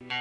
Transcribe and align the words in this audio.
Welcome 0.00 0.12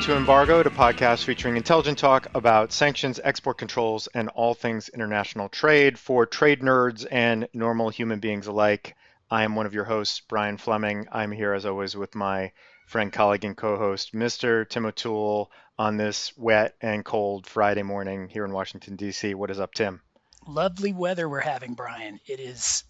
to 0.00 0.14
Embargoed, 0.14 0.66
a 0.66 0.70
podcast 0.70 1.24
featuring 1.24 1.56
intelligent 1.56 1.96
talk 1.96 2.26
about 2.34 2.72
sanctions, 2.72 3.18
export 3.24 3.56
controls, 3.56 4.08
and 4.08 4.28
all 4.28 4.52
things 4.52 4.90
international 4.90 5.48
trade 5.48 5.98
for 5.98 6.26
trade 6.26 6.60
nerds 6.60 7.06
and 7.10 7.48
normal 7.54 7.88
human 7.88 8.20
beings 8.20 8.46
alike. 8.46 8.94
I 9.30 9.44
am 9.44 9.54
one 9.54 9.64
of 9.64 9.72
your 9.72 9.84
hosts, 9.84 10.20
Brian 10.20 10.58
Fleming. 10.58 11.08
I'm 11.10 11.32
here 11.32 11.54
as 11.54 11.64
always 11.64 11.96
with 11.96 12.14
my 12.14 12.52
friend, 12.86 13.10
colleague, 13.10 13.46
and 13.46 13.56
co-host, 13.56 14.12
Mr. 14.12 14.68
Tim 14.68 14.84
O'Toole, 14.84 15.50
on 15.80 15.96
this 15.96 16.36
wet 16.36 16.74
and 16.82 17.02
cold 17.02 17.46
Friday 17.46 17.82
morning 17.82 18.28
here 18.28 18.44
in 18.44 18.52
Washington 18.52 18.96
D.C. 18.96 19.34
What 19.34 19.50
is 19.50 19.58
up, 19.58 19.72
Tim? 19.72 20.02
Lovely 20.46 20.92
weather 20.92 21.26
we're 21.26 21.40
having, 21.40 21.72
Brian. 21.72 22.20
It 22.26 22.38
is. 22.38 22.84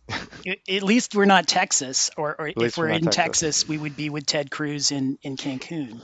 at 0.68 0.82
least 0.82 1.14
we're 1.14 1.24
not 1.24 1.46
Texas, 1.46 2.10
or, 2.16 2.34
or 2.36 2.48
if 2.48 2.76
we're, 2.76 2.88
we're 2.88 2.88
in 2.88 3.02
Texas. 3.02 3.14
Texas, 3.14 3.68
we 3.68 3.78
would 3.78 3.96
be 3.96 4.10
with 4.10 4.26
Ted 4.26 4.50
Cruz 4.50 4.90
in 4.90 5.18
in 5.22 5.36
Cancun 5.36 6.00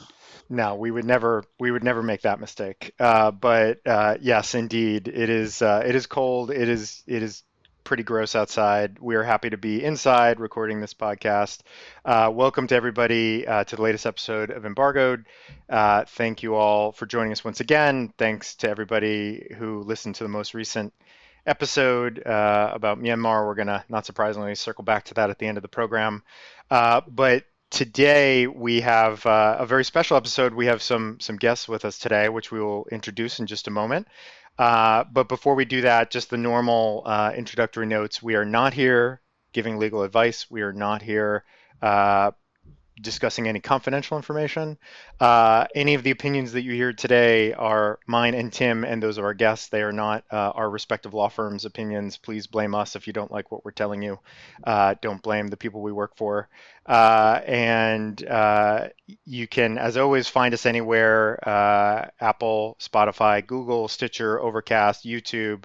no, 0.49 0.77
we 0.77 0.91
would 0.91 1.05
never 1.05 1.45
we 1.59 1.71
would 1.71 1.85
never 1.85 2.03
make 2.03 2.23
that 2.23 2.41
mistake. 2.41 2.93
Uh, 2.99 3.31
but 3.31 3.81
uh, 3.87 4.17
yes, 4.21 4.55
indeed, 4.55 5.09
it 5.09 5.29
is 5.29 5.63
uh, 5.63 5.83
it 5.85 5.95
is 5.95 6.07
cold. 6.07 6.51
It 6.51 6.69
is 6.69 7.03
it 7.07 7.23
is 7.23 7.43
pretty 7.87 8.03
gross 8.03 8.35
outside. 8.35 8.99
We 8.99 9.15
are 9.15 9.23
happy 9.23 9.49
to 9.49 9.57
be 9.57 9.83
inside 9.83 10.41
recording 10.41 10.81
this 10.81 10.93
podcast. 10.93 11.61
Uh, 12.05 12.33
welcome 12.35 12.67
to 12.67 12.75
everybody 12.75 13.47
uh, 13.47 13.63
to 13.63 13.77
the 13.77 13.83
latest 13.83 14.07
episode 14.07 14.51
of 14.51 14.67
Embargoed. 14.67 15.25
Uh, 15.71 16.05
thank 16.05 16.43
you 16.43 16.57
all 16.57 16.91
for 16.91 17.07
joining 17.07 17.31
us 17.31 17.45
once 17.45 17.61
again. 17.61 18.13
Thanks 18.19 18.57
to 18.57 18.69
everybody 18.69 19.55
who 19.57 19.85
listened 19.85 20.17
to 20.17 20.25
the 20.25 20.29
most 20.29 20.53
recent 20.53 20.93
episode 21.47 22.21
about 22.27 23.01
Myanmar. 23.01 23.47
We're 23.47 23.55
gonna 23.55 23.85
not 23.89 24.05
surprisingly 24.05 24.57
circle 24.57 24.83
back 24.83 25.05
to 25.05 25.15
that 25.15 25.31
at 25.31 25.39
the 25.39 25.47
end 25.47 25.57
of 25.57 25.63
the 25.63 25.69
program. 25.69 26.25
but 26.69 27.45
today 27.71 28.47
we 28.47 28.81
have 28.81 29.25
uh, 29.27 29.59
a 29.61 29.67
very 29.67 29.85
special 29.85 30.17
episode. 30.17 30.55
We 30.55 30.67
have 30.67 30.83
some 30.83 31.21
some 31.21 31.37
guests 31.37 31.69
with 31.69 31.85
us 31.85 31.99
today, 31.99 32.29
which 32.29 32.51
we 32.51 32.61
will 32.61 32.87
introduce 32.91 33.39
in 33.39 33.47
just 33.47 33.69
a 33.69 33.71
moment. 33.71 34.09
Uh, 34.59 35.05
but 35.13 35.29
before 35.29 35.55
we 35.55 35.65
do 35.65 35.83
that, 35.83 36.11
just 36.11 36.31
the 36.31 36.37
normal 36.37 37.03
uh, 37.05 37.33
introductory 37.37 37.87
notes. 37.87 38.23
We 38.23 38.37
are 38.37 38.45
not 38.45 38.73
here 38.73 39.21
giving 39.53 39.79
legal 39.79 40.03
advice. 40.03 40.51
We 40.51 40.63
are 40.63 40.73
not 40.73 41.03
here 41.03 41.45
uh, 41.83 42.33
discussing 43.01 43.49
any 43.49 43.61
confidential 43.61 44.17
information. 44.17 44.79
Uh, 45.21 45.67
any 45.75 45.95
of 45.95 46.03
the 46.03 46.11
opinions 46.11 46.53
that 46.53 46.63
you 46.63 46.73
hear 46.73 46.93
today 46.93 47.53
are 47.53 47.99
mine 48.07 48.35
and 48.35 48.53
Tim 48.53 48.85
and 48.85 49.03
those 49.03 49.19
of 49.19 49.25
our 49.25 49.35
guests. 49.35 49.69
They 49.69 49.83
are 49.83 49.93
not 49.93 50.25
uh, 50.31 50.53
our 50.55 50.69
respective 50.69 51.15
law 51.15 51.29
firms' 51.29 51.65
opinions. 51.65 52.17
Please 52.17 52.47
blame 52.47 52.75
us 52.75 52.97
if 52.97 53.07
you 53.07 53.13
don't 53.13 53.31
like 53.31 53.51
what 53.51 53.65
we're 53.65 53.71
telling 53.73 54.03
you. 54.03 54.19
Uh, 54.65 54.95
don't 55.01 55.23
blame 55.23 55.49
the 55.49 55.57
people 55.57 55.83
we 55.83 55.93
work 55.93 56.17
for. 56.17 56.49
Uh, 56.87 57.41
and 57.47 58.25
uh, 58.27 58.89
you 59.25 59.47
can, 59.47 59.77
as 59.77 59.97
always, 59.97 60.29
find 60.29 60.55
us 60.55 60.67
anywhere 60.67 61.39
uh, 61.47 62.09
Apple, 62.21 62.77
Spotify, 62.81 63.47
Google, 63.47 63.89
Stitcher, 63.89 64.41
Overcast, 64.41 65.05
YouTube. 65.05 65.65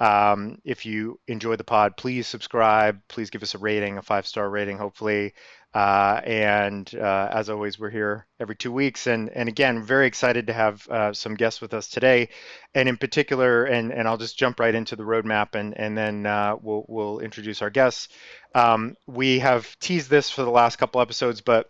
Um, 0.00 0.60
if 0.64 0.86
you 0.86 1.18
enjoy 1.26 1.56
the 1.56 1.64
pod, 1.64 1.96
please 1.96 2.26
subscribe. 2.26 3.00
Please 3.08 3.30
give 3.30 3.42
us 3.42 3.54
a 3.54 3.58
rating, 3.58 3.98
a 3.98 4.02
five 4.02 4.26
star 4.26 4.48
rating, 4.48 4.78
hopefully. 4.78 5.34
Uh, 5.74 6.20
and 6.24 6.94
uh, 6.94 7.28
as 7.30 7.50
always, 7.50 7.78
we're 7.78 7.90
here 7.90 8.26
every 8.40 8.56
two 8.56 8.72
weeks. 8.72 9.06
And, 9.06 9.28
and 9.30 9.48
again, 9.48 9.82
very 9.82 10.06
excited 10.06 10.46
to 10.46 10.52
have 10.52 10.88
uh, 10.88 11.12
some 11.12 11.34
guests 11.34 11.60
with 11.60 11.74
us 11.74 11.88
today. 11.88 12.30
And 12.74 12.88
in 12.88 12.96
particular, 12.96 13.64
and, 13.64 13.92
and 13.92 14.08
I'll 14.08 14.16
just 14.16 14.38
jump 14.38 14.60
right 14.60 14.74
into 14.74 14.96
the 14.96 15.04
roadmap 15.04 15.54
and, 15.54 15.78
and 15.78 15.96
then 15.96 16.26
uh, 16.26 16.56
we'll, 16.60 16.84
we'll 16.88 17.18
introduce 17.20 17.60
our 17.60 17.70
guests. 17.70 18.08
Um, 18.54 18.96
we 19.06 19.40
have 19.40 19.78
teased 19.78 20.08
this 20.10 20.30
for 20.30 20.42
the 20.42 20.50
last 20.50 20.76
couple 20.76 21.00
episodes, 21.00 21.42
but 21.42 21.68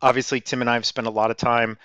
obviously, 0.00 0.40
Tim 0.40 0.62
and 0.62 0.70
I 0.70 0.74
have 0.74 0.86
spent 0.86 1.06
a 1.06 1.10
lot 1.10 1.30
of 1.30 1.36
time 1.36 1.78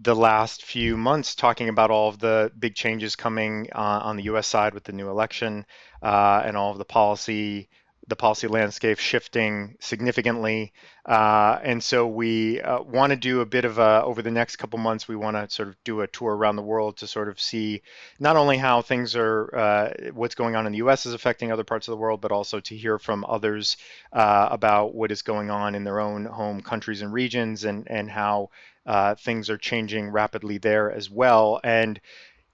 the 0.00 0.16
last 0.16 0.64
few 0.64 0.96
months 0.96 1.34
talking 1.34 1.68
about 1.68 1.90
all 1.90 2.08
of 2.08 2.18
the 2.18 2.50
big 2.58 2.74
changes 2.74 3.14
coming 3.14 3.68
uh, 3.72 4.00
on 4.02 4.16
the 4.16 4.24
US 4.24 4.46
side 4.46 4.74
with 4.74 4.84
the 4.84 4.92
new 4.92 5.08
election 5.08 5.66
uh, 6.02 6.42
and 6.44 6.56
all 6.56 6.72
of 6.72 6.78
the 6.78 6.84
policy 6.84 7.68
the 8.08 8.16
policy 8.16 8.48
landscape 8.48 8.98
shifting 8.98 9.76
significantly. 9.80 10.72
Uh, 11.06 11.58
and 11.62 11.82
so 11.82 12.06
we 12.06 12.60
uh, 12.60 12.82
want 12.82 13.10
to 13.10 13.16
do 13.16 13.40
a 13.40 13.46
bit 13.46 13.64
of 13.64 13.78
a, 13.78 14.02
over 14.02 14.22
the 14.22 14.30
next 14.30 14.56
couple 14.56 14.78
months, 14.78 15.06
we 15.06 15.14
want 15.14 15.36
to 15.36 15.48
sort 15.54 15.68
of 15.68 15.76
do 15.84 16.00
a 16.00 16.06
tour 16.08 16.34
around 16.34 16.56
the 16.56 16.62
world 16.62 16.96
to 16.96 17.06
sort 17.06 17.28
of 17.28 17.40
see 17.40 17.82
not 18.18 18.36
only 18.36 18.56
how 18.56 18.82
things 18.82 19.14
are, 19.14 19.54
uh, 19.54 20.10
what's 20.12 20.34
going 20.34 20.56
on 20.56 20.66
in 20.66 20.72
the 20.72 20.78
US 20.78 21.06
is 21.06 21.14
affecting 21.14 21.52
other 21.52 21.64
parts 21.64 21.86
of 21.86 21.92
the 21.92 21.96
world, 21.96 22.20
but 22.20 22.32
also 22.32 22.58
to 22.60 22.76
hear 22.76 22.98
from 22.98 23.24
others 23.28 23.76
uh, 24.12 24.48
about 24.50 24.94
what 24.94 25.12
is 25.12 25.22
going 25.22 25.50
on 25.50 25.74
in 25.74 25.84
their 25.84 26.00
own 26.00 26.24
home 26.24 26.60
countries 26.60 27.02
and 27.02 27.12
regions 27.12 27.64
and, 27.64 27.88
and 27.88 28.10
how 28.10 28.50
uh, 28.84 29.14
things 29.14 29.48
are 29.48 29.58
changing 29.58 30.10
rapidly 30.10 30.58
there 30.58 30.90
as 30.90 31.08
well. 31.08 31.60
And 31.62 32.00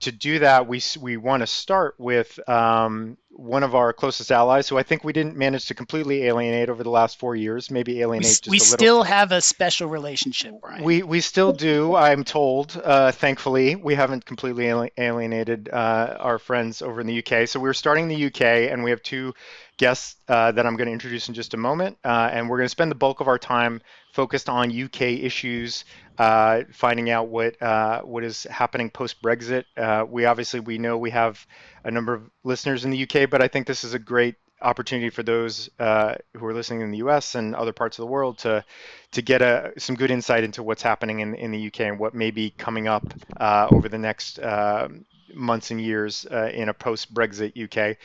to 0.01 0.13
do 0.13 0.39
that, 0.41 0.69
we 0.69 0.81
we 1.01 1.17
want 1.17 1.41
to 1.41 1.47
start 1.47 1.95
with 1.99 2.39
um, 2.49 3.17
one 3.39 3.63
of 3.63 3.77
our 3.77 3.93
closest 3.93 4.33
allies, 4.33 4.69
who 4.69 4.77
I 4.77 4.83
think 4.83 5.05
we 5.05 5.13
didn't 5.13 5.37
manage 5.37 5.67
to 5.67 5.75
completely 5.75 6.25
alienate 6.25 6.69
over 6.69 6.83
the 6.83 6.91
last 6.91 7.21
four 7.21 7.37
years. 7.37 7.71
Maybe 7.71 8.01
alienate. 8.01 8.41
We, 8.47 8.53
we 8.53 8.59
still 8.59 9.05
have 9.05 9.31
a 9.31 9.41
special 9.41 9.89
relationship, 9.89 10.55
Brian. 10.61 10.83
We 10.83 11.05
we 11.05 11.21
still 11.21 11.53
do. 11.53 11.95
I'm 11.95 12.25
told. 12.25 12.81
Uh, 12.83 13.13
thankfully, 13.13 13.77
we 13.77 13.95
haven't 13.95 14.25
completely 14.25 14.67
alienated 14.99 15.69
uh, 15.73 16.17
our 16.19 16.41
friends 16.41 16.83
over 16.83 17.01
in 17.01 17.07
the 17.07 17.25
UK. 17.25 17.47
So 17.47 17.61
we're 17.61 17.75
starting 17.75 18.09
the 18.09 18.27
UK, 18.27 18.43
and 18.73 18.83
we 18.83 18.91
have 18.91 19.03
two 19.03 19.35
guests 19.77 20.17
uh, 20.27 20.51
that 20.51 20.67
I'm 20.67 20.77
going 20.77 20.89
to 20.89 20.93
introduce 20.93 21.29
in 21.29 21.35
just 21.35 21.55
a 21.55 21.57
moment, 21.57 21.97
uh, 22.05 22.31
and 22.33 22.51
we're 22.51 22.59
going 22.59 22.67
to 22.67 22.71
spend 22.71 22.91
the 22.91 22.97
bulk 22.97 23.21
of 23.21 23.29
our 23.29 23.39
time 23.39 23.81
focused 24.13 24.49
on 24.49 24.73
UK 24.73 25.03
issues 25.03 25.85
uh, 26.19 26.63
finding 26.73 27.11
out 27.11 27.29
what 27.29 27.61
uh, 27.63 28.01
what 28.03 28.25
is 28.25 28.43
happening 28.51 28.91
post 28.91 29.23
Brexit. 29.23 29.65
Uh, 29.77 30.05
we 30.09 30.25
obviously 30.25 30.59
we 30.59 30.77
know 30.77 30.99
we 30.99 31.11
have 31.11 31.47
a 31.85 31.91
number 31.91 32.15
of 32.15 32.31
listeners 32.45 32.85
in 32.85 32.91
the 32.91 33.03
UK, 33.03 33.31
but 33.31 33.43
I 33.43 33.49
think 33.49 33.67
this 33.67 33.85
is 33.85 33.95
a 33.95 33.99
great 33.99 34.37
opportunity 34.61 35.11
for 35.11 35.23
those 35.23 35.71
uh, 35.79 36.15
who 36.37 36.45
are 36.47 36.55
listening 36.55 36.81
in 36.81 36.91
the 36.91 36.99
U.S. 36.99 37.35
and 37.35 37.55
other 37.55 37.73
parts 37.73 37.99
of 37.99 38.03
the 38.03 38.07
world 38.07 38.39
to 38.39 38.65
to 39.13 39.23
get 39.23 39.41
a, 39.41 39.73
some 39.79 39.95
good 39.95 40.11
insight 40.11 40.45
into 40.45 40.63
what's 40.63 40.83
happening 40.83 41.21
in, 41.21 41.35
in 41.35 41.51
the 41.51 41.67
UK 41.69 41.81
and 41.81 41.99
what 41.99 42.15
may 42.15 42.31
be 42.31 42.51
coming 42.51 42.89
up 42.89 43.05
uh, 43.39 43.69
over 43.71 43.89
the 43.89 43.99
next 43.99 44.39
uh, 44.41 44.89
months 45.35 45.71
and 45.71 45.81
years 45.81 46.27
uh, 46.31 46.51
in 46.53 46.69
a 46.69 46.75
post-Brexit 46.75 47.53
UK. 47.57 47.97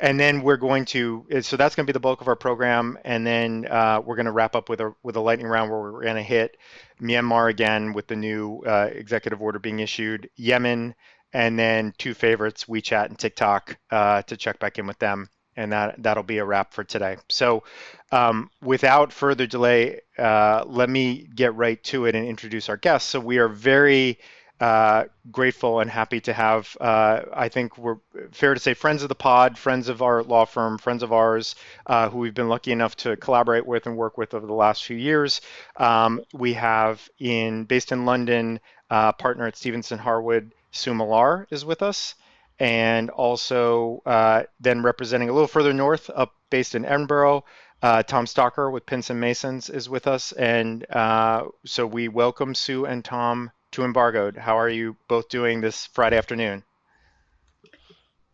And 0.00 0.18
then 0.18 0.42
we're 0.42 0.56
going 0.56 0.84
to, 0.86 1.26
so 1.40 1.56
that's 1.56 1.74
going 1.74 1.86
to 1.86 1.92
be 1.92 1.94
the 1.94 2.00
bulk 2.00 2.20
of 2.20 2.28
our 2.28 2.36
program. 2.36 2.98
And 3.04 3.26
then 3.26 3.66
uh, 3.70 4.00
we're 4.04 4.16
going 4.16 4.26
to 4.26 4.32
wrap 4.32 4.54
up 4.54 4.68
with 4.68 4.80
a 4.80 4.94
with 5.02 5.16
a 5.16 5.20
lightning 5.20 5.46
round 5.46 5.70
where 5.70 5.80
we're 5.80 6.02
going 6.02 6.16
to 6.16 6.22
hit 6.22 6.56
Myanmar 7.00 7.50
again 7.50 7.92
with 7.92 8.06
the 8.06 8.16
new 8.16 8.62
uh, 8.66 8.88
executive 8.92 9.42
order 9.42 9.58
being 9.58 9.80
issued, 9.80 10.30
Yemen, 10.36 10.94
and 11.32 11.58
then 11.58 11.94
two 11.98 12.14
favorites, 12.14 12.66
WeChat 12.66 13.06
and 13.06 13.18
TikTok, 13.18 13.76
uh, 13.90 14.22
to 14.22 14.36
check 14.36 14.58
back 14.58 14.78
in 14.78 14.86
with 14.86 14.98
them. 14.98 15.28
And 15.54 15.72
that 15.72 16.02
that'll 16.02 16.22
be 16.22 16.38
a 16.38 16.44
wrap 16.44 16.72
for 16.72 16.82
today. 16.82 17.18
So, 17.28 17.64
um, 18.10 18.50
without 18.62 19.12
further 19.12 19.46
delay, 19.46 20.00
uh, 20.18 20.64
let 20.66 20.88
me 20.88 21.28
get 21.34 21.54
right 21.54 21.82
to 21.84 22.06
it 22.06 22.14
and 22.14 22.26
introduce 22.26 22.70
our 22.70 22.78
guests. 22.78 23.10
So 23.10 23.20
we 23.20 23.36
are 23.36 23.48
very 23.48 24.18
uh, 24.62 25.06
grateful 25.32 25.80
and 25.80 25.90
happy 25.90 26.20
to 26.20 26.32
have, 26.32 26.76
uh, 26.80 27.22
I 27.34 27.48
think 27.48 27.76
we're 27.76 27.96
fair 28.30 28.54
to 28.54 28.60
say, 28.60 28.74
friends 28.74 29.02
of 29.02 29.08
the 29.08 29.14
pod, 29.16 29.58
friends 29.58 29.88
of 29.88 30.02
our 30.02 30.22
law 30.22 30.44
firm, 30.44 30.78
friends 30.78 31.02
of 31.02 31.12
ours 31.12 31.56
uh, 31.86 32.08
who 32.08 32.18
we've 32.18 32.32
been 32.32 32.48
lucky 32.48 32.70
enough 32.70 32.94
to 32.98 33.16
collaborate 33.16 33.66
with 33.66 33.86
and 33.86 33.96
work 33.96 34.16
with 34.16 34.34
over 34.34 34.46
the 34.46 34.52
last 34.52 34.84
few 34.84 34.96
years. 34.96 35.40
Um, 35.76 36.22
we 36.32 36.52
have 36.52 37.06
in 37.18 37.64
based 37.64 37.90
in 37.90 38.04
London, 38.04 38.60
uh, 38.88 39.10
partner 39.10 39.46
at 39.46 39.56
Stephenson 39.56 39.98
Harwood, 39.98 40.52
Sue 40.72 40.94
Millar 40.94 41.46
is 41.50 41.64
with 41.64 41.82
us. 41.82 42.16
And 42.58 43.10
also 43.10 44.02
uh, 44.04 44.44
then 44.60 44.82
representing 44.82 45.28
a 45.28 45.32
little 45.32 45.48
further 45.48 45.72
north, 45.72 46.10
up 46.14 46.34
based 46.50 46.74
in 46.74 46.84
Edinburgh, 46.84 47.44
uh, 47.82 48.02
Tom 48.02 48.26
Stocker 48.26 48.70
with 48.70 48.86
Pinsent 48.86 49.18
Masons 49.18 49.68
is 49.68 49.88
with 49.88 50.06
us. 50.06 50.32
And 50.32 50.88
uh, 50.90 51.46
so 51.64 51.86
we 51.86 52.08
welcome 52.08 52.54
Sue 52.54 52.84
and 52.84 53.04
Tom 53.04 53.50
to 53.72 53.84
Embargoed. 53.84 54.36
How 54.36 54.58
are 54.58 54.68
you 54.68 54.96
both 55.08 55.28
doing 55.28 55.60
this 55.60 55.86
Friday 55.86 56.16
afternoon? 56.16 56.62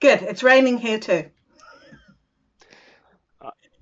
Good. 0.00 0.22
It's 0.22 0.42
raining 0.42 0.78
here 0.78 0.98
too. 0.98 1.30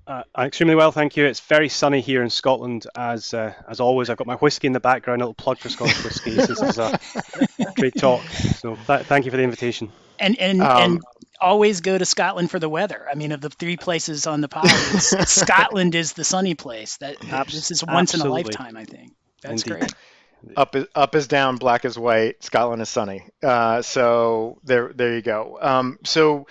Uh, 0.07 0.23
extremely 0.39 0.73
well, 0.73 0.93
thank 0.93 1.17
you. 1.17 1.25
It's 1.25 1.41
very 1.41 1.67
sunny 1.67 1.99
here 1.99 2.23
in 2.23 2.29
Scotland, 2.29 2.87
as 2.95 3.33
uh, 3.33 3.53
as 3.67 3.81
always. 3.81 4.09
I've 4.09 4.15
got 4.15 4.25
my 4.25 4.35
whiskey 4.35 4.67
in 4.67 4.73
the 4.73 4.79
background. 4.79 5.21
A 5.21 5.25
little 5.25 5.33
plug 5.33 5.57
for 5.57 5.67
Scottish 5.67 6.01
whiskey. 6.01 6.31
this 6.31 6.49
is 6.49 6.77
a 6.77 6.97
great 7.75 7.93
talk. 7.95 8.23
So 8.23 8.77
th- 8.87 9.01
thank 9.01 9.25
you 9.25 9.31
for 9.31 9.37
the 9.37 9.43
invitation. 9.43 9.91
And 10.17 10.39
and 10.39 10.61
um, 10.61 10.81
and 10.81 11.01
always 11.41 11.81
go 11.81 11.97
to 11.97 12.05
Scotland 12.05 12.49
for 12.49 12.57
the 12.57 12.69
weather. 12.69 13.05
I 13.11 13.15
mean, 13.15 13.33
of 13.33 13.41
the 13.41 13.49
three 13.49 13.75
places 13.75 14.25
on 14.27 14.39
the 14.39 14.47
pod, 14.47 14.69
Scotland 15.27 15.93
is 15.93 16.13
the 16.13 16.23
sunny 16.23 16.55
place. 16.55 16.95
That 16.97 17.19
this 17.19 17.69
is 17.69 17.83
once 17.83 18.13
absolutely. 18.13 18.41
in 18.41 18.45
a 18.45 18.47
lifetime. 18.47 18.77
I 18.77 18.85
think 18.85 19.11
that's 19.41 19.63
Indeed. 19.63 19.79
great. 19.79 19.93
up 20.55 20.73
is 20.77 20.85
up 20.95 21.15
is 21.15 21.27
down, 21.27 21.57
black 21.57 21.83
is 21.83 21.99
white. 21.99 22.41
Scotland 22.45 22.81
is 22.81 22.87
sunny. 22.87 23.27
Uh, 23.43 23.81
so 23.81 24.59
there, 24.63 24.93
there 24.93 25.15
you 25.15 25.21
go. 25.21 25.57
Um, 25.59 25.99
so 26.05 26.47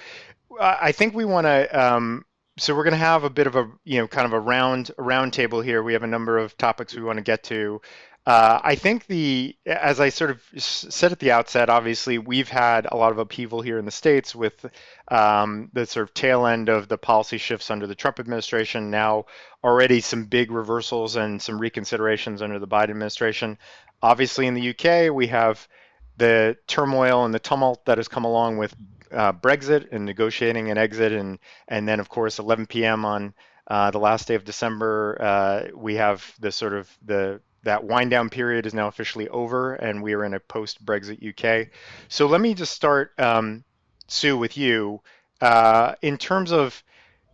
I 0.60 0.92
think 0.92 1.14
we 1.14 1.24
want 1.24 1.46
to. 1.46 1.94
Um, 1.94 2.26
so 2.58 2.74
we're 2.74 2.84
going 2.84 2.92
to 2.92 2.98
have 2.98 3.24
a 3.24 3.30
bit 3.30 3.46
of 3.46 3.54
a, 3.56 3.70
you 3.84 3.98
know, 3.98 4.08
kind 4.08 4.26
of 4.26 4.32
a 4.32 4.40
round 4.40 4.90
round 4.98 5.32
table 5.32 5.60
here. 5.60 5.82
We 5.82 5.92
have 5.92 6.02
a 6.02 6.08
number 6.08 6.38
of 6.38 6.56
topics 6.56 6.94
we 6.94 7.02
want 7.02 7.18
to 7.18 7.22
get 7.22 7.42
to. 7.44 7.80
Uh, 8.26 8.60
I 8.64 8.74
think 8.74 9.06
the, 9.06 9.54
as 9.66 10.00
I 10.00 10.08
sort 10.08 10.32
of 10.32 10.42
said 10.56 11.12
at 11.12 11.20
the 11.20 11.30
outset, 11.30 11.70
obviously 11.70 12.18
we've 12.18 12.48
had 12.48 12.88
a 12.90 12.96
lot 12.96 13.12
of 13.12 13.18
upheaval 13.18 13.60
here 13.60 13.78
in 13.78 13.84
the 13.84 13.92
states 13.92 14.34
with 14.34 14.66
um, 15.08 15.70
the 15.74 15.86
sort 15.86 16.08
of 16.08 16.14
tail 16.14 16.44
end 16.44 16.68
of 16.68 16.88
the 16.88 16.98
policy 16.98 17.38
shifts 17.38 17.70
under 17.70 17.86
the 17.86 17.94
Trump 17.94 18.18
administration. 18.18 18.90
Now 18.90 19.26
already 19.62 20.00
some 20.00 20.24
big 20.24 20.50
reversals 20.50 21.14
and 21.14 21.40
some 21.40 21.60
reconsiderations 21.60 22.42
under 22.42 22.58
the 22.58 22.66
Biden 22.66 22.90
administration. 22.90 23.58
Obviously 24.02 24.48
in 24.48 24.54
the 24.54 24.70
UK 24.70 25.14
we 25.14 25.28
have 25.28 25.68
the 26.16 26.56
turmoil 26.66 27.24
and 27.24 27.32
the 27.32 27.38
tumult 27.38 27.84
that 27.84 27.98
has 27.98 28.08
come 28.08 28.24
along 28.24 28.56
with 28.56 28.74
uh, 29.12 29.32
Brexit 29.32 29.88
and 29.92 30.04
negotiating 30.04 30.70
an 30.70 30.78
exit, 30.78 31.12
and 31.12 31.38
and 31.68 31.88
then 31.88 32.00
of 32.00 32.08
course 32.08 32.38
11 32.38 32.66
p.m. 32.66 33.04
on 33.04 33.34
uh, 33.68 33.90
the 33.90 33.98
last 33.98 34.28
day 34.28 34.34
of 34.34 34.44
December, 34.44 35.16
uh, 35.20 35.76
we 35.76 35.96
have 35.96 36.32
the 36.38 36.52
sort 36.52 36.72
of 36.72 36.90
the 37.04 37.40
that 37.64 37.84
wind 37.84 38.10
down 38.10 38.30
period 38.30 38.64
is 38.64 38.74
now 38.74 38.86
officially 38.86 39.28
over, 39.28 39.74
and 39.74 40.02
we 40.02 40.14
are 40.14 40.24
in 40.24 40.34
a 40.34 40.40
post 40.40 40.84
Brexit 40.84 41.20
UK. 41.22 41.68
So 42.08 42.26
let 42.26 42.40
me 42.40 42.54
just 42.54 42.72
start, 42.72 43.12
um, 43.18 43.64
Sue, 44.06 44.38
with 44.38 44.56
you. 44.56 45.02
Uh, 45.40 45.94
in 46.00 46.16
terms 46.16 46.52
of 46.52 46.82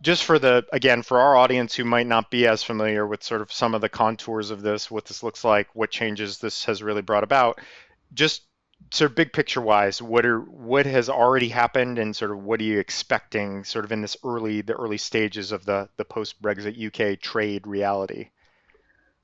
just 0.01 0.25
for 0.25 0.37
the 0.37 0.65
again 0.73 1.01
for 1.01 1.19
our 1.19 1.37
audience 1.37 1.73
who 1.73 1.85
might 1.85 2.07
not 2.07 2.29
be 2.29 2.45
as 2.45 2.61
familiar 2.61 3.07
with 3.07 3.23
sort 3.23 3.41
of 3.41 3.53
some 3.53 3.73
of 3.73 3.81
the 3.81 3.87
contours 3.87 4.49
of 4.49 4.61
this, 4.61 4.91
what 4.91 5.05
this 5.05 5.23
looks 5.23 5.43
like, 5.43 5.69
what 5.73 5.91
changes 5.91 6.39
this 6.39 6.65
has 6.65 6.83
really 6.83 7.01
brought 7.01 7.23
about, 7.23 7.61
just 8.13 8.41
sort 8.91 9.11
of 9.11 9.15
big 9.15 9.33
picture 9.33 9.61
wise, 9.61 10.01
what 10.01 10.25
are 10.25 10.39
what 10.39 10.85
has 10.85 11.09
already 11.09 11.49
happened, 11.49 11.99
and 11.99 12.15
sort 12.15 12.31
of 12.31 12.43
what 12.43 12.59
are 12.59 12.63
you 12.63 12.79
expecting, 12.79 13.63
sort 13.63 13.85
of 13.85 13.91
in 13.91 14.01
this 14.01 14.17
early 14.23 14.61
the 14.61 14.73
early 14.73 14.97
stages 14.97 15.51
of 15.51 15.65
the 15.65 15.89
the 15.97 16.05
post 16.05 16.41
Brexit 16.41 16.77
UK 16.77 17.19
trade 17.19 17.67
reality? 17.67 18.29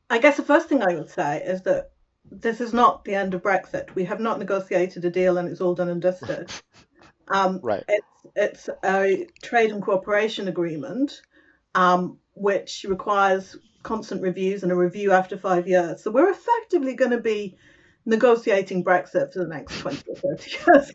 I 0.09 0.17
guess 0.17 0.37
the 0.37 0.43
first 0.43 0.69
thing 0.69 0.81
I 0.81 0.95
would 0.95 1.09
say 1.09 1.43
is 1.45 1.61
that 1.63 1.91
this 2.31 2.61
is 2.61 2.73
not 2.73 3.05
the 3.05 3.15
end 3.15 3.33
of 3.33 3.43
Brexit. 3.43 3.93
We 3.95 4.05
have 4.05 4.19
not 4.19 4.39
negotiated 4.39 5.05
a 5.05 5.09
deal, 5.09 5.37
and 5.37 5.47
it's 5.49 5.61
all 5.61 5.75
done 5.75 5.89
and 5.89 6.01
dusted. 6.01 6.51
Um, 7.31 7.59
right. 7.61 7.83
It's 7.87 8.07
it's 8.35 8.69
a 8.83 9.27
trade 9.43 9.71
and 9.71 9.83
cooperation 9.83 10.47
agreement, 10.47 11.21
um, 11.75 12.17
which 12.33 12.85
requires 12.89 13.55
constant 13.83 14.21
reviews 14.21 14.63
and 14.63 14.71
a 14.71 14.75
review 14.75 15.11
after 15.11 15.37
five 15.37 15.67
years. 15.67 16.01
So 16.03 16.11
we're 16.11 16.31
effectively 16.31 16.95
going 16.95 17.11
to 17.11 17.21
be 17.21 17.57
negotiating 18.09 18.83
Brexit 18.83 19.31
for 19.31 19.39
the 19.39 19.47
next 19.47 19.79
20 19.79 20.03
or 20.09 20.15
30 20.15 20.51
years, 20.65 20.91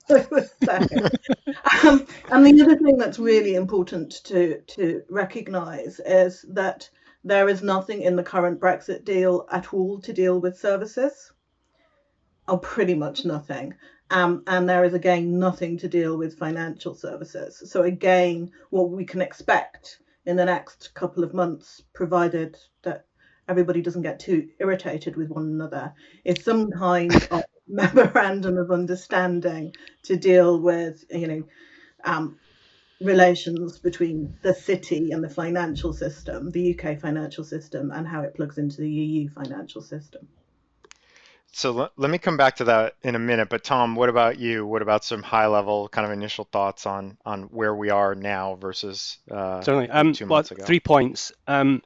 um, 1.84 2.06
and 2.30 2.46
the 2.46 2.62
other 2.62 2.76
thing 2.76 2.98
that's 2.98 3.18
really 3.18 3.54
important 3.54 4.24
to, 4.24 4.60
to 4.62 5.02
recognise 5.08 6.00
is 6.04 6.44
that 6.50 6.90
there 7.22 7.48
is 7.48 7.62
nothing 7.62 8.02
in 8.02 8.16
the 8.16 8.22
current 8.22 8.60
Brexit 8.60 9.04
deal 9.04 9.46
at 9.50 9.72
all 9.72 10.00
to 10.02 10.12
deal 10.12 10.40
with 10.40 10.58
services, 10.58 11.32
or 12.46 12.58
pretty 12.58 12.94
much 12.94 13.24
nothing. 13.24 13.74
Um, 14.10 14.42
and 14.46 14.68
there 14.68 14.84
is 14.84 14.92
again 14.92 15.38
nothing 15.38 15.78
to 15.78 15.88
deal 15.88 16.18
with 16.18 16.38
financial 16.38 16.94
services. 16.94 17.62
So, 17.70 17.82
again, 17.82 18.50
what 18.68 18.90
we 18.90 19.06
can 19.06 19.22
expect 19.22 19.98
in 20.26 20.36
the 20.36 20.44
next 20.44 20.92
couple 20.94 21.24
of 21.24 21.34
months, 21.34 21.82
provided 21.92 22.56
that 22.82 23.06
everybody 23.48 23.82
doesn't 23.82 24.02
get 24.02 24.20
too 24.20 24.48
irritated 24.58 25.16
with 25.16 25.28
one 25.28 25.44
another, 25.44 25.92
is 26.24 26.42
some 26.42 26.70
kind 26.70 27.14
of 27.30 27.44
memorandum 27.68 28.58
of 28.58 28.70
understanding 28.70 29.74
to 30.02 30.16
deal 30.16 30.60
with, 30.60 31.04
you 31.10 31.26
know, 31.26 31.42
um, 32.04 32.38
relations 33.00 33.78
between 33.78 34.36
the 34.42 34.54
city 34.54 35.10
and 35.12 35.22
the 35.22 35.28
financial 35.28 35.92
system, 35.92 36.50
the 36.50 36.78
UK 36.78 37.00
financial 37.00 37.44
system, 37.44 37.90
and 37.90 38.06
how 38.06 38.22
it 38.22 38.34
plugs 38.34 38.58
into 38.58 38.80
the 38.80 38.90
EU 38.90 39.28
financial 39.30 39.82
system. 39.82 40.28
So 41.52 41.78
l- 41.78 41.92
let 41.96 42.10
me 42.10 42.18
come 42.18 42.36
back 42.36 42.56
to 42.56 42.64
that 42.64 42.96
in 43.02 43.14
a 43.14 43.18
minute. 43.18 43.48
But 43.48 43.62
Tom, 43.62 43.94
what 43.94 44.08
about 44.08 44.38
you? 44.38 44.66
What 44.66 44.82
about 44.82 45.04
some 45.04 45.22
high-level 45.22 45.88
kind 45.88 46.04
of 46.04 46.12
initial 46.12 46.48
thoughts 46.50 46.84
on 46.84 47.16
on 47.24 47.44
where 47.44 47.74
we 47.74 47.90
are 47.90 48.14
now 48.14 48.56
versus 48.56 49.18
uh, 49.30 49.60
certainly 49.60 49.88
um, 49.88 50.12
two 50.12 50.26
months 50.26 50.50
well, 50.50 50.56
ago? 50.56 50.66
Three 50.66 50.80
points. 50.80 51.32
Um, 51.46 51.82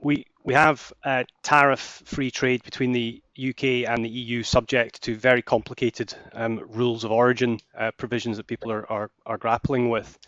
we 0.00 0.26
we 0.44 0.52
have 0.52 0.92
uh, 1.02 1.24
tariff-free 1.42 2.30
trade 2.30 2.62
between 2.62 2.92
the 2.92 3.22
UK 3.38 3.88
and 3.88 4.04
the 4.04 4.10
EU, 4.10 4.42
subject 4.42 5.02
to 5.02 5.16
very 5.16 5.40
complicated 5.40 6.14
um, 6.34 6.60
rules 6.68 7.02
of 7.02 7.10
origin 7.10 7.58
uh, 7.76 7.90
provisions 7.96 8.36
that 8.36 8.46
people 8.46 8.70
are, 8.70 8.90
are, 8.92 9.10
are 9.24 9.38
grappling 9.38 9.88
with. 9.88 10.18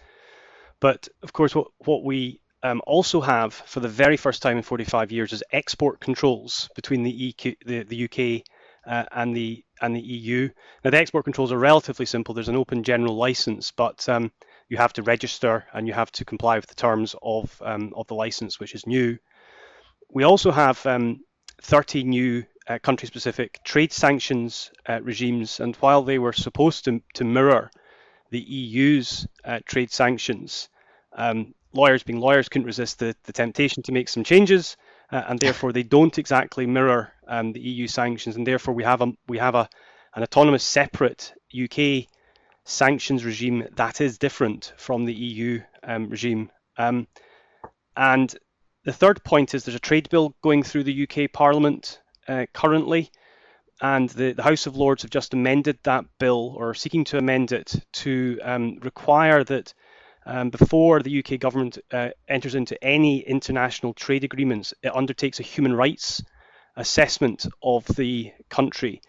But 0.80 1.06
of 1.22 1.34
course, 1.34 1.54
what, 1.54 1.68
what 1.80 2.02
we 2.02 2.40
um, 2.62 2.80
also 2.86 3.20
have 3.20 3.52
for 3.52 3.80
the 3.80 3.88
very 3.88 4.16
first 4.16 4.40
time 4.40 4.56
in 4.56 4.62
45 4.62 5.12
years 5.12 5.32
is 5.34 5.44
export 5.52 6.00
controls 6.00 6.70
between 6.74 7.02
the, 7.02 7.32
EQ, 7.32 7.56
the, 7.66 7.82
the 7.82 8.04
UK 8.04 8.42
uh, 8.86 9.04
and 9.12 9.36
the 9.36 9.62
and 9.82 9.94
the 9.94 10.00
EU. 10.00 10.48
Now 10.82 10.90
the 10.90 10.98
export 10.98 11.24
controls 11.24 11.52
are 11.52 11.58
relatively 11.58 12.06
simple. 12.06 12.34
There's 12.34 12.48
an 12.48 12.56
open 12.56 12.82
general 12.82 13.14
license, 13.16 13.70
but 13.70 14.08
um, 14.08 14.32
you 14.70 14.78
have 14.78 14.94
to 14.94 15.02
register 15.02 15.66
and 15.74 15.86
you 15.86 15.92
have 15.92 16.10
to 16.12 16.24
comply 16.24 16.56
with 16.56 16.66
the 16.66 16.74
terms 16.74 17.14
of 17.22 17.60
um, 17.62 17.92
of 17.94 18.06
the 18.06 18.14
license, 18.14 18.58
which 18.58 18.74
is 18.74 18.86
new. 18.86 19.18
We 20.10 20.24
also 20.24 20.50
have 20.50 20.84
um, 20.86 21.20
30 21.62 22.04
new 22.04 22.44
uh, 22.68 22.78
country-specific 22.78 23.62
trade 23.64 23.92
sanctions 23.92 24.70
uh, 24.88 25.00
regimes, 25.02 25.60
and 25.60 25.76
while 25.76 26.02
they 26.02 26.18
were 26.18 26.32
supposed 26.32 26.84
to, 26.84 27.02
to 27.14 27.24
mirror 27.24 27.70
the 28.30 28.40
EU's 28.40 29.26
uh, 29.44 29.60
trade 29.66 29.90
sanctions, 29.92 30.68
um, 31.16 31.54
lawyers 31.72 32.02
being 32.02 32.20
lawyers 32.20 32.48
couldn't 32.48 32.66
resist 32.66 32.98
the, 32.98 33.14
the 33.24 33.32
temptation 33.32 33.82
to 33.84 33.92
make 33.92 34.08
some 34.08 34.24
changes, 34.24 34.76
uh, 35.12 35.22
and 35.28 35.38
therefore 35.38 35.72
they 35.72 35.82
don't 35.82 36.18
exactly 36.18 36.66
mirror 36.66 37.12
um, 37.28 37.52
the 37.52 37.60
EU 37.60 37.86
sanctions, 37.86 38.36
and 38.36 38.46
therefore 38.46 38.74
we 38.74 38.84
have 38.84 39.02
a 39.02 39.12
we 39.28 39.38
have 39.38 39.54
a 39.54 39.68
an 40.14 40.22
autonomous, 40.22 40.64
separate 40.64 41.34
UK 41.54 42.06
sanctions 42.64 43.24
regime 43.24 43.68
that 43.76 44.00
is 44.00 44.18
different 44.18 44.72
from 44.76 45.04
the 45.04 45.12
EU 45.12 45.60
um, 45.84 46.08
regime. 46.08 46.50
Um, 46.78 47.06
and 47.96 48.34
the 48.86 48.92
third 48.92 49.22
point 49.24 49.52
is 49.52 49.64
there's 49.64 49.74
a 49.74 49.80
trade 49.80 50.08
bill 50.10 50.36
going 50.42 50.62
through 50.62 50.84
the 50.84 51.08
UK 51.08 51.32
Parliament 51.32 52.00
uh, 52.28 52.46
currently, 52.52 53.10
and 53.80 54.08
the, 54.10 54.32
the, 54.32 54.44
House 54.44 54.66
of 54.66 54.76
Lords 54.76 55.02
have 55.02 55.10
just 55.10 55.34
amended 55.34 55.76
that 55.82 56.04
bill 56.20 56.54
or 56.56 56.70
are 56.70 56.74
seeking 56.74 57.02
to 57.06 57.18
amend 57.18 57.50
it 57.50 57.74
to 57.94 58.38
um, 58.44 58.78
require 58.82 59.42
that 59.42 59.74
um, 60.24 60.50
before 60.50 61.02
the 61.02 61.18
UK 61.18 61.40
government 61.40 61.78
uh, 61.90 62.10
enters 62.28 62.54
into 62.54 62.82
any 62.82 63.18
international 63.18 63.92
trade 63.92 64.22
agreements, 64.22 64.72
it 64.84 64.94
undertakes 64.94 65.40
a 65.40 65.42
human 65.42 65.74
rights 65.74 66.22
assessment 66.76 67.44
of 67.64 67.84
the 67.86 68.32
country. 68.50 69.02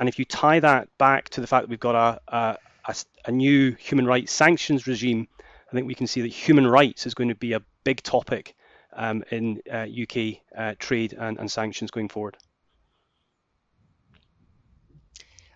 And 0.00 0.08
if 0.08 0.18
you 0.18 0.24
tie 0.24 0.58
that 0.58 0.88
back 0.98 1.28
to 1.30 1.40
the 1.40 1.46
fact 1.46 1.62
that 1.62 1.70
we've 1.70 1.78
got 1.78 1.94
a, 1.94 2.36
a, 2.36 2.58
a, 2.86 2.94
a 3.26 3.30
new 3.30 3.76
human 3.76 4.06
rights 4.06 4.32
sanctions 4.32 4.88
regime, 4.88 5.28
I 5.68 5.72
think 5.72 5.86
we 5.86 5.94
can 5.94 6.08
see 6.08 6.20
that 6.22 6.28
human 6.28 6.66
rights 6.66 7.06
is 7.06 7.14
going 7.14 7.28
to 7.28 7.36
be 7.36 7.52
a 7.52 7.62
big 7.84 8.02
topic 8.02 8.56
um, 8.92 9.24
in 9.30 9.60
uh, 9.70 9.86
UK 9.86 10.38
uh, 10.56 10.74
trade 10.78 11.14
and, 11.18 11.38
and 11.38 11.50
sanctions 11.50 11.90
going 11.90 12.08
forward. 12.08 12.36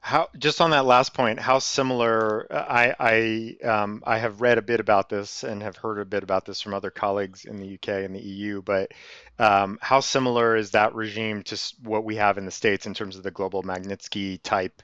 How 0.04 0.28
just 0.36 0.60
on 0.60 0.72
that 0.72 0.84
last 0.84 1.14
point, 1.14 1.40
how 1.40 1.60
similar? 1.60 2.46
I 2.52 2.94
I 3.00 3.66
um, 3.66 4.02
I 4.04 4.18
have 4.18 4.42
read 4.42 4.58
a 4.58 4.62
bit 4.62 4.78
about 4.78 5.08
this 5.08 5.44
and 5.44 5.62
have 5.62 5.78
heard 5.78 5.98
a 5.98 6.04
bit 6.04 6.22
about 6.22 6.44
this 6.44 6.60
from 6.60 6.74
other 6.74 6.90
colleagues 6.90 7.46
in 7.46 7.56
the 7.56 7.72
UK 7.72 8.04
and 8.04 8.14
the 8.14 8.20
EU. 8.20 8.60
But 8.60 8.92
um, 9.38 9.78
how 9.80 10.00
similar 10.00 10.56
is 10.56 10.72
that 10.72 10.94
regime 10.94 11.42
to 11.44 11.58
what 11.82 12.04
we 12.04 12.16
have 12.16 12.36
in 12.36 12.44
the 12.44 12.50
states 12.50 12.84
in 12.84 12.92
terms 12.92 13.16
of 13.16 13.22
the 13.22 13.30
global 13.30 13.62
Magnitsky 13.62 14.40
type? 14.42 14.82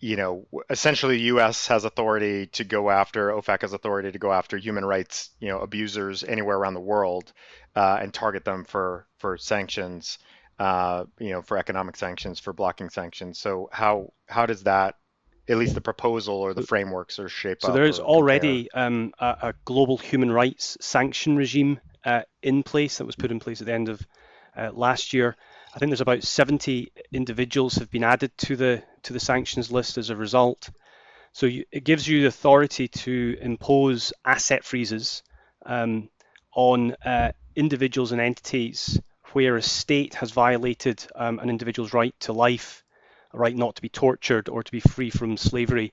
You 0.00 0.16
know, 0.16 0.46
essentially, 0.70 1.18
the 1.18 1.24
U.S. 1.24 1.66
has 1.66 1.84
authority 1.84 2.46
to 2.46 2.64
go 2.64 2.88
after 2.88 3.32
OFAC 3.32 3.60
has 3.60 3.74
authority 3.74 4.10
to 4.10 4.18
go 4.18 4.32
after 4.32 4.56
human 4.56 4.86
rights, 4.86 5.28
you 5.38 5.48
know, 5.48 5.60
abusers 5.60 6.24
anywhere 6.24 6.56
around 6.56 6.72
the 6.72 6.80
world 6.80 7.30
uh, 7.76 7.98
and 8.00 8.12
target 8.12 8.44
them 8.44 8.64
for 8.64 9.06
for 9.18 9.36
sanctions, 9.36 10.18
uh, 10.58 11.04
you 11.20 11.30
know, 11.30 11.42
for 11.42 11.58
economic 11.58 11.96
sanctions, 11.96 12.40
for 12.40 12.52
blocking 12.52 12.88
sanctions. 12.88 13.38
So 13.38 13.68
how 13.70 14.12
how 14.26 14.46
does 14.46 14.62
that, 14.64 14.96
at 15.48 15.58
least 15.58 15.74
the 15.74 15.82
proposal 15.82 16.36
or 16.36 16.54
the 16.54 16.62
frameworks, 16.62 17.18
are 17.18 17.28
shaped 17.28 17.62
so 17.62 17.68
up? 17.68 17.74
So 17.74 17.78
there's 17.78 18.00
already 18.00 18.70
um, 18.72 19.12
a, 19.18 19.36
a, 19.42 19.54
global 19.66 19.98
human 19.98 20.32
rights 20.32 20.78
sanction 20.80 21.36
regime 21.36 21.78
uh, 22.04 22.22
in 22.42 22.62
place 22.62 22.98
that 22.98 23.04
was 23.04 23.14
put 23.14 23.30
in 23.30 23.38
place 23.38 23.60
at 23.60 23.66
the 23.66 23.74
end 23.74 23.90
of 23.90 24.04
uh, 24.56 24.70
last 24.72 25.12
year. 25.12 25.36
I 25.74 25.78
think 25.78 25.90
there's 25.90 26.00
about 26.00 26.22
70 26.22 26.90
individuals 27.12 27.74
have 27.74 27.90
been 27.90 28.04
added 28.04 28.36
to 28.38 28.56
the 28.56 28.82
to 29.02 29.12
the 29.12 29.20
sanctions 29.20 29.70
list 29.70 29.98
as 29.98 30.08
a 30.08 30.16
result. 30.16 30.70
So 31.34 31.44
you, 31.44 31.66
it 31.70 31.84
gives 31.84 32.08
you 32.08 32.22
the 32.22 32.28
authority 32.28 32.88
to 32.88 33.36
impose 33.42 34.14
asset 34.24 34.64
freezes 34.64 35.22
um, 35.66 36.08
on 36.54 36.96
uh, 37.04 37.32
individuals 37.56 38.12
and 38.12 38.20
entities 38.20 39.00
where 39.32 39.56
a 39.56 39.62
state 39.62 40.14
has 40.14 40.30
violated 40.30 41.04
um, 41.14 41.38
an 41.40 41.50
individual's 41.50 41.92
right 41.92 42.14
to 42.20 42.32
life, 42.32 42.84
a 43.32 43.38
right 43.38 43.56
not 43.56 43.74
to 43.76 43.82
be 43.82 43.88
tortured 43.88 44.48
or 44.48 44.62
to 44.62 44.72
be 44.72 44.80
free 44.80 45.10
from 45.10 45.36
slavery. 45.36 45.92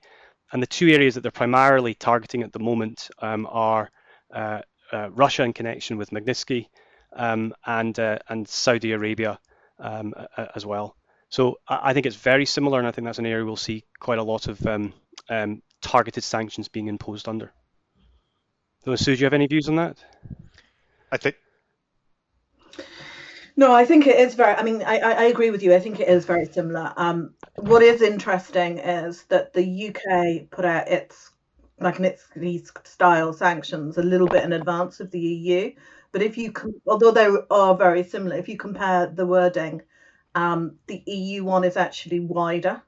And 0.52 0.62
the 0.62 0.66
two 0.66 0.88
areas 0.88 1.14
that 1.14 1.22
they're 1.22 1.30
primarily 1.32 1.94
targeting 1.94 2.42
at 2.42 2.52
the 2.52 2.58
moment 2.58 3.10
um, 3.18 3.46
are 3.50 3.90
uh, 4.32 4.60
uh, 4.92 5.10
Russia 5.10 5.42
in 5.42 5.52
connection 5.52 5.96
with 5.96 6.10
Magnitsky 6.10 6.68
um, 7.14 7.54
and 7.66 7.98
uh, 7.98 8.18
and 8.28 8.46
Saudi 8.46 8.92
Arabia 8.92 9.38
um, 9.78 10.14
as 10.54 10.64
well. 10.64 10.96
So 11.28 11.58
I 11.66 11.92
think 11.92 12.06
it's 12.06 12.14
very 12.14 12.46
similar, 12.46 12.78
and 12.78 12.86
I 12.86 12.92
think 12.92 13.06
that's 13.06 13.18
an 13.18 13.26
area 13.26 13.44
we'll 13.44 13.56
see 13.56 13.84
quite 13.98 14.20
a 14.20 14.22
lot 14.22 14.46
of 14.46 14.64
um, 14.66 14.92
um, 15.28 15.62
targeted 15.80 16.22
sanctions 16.22 16.68
being 16.68 16.86
imposed 16.86 17.28
under. 17.28 17.52
So, 18.84 18.94
Sue, 18.94 19.16
do 19.16 19.20
you 19.20 19.24
have 19.24 19.32
any 19.32 19.48
views 19.48 19.68
on 19.68 19.76
that? 19.76 19.96
I 21.10 21.16
think. 21.16 21.36
No, 23.56 23.72
I 23.72 23.84
think 23.84 24.06
it 24.06 24.18
is 24.18 24.34
very. 24.34 24.54
I 24.54 24.62
mean, 24.62 24.82
I, 24.82 24.98
I 24.98 25.24
agree 25.24 25.50
with 25.50 25.62
you. 25.62 25.74
I 25.74 25.78
think 25.80 26.00
it 26.00 26.08
is 26.08 26.24
very 26.26 26.44
similar. 26.46 26.92
Um, 26.96 27.34
what 27.56 27.82
is 27.82 28.02
interesting 28.02 28.78
is 28.78 29.24
that 29.24 29.52
the 29.52 29.88
UK 29.88 30.50
put 30.50 30.64
out 30.64 30.88
its 30.88 31.30
Magnitsky 31.80 32.66
style 32.86 33.32
sanctions 33.32 33.96
a 33.98 34.02
little 34.02 34.26
bit 34.28 34.44
in 34.44 34.52
advance 34.52 35.00
of 35.00 35.10
the 35.10 35.20
EU. 35.20 35.72
But 36.12 36.22
if 36.22 36.36
you, 36.38 36.52
although 36.86 37.10
they 37.12 37.28
are 37.50 37.76
very 37.76 38.02
similar, 38.04 38.36
if 38.36 38.48
you 38.48 38.56
compare 38.56 39.06
the 39.06 39.26
wording, 39.26 39.82
um, 40.34 40.76
the 40.88 41.02
EU 41.06 41.44
one 41.44 41.64
is 41.64 41.76
actually 41.76 42.20
wider. 42.20 42.82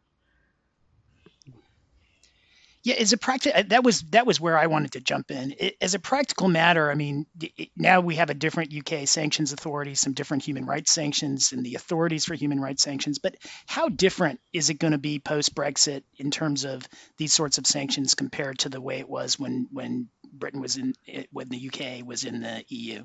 Yeah, 2.86 2.94
as 3.00 3.12
a 3.12 3.16
practical, 3.16 3.58
uh, 3.58 3.64
that 3.70 3.82
was 3.82 4.02
that 4.12 4.28
was 4.28 4.40
where 4.40 4.56
I 4.56 4.68
wanted 4.68 4.92
to 4.92 5.00
jump 5.00 5.32
in. 5.32 5.56
It, 5.58 5.74
as 5.80 5.94
a 5.94 5.98
practical 5.98 6.46
matter, 6.46 6.88
I 6.88 6.94
mean, 6.94 7.26
it, 7.40 7.70
now 7.76 8.00
we 8.00 8.14
have 8.14 8.30
a 8.30 8.34
different 8.34 8.72
UK 8.72 9.08
sanctions 9.08 9.52
authority, 9.52 9.96
some 9.96 10.12
different 10.12 10.44
human 10.44 10.66
rights 10.66 10.92
sanctions, 10.92 11.50
and 11.50 11.66
the 11.66 11.74
authorities 11.74 12.24
for 12.24 12.34
human 12.34 12.60
rights 12.60 12.84
sanctions. 12.84 13.18
But 13.18 13.38
how 13.66 13.88
different 13.88 14.38
is 14.52 14.70
it 14.70 14.78
going 14.78 14.92
to 14.92 14.98
be 14.98 15.18
post 15.18 15.52
Brexit 15.52 16.04
in 16.18 16.30
terms 16.30 16.64
of 16.64 16.88
these 17.16 17.32
sorts 17.32 17.58
of 17.58 17.66
sanctions 17.66 18.14
compared 18.14 18.60
to 18.60 18.68
the 18.68 18.80
way 18.80 19.00
it 19.00 19.08
was 19.08 19.36
when 19.36 19.66
when 19.72 20.08
Britain 20.32 20.60
was 20.60 20.76
in 20.76 20.94
eh, 21.08 21.24
when 21.32 21.48
the 21.48 21.68
UK 21.68 22.06
was 22.06 22.22
in 22.22 22.42
the 22.42 22.64
EU? 22.68 23.02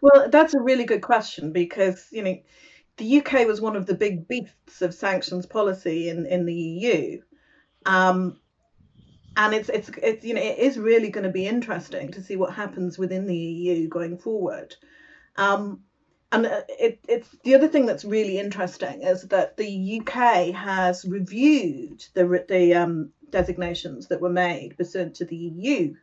Well, 0.00 0.28
that's 0.30 0.54
a 0.54 0.60
really 0.60 0.84
good 0.84 1.02
question 1.02 1.50
because 1.50 2.06
you 2.12 2.22
know 2.22 2.36
the 2.98 3.18
UK 3.18 3.44
was 3.48 3.60
one 3.60 3.74
of 3.74 3.86
the 3.86 3.94
big 3.94 4.28
beasts 4.28 4.82
of 4.82 4.94
sanctions 4.94 5.46
policy 5.46 6.08
in 6.08 6.26
in 6.26 6.46
the 6.46 6.54
EU 6.54 7.22
um, 7.86 8.38
and 9.36 9.54
it's 9.54 9.68
it's 9.68 9.90
it's 10.02 10.24
you 10.24 10.34
know 10.34 10.42
it 10.42 10.58
is 10.58 10.78
really 10.78 11.10
going 11.10 11.24
to 11.24 11.30
be 11.30 11.46
interesting 11.46 12.10
to 12.12 12.22
see 12.22 12.36
what 12.36 12.54
happens 12.54 12.98
within 12.98 13.26
the 13.26 13.36
EU 13.36 13.88
going 13.88 14.18
forward. 14.18 14.74
Um, 15.36 15.80
and 16.32 16.46
uh, 16.46 16.62
it, 16.68 16.98
it's 17.08 17.28
the 17.44 17.54
other 17.54 17.68
thing 17.68 17.86
that's 17.86 18.04
really 18.04 18.38
interesting 18.38 19.02
is 19.02 19.22
that 19.28 19.56
the 19.56 20.00
UK 20.00 20.54
has 20.54 21.04
reviewed 21.04 22.04
the 22.14 22.44
the 22.48 22.74
um, 22.74 23.10
designations 23.30 24.08
that 24.08 24.20
were 24.20 24.30
made 24.30 24.76
pursuant 24.76 25.14
to 25.16 25.24
the 25.24 25.36
EU 25.36 25.94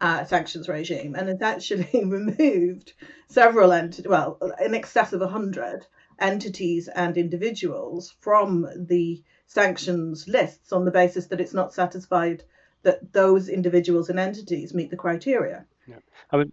uh, 0.00 0.24
sanctions 0.24 0.68
regime, 0.68 1.14
and 1.14 1.28
has 1.28 1.42
actually 1.42 1.90
removed 2.04 2.94
several 3.28 3.72
entities, 3.72 4.08
well, 4.08 4.38
in 4.64 4.74
excess 4.74 5.12
of 5.12 5.20
hundred 5.28 5.86
entities 6.18 6.88
and 6.88 7.16
individuals 7.16 8.14
from 8.20 8.66
the 8.76 9.22
sanctions 9.50 10.28
lists 10.28 10.72
on 10.72 10.84
the 10.84 10.92
basis 10.92 11.26
that 11.26 11.40
it's 11.40 11.52
not 11.52 11.74
satisfied 11.74 12.44
that 12.82 13.12
those 13.12 13.48
individuals 13.48 14.08
and 14.08 14.18
entities 14.18 14.72
meet 14.72 14.90
the 14.90 14.96
criteria. 14.96 15.66
Yeah. 15.88 15.96
I 16.30 16.36
would. 16.36 16.52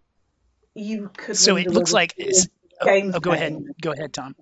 You 0.74 1.12
could. 1.16 1.38
So 1.38 1.56
it 1.58 1.68
looks 1.68 1.94
like 1.94 2.14
it's. 2.18 2.50
Games 2.84 3.16
oh, 3.16 3.18
oh, 3.18 3.20
go 3.20 3.32
playing. 3.32 3.56
ahead. 3.56 3.82
Go 3.82 3.92
ahead, 3.92 4.14
Tom. 4.14 4.36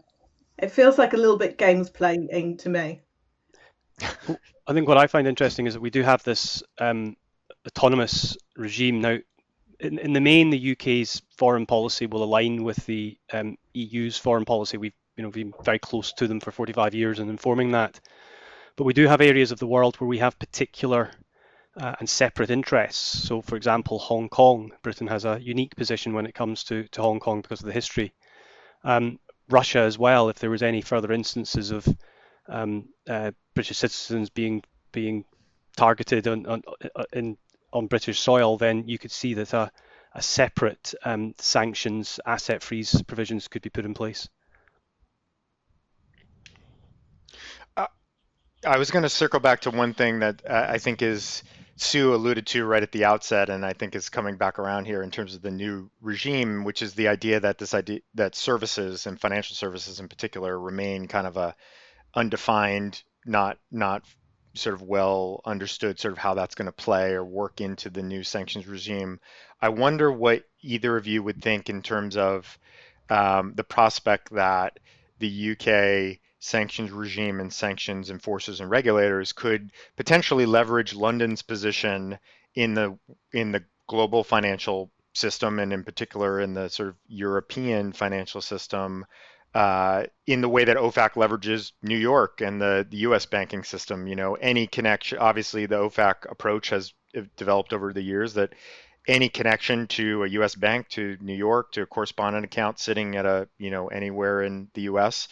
It 0.57 0.71
feels 0.71 0.97
like 0.97 1.13
a 1.13 1.17
little 1.17 1.37
bit 1.37 1.57
games 1.57 1.89
playing 1.89 2.57
to 2.57 2.69
me. 2.69 3.01
I 4.67 4.73
think 4.73 4.87
what 4.87 4.97
I 4.97 5.07
find 5.07 5.27
interesting 5.27 5.67
is 5.67 5.73
that 5.73 5.79
we 5.79 5.89
do 5.89 6.01
have 6.01 6.23
this 6.23 6.63
um, 6.79 7.15
autonomous 7.67 8.37
regime 8.55 9.01
now. 9.01 9.17
In, 9.79 9.99
in 9.99 10.13
the 10.13 10.21
main, 10.21 10.49
the 10.49 10.71
UK's 10.71 11.21
foreign 11.37 11.65
policy 11.65 12.07
will 12.07 12.23
align 12.23 12.63
with 12.63 12.85
the 12.85 13.17
um, 13.31 13.57
EU's 13.73 14.17
foreign 14.17 14.45
policy. 14.45 14.77
We've 14.77 14.93
you 15.17 15.23
know 15.23 15.29
been 15.29 15.53
very 15.63 15.79
close 15.79 16.13
to 16.13 16.27
them 16.27 16.39
for 16.39 16.51
45 16.51 16.93
years 16.93 17.19
and 17.19 17.29
informing 17.29 17.71
that. 17.71 17.99
But 18.75 18.83
we 18.83 18.93
do 18.93 19.07
have 19.07 19.21
areas 19.21 19.51
of 19.51 19.59
the 19.59 19.67
world 19.67 19.95
where 19.95 20.07
we 20.07 20.17
have 20.17 20.37
particular 20.37 21.11
uh, 21.77 21.95
and 21.99 22.09
separate 22.09 22.49
interests. 22.49 23.27
So, 23.27 23.41
for 23.41 23.55
example, 23.55 23.99
Hong 23.99 24.29
Kong, 24.29 24.71
Britain 24.81 25.07
has 25.07 25.25
a 25.25 25.39
unique 25.41 25.75
position 25.75 26.13
when 26.13 26.25
it 26.25 26.35
comes 26.35 26.63
to, 26.65 26.83
to 26.89 27.01
Hong 27.01 27.19
Kong 27.19 27.41
because 27.41 27.61
of 27.61 27.67
the 27.67 27.73
history. 27.73 28.13
Um, 28.83 29.19
Russia 29.49 29.79
as 29.79 29.97
well, 29.97 30.29
if 30.29 30.39
there 30.39 30.49
was 30.49 30.63
any 30.63 30.81
further 30.81 31.11
instances 31.11 31.71
of 31.71 31.87
um, 32.47 32.89
uh, 33.07 33.31
British 33.53 33.77
citizens 33.77 34.29
being 34.29 34.63
being 34.91 35.25
targeted 35.75 36.27
on 36.27 36.45
on, 36.45 36.63
uh, 36.95 37.03
in, 37.13 37.37
on 37.71 37.87
British 37.87 38.19
soil, 38.19 38.57
then 38.57 38.87
you 38.87 38.97
could 38.97 39.11
see 39.11 39.33
that 39.35 39.53
a, 39.53 39.71
a 40.13 40.21
separate 40.21 40.93
um, 41.03 41.33
sanctions, 41.37 42.19
asset 42.25 42.63
freeze 42.63 43.01
provisions 43.03 43.47
could 43.47 43.61
be 43.61 43.69
put 43.69 43.85
in 43.85 43.93
place. 43.93 44.27
I 48.65 48.77
was 48.77 48.91
going 48.91 49.03
to 49.03 49.09
circle 49.09 49.39
back 49.39 49.61
to 49.61 49.71
one 49.71 49.93
thing 49.93 50.19
that 50.19 50.41
uh, 50.49 50.67
I 50.69 50.77
think 50.77 51.01
is 51.01 51.43
Sue 51.77 52.13
alluded 52.13 52.47
to 52.47 52.65
right 52.65 52.83
at 52.83 52.91
the 52.91 53.05
outset, 53.05 53.49
and 53.49 53.65
I 53.65 53.73
think 53.73 53.95
is 53.95 54.09
coming 54.09 54.37
back 54.37 54.59
around 54.59 54.85
here 54.85 55.03
in 55.03 55.11
terms 55.11 55.35
of 55.35 55.41
the 55.41 55.51
new 55.51 55.89
regime, 56.01 56.63
which 56.63 56.81
is 56.81 56.93
the 56.93 57.09
idea 57.09 57.39
that 57.41 57.57
this 57.57 57.73
idea 57.73 57.99
that 58.15 58.35
services 58.35 59.07
and 59.07 59.19
financial 59.19 59.55
services 59.55 59.99
in 59.99 60.07
particular 60.07 60.57
remain 60.57 61.07
kind 61.07 61.27
of 61.27 61.37
a 61.37 61.55
undefined, 62.15 63.03
not 63.25 63.57
not 63.71 64.03
sort 64.53 64.73
of 64.73 64.81
well 64.81 65.41
understood 65.45 65.99
sort 65.99 66.13
of 66.13 66.17
how 66.17 66.33
that's 66.33 66.55
going 66.55 66.65
to 66.65 66.71
play 66.71 67.11
or 67.11 67.25
work 67.25 67.59
into 67.59 67.89
the 67.89 68.03
new 68.03 68.23
sanctions 68.23 68.67
regime. 68.67 69.19
I 69.61 69.69
wonder 69.69 70.11
what 70.11 70.43
either 70.61 70.95
of 70.95 71.07
you 71.07 71.21
would 71.23 71.41
think 71.41 71.69
in 71.69 71.81
terms 71.81 72.15
of 72.15 72.57
um, 73.09 73.53
the 73.55 73.63
prospect 73.65 74.31
that 74.33 74.79
the 75.19 75.51
UK 75.51 76.19
sanctions 76.45 76.91
regime 76.91 77.39
and 77.39 77.51
sanctions 77.51 78.11
enforcers 78.11 78.59
and 78.59 78.69
regulators 78.69 79.33
could 79.33 79.71
potentially 79.95 80.45
leverage 80.45 80.93
London's 80.93 81.41
position 81.41 82.19
in 82.53 82.75
the 82.75 82.97
in 83.33 83.51
the 83.51 83.63
global 83.87 84.23
financial 84.23 84.91
system 85.13 85.59
and 85.59 85.73
in 85.73 85.83
particular 85.83 86.39
in 86.39 86.53
the 86.53 86.69
sort 86.69 86.89
of 86.89 86.95
European 87.07 87.91
financial 87.91 88.41
system 88.41 89.05
uh, 89.55 90.03
in 90.27 90.41
the 90.41 90.49
way 90.49 90.65
that 90.65 90.77
OFAC 90.77 91.13
leverages 91.13 91.71
New 91.81 91.97
York 91.97 92.41
and 92.41 92.61
the, 92.61 92.85
the 92.89 92.97
U.S. 92.97 93.25
banking 93.25 93.63
system. 93.63 94.05
You 94.05 94.15
know, 94.15 94.35
any 94.35 94.67
connection. 94.67 95.17
Obviously, 95.17 95.65
the 95.65 95.77
OFAC 95.77 96.29
approach 96.29 96.69
has 96.69 96.93
developed 97.37 97.71
over 97.71 97.93
the 97.93 98.01
years 98.01 98.33
that 98.33 98.53
any 99.07 99.29
connection 99.29 99.87
to 99.87 100.23
a 100.23 100.27
U.S. 100.27 100.55
bank 100.55 100.89
to 100.89 101.17
New 101.21 101.33
York 101.33 101.71
to 101.71 101.83
a 101.83 101.85
correspondent 101.85 102.43
account 102.43 102.79
sitting 102.79 103.15
at 103.15 103.25
a 103.25 103.47
you 103.57 103.71
know 103.71 103.87
anywhere 103.87 104.43
in 104.43 104.67
the 104.73 104.83
U.S 104.83 105.27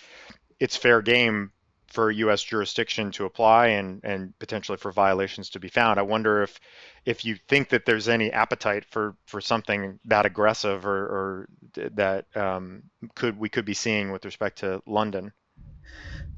it's 0.63 0.77
fair 0.77 1.01
game 1.01 1.51
for 1.88 2.10
U.S. 2.10 2.41
jurisdiction 2.41 3.12
to 3.12 3.25
apply 3.25 3.67
and 3.67 4.00
and 4.05 4.34
potentially 4.39 4.77
for 4.77 4.93
violations 4.93 5.50
to 5.50 5.60
be 5.60 5.67
found. 5.67 6.00
I 6.00 6.03
wonder 6.03 6.41
if 6.41 6.58
if 7.05 7.25
you 7.25 7.36
think 7.50 7.70
that 7.70 7.86
there's 7.86 8.08
any 8.08 8.32
appetite 8.32 8.86
for 8.86 9.17
for 9.25 9.41
something 9.41 10.00
that 10.05 10.25
aggressive 10.25 10.86
or, 10.86 11.01
or 11.17 11.50
that 11.74 12.25
um, 12.38 12.84
could 13.13 13.38
we 13.38 13.50
could 13.50 13.65
be 13.65 13.74
seeing 13.74 14.13
with 14.13 14.24
respect 14.24 14.60
to 14.60 14.82
London. 14.86 15.34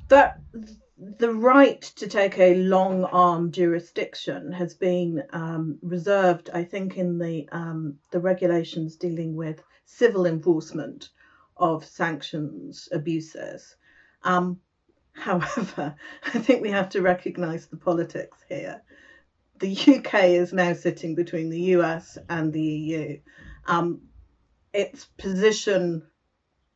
That 0.07 0.39
the 0.97 1.31
right 1.31 1.83
to 1.83 2.07
take 2.07 2.39
a 2.39 2.55
long 2.55 3.03
arm 3.03 3.51
jurisdiction 3.51 4.51
has 4.53 4.73
been 4.73 5.21
um, 5.33 5.77
reserved, 5.83 6.49
I 6.51 6.63
think, 6.63 6.97
in 6.97 7.19
the 7.19 7.47
um, 7.51 7.99
the 8.09 8.19
regulations 8.19 8.95
dealing 8.95 9.35
with 9.35 9.61
civil 9.85 10.25
enforcement 10.25 11.09
of 11.57 11.85
sanctions 11.85 12.89
abuses. 12.91 13.75
Um, 14.25 14.59
however, 15.13 15.95
I 16.25 16.39
think 16.39 16.61
we 16.61 16.71
have 16.71 16.89
to 16.89 17.01
recognise 17.01 17.67
the 17.67 17.77
politics 17.77 18.37
here. 18.49 18.81
The 19.59 19.71
UK 19.71 20.25
is 20.25 20.51
now 20.51 20.73
sitting 20.73 21.15
between 21.15 21.49
the 21.49 21.61
US 21.77 22.17
and 22.27 22.51
the 22.51 22.61
EU. 22.61 23.19
Um, 23.67 24.01
its 24.73 25.05
position 25.17 26.03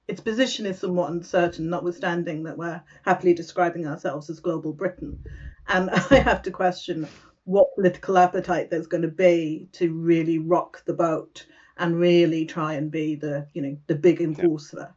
its 0.08 0.22
position 0.22 0.66
is 0.66 0.80
somewhat 0.80 1.12
uncertain, 1.12 1.70
notwithstanding 1.70 2.44
that 2.44 2.58
we're 2.58 2.82
happily 3.06 3.36
describing 3.36 3.86
ourselves 3.86 4.28
as 4.28 4.40
global 4.40 4.74
Britain. 4.74 5.24
And 5.68 5.90
I 6.10 6.16
have 6.16 6.42
to 6.44 6.52
question 6.52 7.08
what 7.44 7.76
political 7.76 8.18
appetite 8.18 8.72
there's 8.72 8.88
going 8.88 9.04
to 9.04 9.08
be 9.08 9.70
to 9.74 9.94
really 9.94 10.40
rock 10.40 10.84
the 10.86 10.94
boat 10.94 11.46
and 11.78 12.00
really 12.00 12.46
try 12.46 12.74
and 12.74 12.90
be 12.90 13.16
the 13.16 13.48
you 13.54 13.62
know 13.62 13.78
the 13.88 13.96
big 13.96 14.20
enforcer 14.20 14.94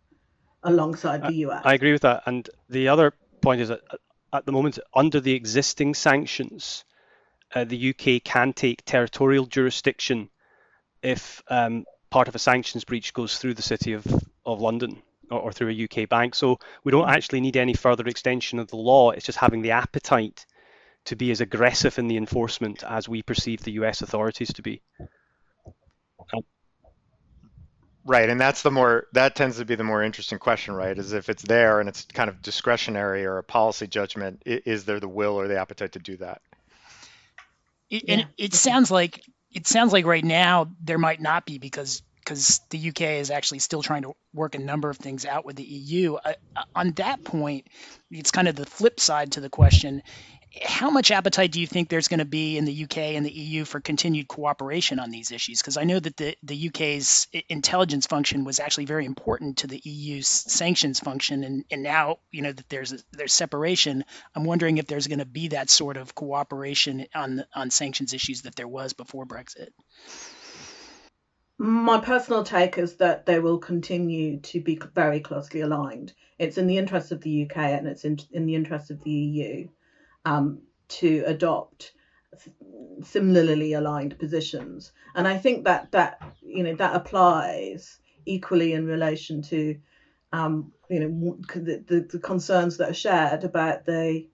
alongside 0.62 1.22
the 1.22 1.34
US. 1.46 1.62
I 1.64 1.74
agree 1.74 1.92
with 1.92 2.02
that. 2.02 2.22
And 2.26 2.48
the 2.68 2.88
other 2.88 3.12
point 3.40 3.60
is 3.60 3.68
that 3.68 3.80
uh, 3.90 3.96
at 4.32 4.46
the 4.46 4.52
moment, 4.52 4.78
under 4.94 5.20
the 5.20 5.34
existing 5.34 5.94
sanctions, 5.94 6.84
uh, 7.54 7.64
the 7.64 7.90
UK 7.90 8.22
can 8.24 8.52
take 8.52 8.84
territorial 8.84 9.46
jurisdiction 9.46 10.30
if 11.02 11.42
um, 11.48 11.84
part 12.10 12.28
of 12.28 12.34
a 12.34 12.38
sanctions 12.38 12.84
breach 12.84 13.12
goes 13.12 13.38
through 13.38 13.54
the 13.54 13.62
city 13.62 13.92
of, 13.92 14.06
of 14.46 14.60
London. 14.60 15.02
or, 15.30 15.40
or 15.40 15.52
through 15.52 15.70
a 15.70 15.84
UK 15.84 16.08
bank. 16.08 16.34
So 16.34 16.58
we 16.84 16.92
don't 16.92 17.08
actually 17.08 17.40
need 17.40 17.56
any 17.56 17.74
further 17.74 18.06
extension 18.06 18.58
of 18.58 18.68
the 18.68 18.76
law. 18.76 19.10
It's 19.10 19.26
just 19.26 19.38
having 19.38 19.62
the 19.62 19.72
appetite 19.72 20.46
to 21.06 21.16
be 21.16 21.30
as 21.30 21.40
aggressive 21.40 21.98
in 21.98 22.06
the 22.06 22.16
enforcement 22.16 22.84
as 22.84 23.08
we 23.08 23.22
perceive 23.22 23.62
the 23.62 23.72
US 23.72 24.02
authorities 24.02 24.52
to 24.54 24.62
be. 24.62 24.82
Right, 28.04 28.28
and 28.28 28.40
that's 28.40 28.62
the 28.62 28.70
more 28.70 29.06
that 29.12 29.36
tends 29.36 29.58
to 29.58 29.64
be 29.64 29.76
the 29.76 29.84
more 29.84 30.02
interesting 30.02 30.40
question, 30.40 30.74
right? 30.74 30.98
Is 30.98 31.12
if 31.12 31.28
it's 31.28 31.42
there 31.44 31.78
and 31.78 31.88
it's 31.88 32.04
kind 32.12 32.28
of 32.28 32.42
discretionary 32.42 33.24
or 33.24 33.38
a 33.38 33.44
policy 33.44 33.86
judgment, 33.86 34.42
is 34.44 34.84
there 34.84 34.98
the 34.98 35.08
will 35.08 35.38
or 35.38 35.46
the 35.46 35.60
appetite 35.60 35.92
to 35.92 36.00
do 36.00 36.16
that? 36.16 36.42
It, 37.90 38.04
and 38.08 38.26
it 38.36 38.54
sounds 38.54 38.90
like 38.90 39.22
it 39.52 39.68
sounds 39.68 39.92
like 39.92 40.04
right 40.04 40.24
now 40.24 40.70
there 40.82 40.98
might 40.98 41.20
not 41.20 41.46
be 41.46 41.58
because 41.58 42.02
because 42.24 42.60
the 42.70 42.88
UK 42.88 43.02
is 43.02 43.30
actually 43.30 43.58
still 43.58 43.82
trying 43.82 44.02
to 44.02 44.12
work 44.32 44.54
a 44.54 44.58
number 44.58 44.90
of 44.90 44.96
things 44.96 45.24
out 45.24 45.44
with 45.44 45.56
the 45.56 45.64
EU. 45.64 46.14
Uh, 46.14 46.34
on 46.74 46.92
that 46.92 47.24
point, 47.24 47.66
it's 48.10 48.30
kind 48.30 48.48
of 48.48 48.56
the 48.56 48.66
flip 48.66 49.00
side 49.00 49.32
to 49.32 49.40
the 49.40 49.50
question 49.50 50.02
how 50.60 50.90
much 50.90 51.10
appetite 51.10 51.50
do 51.50 51.60
you 51.60 51.66
think 51.66 51.88
there's 51.88 52.08
going 52.08 52.18
to 52.18 52.24
be 52.24 52.58
in 52.58 52.64
the 52.64 52.84
UK 52.84 52.98
and 52.98 53.24
the 53.24 53.32
EU 53.32 53.64
for 53.64 53.80
continued 53.80 54.28
cooperation 54.28 54.98
on 54.98 55.10
these 55.10 55.32
issues? 55.32 55.60
Because 55.60 55.76
I 55.76 55.84
know 55.84 55.98
that 55.98 56.16
the, 56.16 56.36
the 56.42 56.68
UK's 56.68 57.26
intelligence 57.48 58.06
function 58.06 58.44
was 58.44 58.60
actually 58.60 58.84
very 58.84 59.06
important 59.06 59.58
to 59.58 59.66
the 59.66 59.80
EU's 59.82 60.28
sanctions 60.28 61.00
function, 61.00 61.44
and, 61.44 61.64
and 61.70 61.82
now 61.82 62.18
you 62.30 62.42
know 62.42 62.52
that 62.52 62.68
there's 62.68 62.92
a, 62.92 62.98
there's 63.12 63.32
separation. 63.32 64.04
I'm 64.34 64.44
wondering 64.44 64.78
if 64.78 64.86
there's 64.86 65.06
going 65.06 65.20
to 65.20 65.24
be 65.24 65.48
that 65.48 65.70
sort 65.70 65.96
of 65.96 66.14
cooperation 66.14 67.06
on 67.14 67.44
on 67.54 67.70
sanctions 67.70 68.12
issues 68.12 68.42
that 68.42 68.56
there 68.56 68.68
was 68.68 68.92
before 68.92 69.24
Brexit. 69.24 69.70
My 71.58 72.00
personal 72.00 72.42
take 72.42 72.78
is 72.78 72.96
that 72.96 73.26
they 73.26 73.38
will 73.38 73.58
continue 73.58 74.40
to 74.40 74.60
be 74.60 74.80
very 74.94 75.20
closely 75.20 75.60
aligned. 75.60 76.12
It's 76.38 76.58
in 76.58 76.66
the 76.66 76.78
interest 76.78 77.12
of 77.12 77.20
the 77.20 77.44
UK 77.44 77.56
and 77.56 77.86
it's 77.86 78.04
in, 78.04 78.18
in 78.32 78.46
the 78.46 78.54
interest 78.54 78.90
of 78.90 79.02
the 79.04 79.10
EU 79.10 79.68
um, 80.24 80.62
to 80.88 81.22
adopt 81.26 81.92
similarly 83.02 83.74
aligned 83.74 84.18
positions. 84.18 84.92
And 85.14 85.28
I 85.28 85.36
think 85.38 85.64
that 85.64 85.92
that 85.92 86.22
you 86.40 86.62
know 86.62 86.74
that 86.76 86.96
applies 86.96 87.98
equally 88.24 88.72
in 88.72 88.86
relation 88.86 89.42
to 89.42 89.76
um, 90.32 90.72
you 90.88 91.00
know 91.00 91.38
the, 91.54 91.84
the, 91.86 92.08
the, 92.10 92.18
concerns 92.18 92.78
that 92.78 92.90
are 92.90 92.94
shared 92.94 93.44
about 93.44 93.84
the 93.84 94.26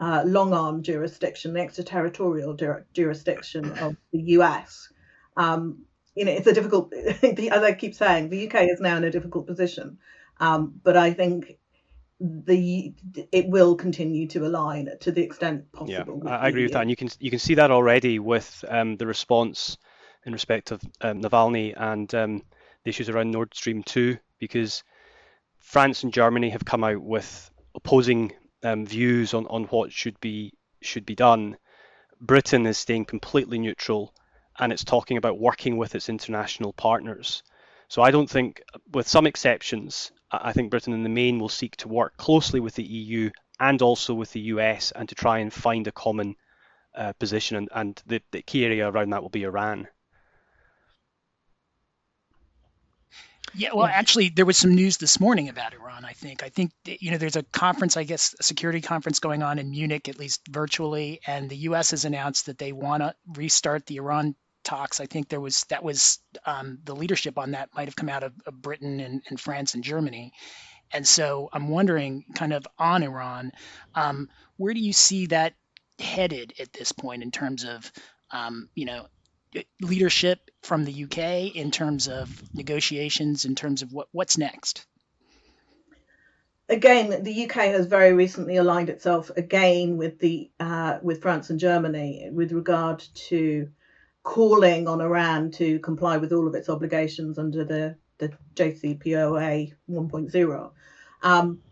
uh, 0.00 0.22
long 0.26 0.52
arm 0.52 0.82
jurisdiction, 0.82 1.54
the 1.54 1.60
extraterritorial 1.60 2.56
jurisdiction 2.92 3.72
of 3.78 3.96
the 4.12 4.20
US. 4.38 4.92
Um, 5.36 5.84
you 6.18 6.24
know, 6.24 6.32
it's 6.32 6.48
a 6.48 6.52
difficult, 6.52 6.92
as 6.94 7.62
I 7.62 7.72
keep 7.72 7.94
saying, 7.94 8.28
the 8.28 8.48
UK 8.48 8.62
is 8.62 8.80
now 8.80 8.96
in 8.96 9.04
a 9.04 9.10
difficult 9.10 9.46
position. 9.46 9.98
Um, 10.40 10.80
but 10.82 10.96
I 10.96 11.12
think 11.12 11.58
the 12.20 12.92
it 13.30 13.48
will 13.48 13.76
continue 13.76 14.26
to 14.26 14.44
align 14.44 14.88
to 15.00 15.12
the 15.12 15.22
extent 15.22 15.70
possible. 15.70 16.20
Yeah, 16.24 16.36
I 16.36 16.48
agree 16.48 16.64
with 16.64 16.72
that, 16.72 16.82
and 16.82 16.90
you 16.90 16.96
can 16.96 17.08
you 17.20 17.30
can 17.30 17.38
see 17.38 17.54
that 17.54 17.70
already 17.70 18.18
with 18.18 18.64
um, 18.68 18.96
the 18.96 19.06
response 19.06 19.78
in 20.26 20.32
respect 20.32 20.72
of 20.72 20.82
um, 21.00 21.22
Navalny 21.22 21.74
and 21.76 22.12
um, 22.14 22.42
the 22.82 22.90
issues 22.90 23.08
around 23.08 23.30
Nord 23.30 23.54
Stream 23.54 23.84
two, 23.84 24.18
because 24.40 24.82
France 25.60 26.02
and 26.02 26.12
Germany 26.12 26.50
have 26.50 26.64
come 26.64 26.82
out 26.82 27.00
with 27.00 27.50
opposing 27.76 28.32
um, 28.64 28.84
views 28.84 29.34
on, 29.34 29.46
on 29.46 29.64
what 29.64 29.92
should 29.92 30.18
be 30.20 30.52
should 30.82 31.06
be 31.06 31.14
done. 31.14 31.56
Britain 32.20 32.66
is 32.66 32.78
staying 32.78 33.04
completely 33.04 33.60
neutral, 33.60 34.12
and 34.58 34.72
it's 34.72 34.84
talking 34.84 35.16
about 35.16 35.38
working 35.38 35.76
with 35.76 35.94
its 35.94 36.08
international 36.08 36.72
partners. 36.72 37.42
So 37.88 38.02
I 38.02 38.10
don't 38.10 38.28
think, 38.28 38.62
with 38.92 39.08
some 39.08 39.26
exceptions, 39.26 40.12
I 40.30 40.52
think 40.52 40.70
Britain 40.70 40.92
in 40.92 41.02
the 41.02 41.08
main 41.08 41.38
will 41.38 41.48
seek 41.48 41.76
to 41.76 41.88
work 41.88 42.16
closely 42.16 42.60
with 42.60 42.74
the 42.74 42.84
EU 42.84 43.30
and 43.60 43.80
also 43.80 44.14
with 44.14 44.32
the 44.32 44.40
US 44.40 44.92
and 44.92 45.08
to 45.08 45.14
try 45.14 45.38
and 45.38 45.52
find 45.52 45.86
a 45.86 45.92
common 45.92 46.36
uh, 46.94 47.12
position. 47.14 47.56
And, 47.56 47.68
and 47.74 48.02
the, 48.06 48.20
the 48.30 48.42
key 48.42 48.64
area 48.64 48.88
around 48.88 49.10
that 49.10 49.22
will 49.22 49.30
be 49.30 49.44
Iran. 49.44 49.88
Yeah, 53.54 53.70
well, 53.74 53.86
actually, 53.86 54.28
there 54.28 54.44
was 54.44 54.58
some 54.58 54.74
news 54.74 54.98
this 54.98 55.18
morning 55.18 55.48
about 55.48 55.72
Iran. 55.72 56.04
I 56.04 56.12
think. 56.12 56.42
I 56.42 56.50
think 56.50 56.72
you 56.84 57.10
know, 57.10 57.16
there's 57.16 57.36
a 57.36 57.42
conference, 57.42 57.96
I 57.96 58.04
guess, 58.04 58.34
a 58.38 58.42
security 58.42 58.80
conference 58.80 59.18
going 59.18 59.42
on 59.42 59.58
in 59.58 59.70
Munich, 59.70 60.08
at 60.08 60.18
least 60.18 60.46
virtually, 60.48 61.20
and 61.26 61.48
the 61.48 61.56
U.S. 61.56 61.90
has 61.92 62.04
announced 62.04 62.46
that 62.46 62.58
they 62.58 62.72
want 62.72 63.02
to 63.02 63.14
restart 63.26 63.86
the 63.86 63.96
Iran 63.96 64.36
talks. 64.64 65.00
I 65.00 65.06
think 65.06 65.28
there 65.28 65.40
was 65.40 65.64
that 65.64 65.82
was 65.82 66.18
um, 66.44 66.78
the 66.84 66.94
leadership 66.94 67.38
on 67.38 67.52
that 67.52 67.70
might 67.74 67.88
have 67.88 67.96
come 67.96 68.08
out 68.08 68.22
of, 68.22 68.32
of 68.46 68.60
Britain 68.60 69.00
and, 69.00 69.22
and, 69.28 69.40
France 69.40 69.74
and 69.74 69.82
Germany. 69.82 70.32
And 70.92 71.06
so 71.06 71.48
I'm 71.52 71.68
wondering, 71.68 72.24
kind 72.34 72.52
of 72.52 72.66
on 72.78 73.02
Iran, 73.02 73.52
um, 73.94 74.28
where 74.56 74.74
do 74.74 74.80
you 74.80 74.92
see 74.92 75.26
that 75.26 75.54
headed 75.98 76.54
at 76.58 76.72
this 76.72 76.92
point 76.92 77.22
in 77.22 77.30
terms 77.30 77.64
of, 77.64 77.90
um, 78.30 78.68
you 78.74 78.86
know, 78.86 79.06
leadership 79.80 80.50
from 80.62 80.84
the 80.84 81.04
UK 81.04 81.54
in 81.54 81.70
terms 81.70 82.08
of 82.08 82.42
negotiations, 82.54 83.44
in 83.44 83.54
terms 83.54 83.82
of 83.82 83.92
what 83.92 84.08
what's 84.12 84.38
next? 84.38 84.86
Again, 86.70 87.22
the 87.22 87.44
UK 87.44 87.54
has 87.72 87.86
very 87.86 88.12
recently 88.12 88.56
aligned 88.56 88.90
itself 88.90 89.30
again 89.36 89.96
with 89.96 90.18
the 90.18 90.50
uh, 90.60 90.98
with 91.02 91.22
France 91.22 91.48
and 91.48 91.58
Germany 91.58 92.28
with 92.30 92.52
regard 92.52 93.02
to 93.28 93.70
calling 94.28 94.86
on 94.86 95.00
Iran 95.00 95.50
to 95.50 95.78
comply 95.78 96.18
with 96.18 96.34
all 96.34 96.46
of 96.46 96.54
its 96.54 96.68
obligations 96.68 97.38
under 97.38 97.64
the, 97.64 97.96
the 98.18 98.30
JCPOA 98.56 99.72
1.0. 99.88 100.70
Um, 101.22 101.62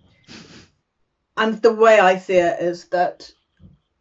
and 1.37 1.61
the 1.61 1.75
way 1.75 2.01
I 2.01 2.17
see 2.17 2.37
it 2.39 2.59
is 2.59 2.87
that 2.87 3.31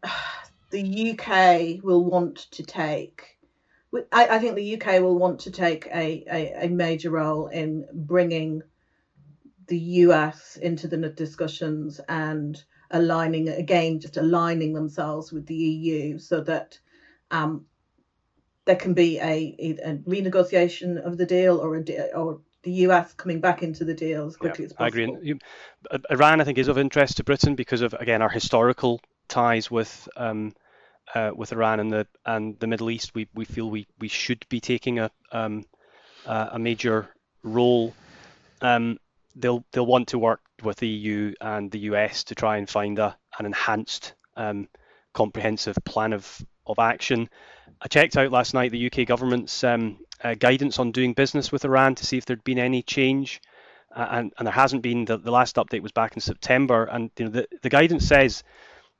the 0.70 1.10
UK 1.10 1.84
will 1.84 2.02
want 2.02 2.50
to 2.52 2.62
take, 2.62 3.36
I, 4.10 4.26
I 4.26 4.38
think 4.38 4.56
the 4.56 4.80
UK 4.80 5.02
will 5.02 5.18
want 5.18 5.38
to 5.40 5.50
take 5.50 5.86
a, 5.88 6.24
a, 6.32 6.64
a 6.64 6.68
major 6.68 7.10
role 7.10 7.48
in 7.48 7.86
bringing 7.92 8.62
the 9.66 9.78
US 9.78 10.56
into 10.56 10.88
the 10.88 10.96
discussions 11.10 12.00
and 12.08 12.64
aligning 12.90 13.50
again, 13.50 14.00
just 14.00 14.16
aligning 14.16 14.72
themselves 14.72 15.30
with 15.30 15.44
the 15.44 15.54
EU 15.54 16.18
so 16.18 16.40
that 16.40 16.78
um, 17.30 17.66
there 18.66 18.76
can 18.76 18.92
be 18.92 19.18
a, 19.18 19.56
a 19.84 19.94
renegotiation 20.08 20.98
of 21.04 21.16
the 21.16 21.24
deal 21.24 21.58
or 21.58 21.76
a 21.76 22.10
or 22.14 22.40
the 22.64 22.72
US 22.72 23.14
coming 23.14 23.40
back 23.40 23.62
into 23.62 23.84
the 23.84 23.94
deal 23.94 24.26
as 24.26 24.36
quickly 24.36 24.64
yeah, 24.64 24.66
as 24.66 24.72
possible. 24.72 24.84
I 24.84 24.88
agree. 24.88 25.18
You, 25.22 25.38
Iran, 26.10 26.40
I 26.40 26.44
think, 26.44 26.58
is 26.58 26.68
of 26.68 26.76
interest 26.76 27.16
to 27.16 27.24
Britain 27.24 27.54
because 27.54 27.80
of 27.80 27.94
again 27.94 28.22
our 28.22 28.28
historical 28.28 29.00
ties 29.28 29.70
with 29.70 30.08
um, 30.16 30.52
uh, 31.14 31.30
with 31.34 31.52
Iran 31.52 31.80
and 31.80 31.92
the 31.92 32.06
and 32.26 32.58
the 32.58 32.66
Middle 32.66 32.90
East. 32.90 33.14
We 33.14 33.28
we 33.34 33.44
feel 33.44 33.70
we 33.70 33.86
we 34.00 34.08
should 34.08 34.44
be 34.48 34.60
taking 34.60 34.98
a 34.98 35.10
um, 35.30 35.64
a 36.26 36.58
major 36.58 37.08
role. 37.44 37.94
Um, 38.60 38.98
they'll 39.36 39.64
they'll 39.70 39.86
want 39.86 40.08
to 40.08 40.18
work 40.18 40.40
with 40.64 40.78
the 40.78 40.88
EU 40.88 41.34
and 41.40 41.70
the 41.70 41.78
US 41.90 42.24
to 42.24 42.34
try 42.34 42.56
and 42.56 42.68
find 42.68 42.98
a 42.98 43.16
an 43.38 43.46
enhanced 43.46 44.14
um, 44.36 44.68
comprehensive 45.12 45.76
plan 45.84 46.12
of 46.12 46.44
of 46.66 46.78
action. 46.78 47.28
I 47.80 47.88
checked 47.88 48.16
out 48.16 48.30
last 48.30 48.54
night 48.54 48.70
the 48.70 48.86
UK 48.86 49.06
government's 49.06 49.62
um, 49.64 49.98
uh, 50.22 50.34
guidance 50.34 50.78
on 50.78 50.92
doing 50.92 51.12
business 51.12 51.52
with 51.52 51.64
Iran 51.64 51.94
to 51.96 52.06
see 52.06 52.16
if 52.16 52.24
there'd 52.24 52.44
been 52.44 52.58
any 52.58 52.82
change, 52.82 53.40
uh, 53.94 54.06
and, 54.10 54.32
and 54.38 54.46
there 54.46 54.54
hasn't 54.54 54.82
been. 54.82 55.04
The, 55.04 55.18
the 55.18 55.30
last 55.30 55.56
update 55.56 55.82
was 55.82 55.92
back 55.92 56.14
in 56.14 56.20
September, 56.20 56.84
and 56.84 57.10
you 57.18 57.26
know, 57.26 57.30
the, 57.30 57.48
the 57.62 57.68
guidance 57.68 58.06
says 58.06 58.42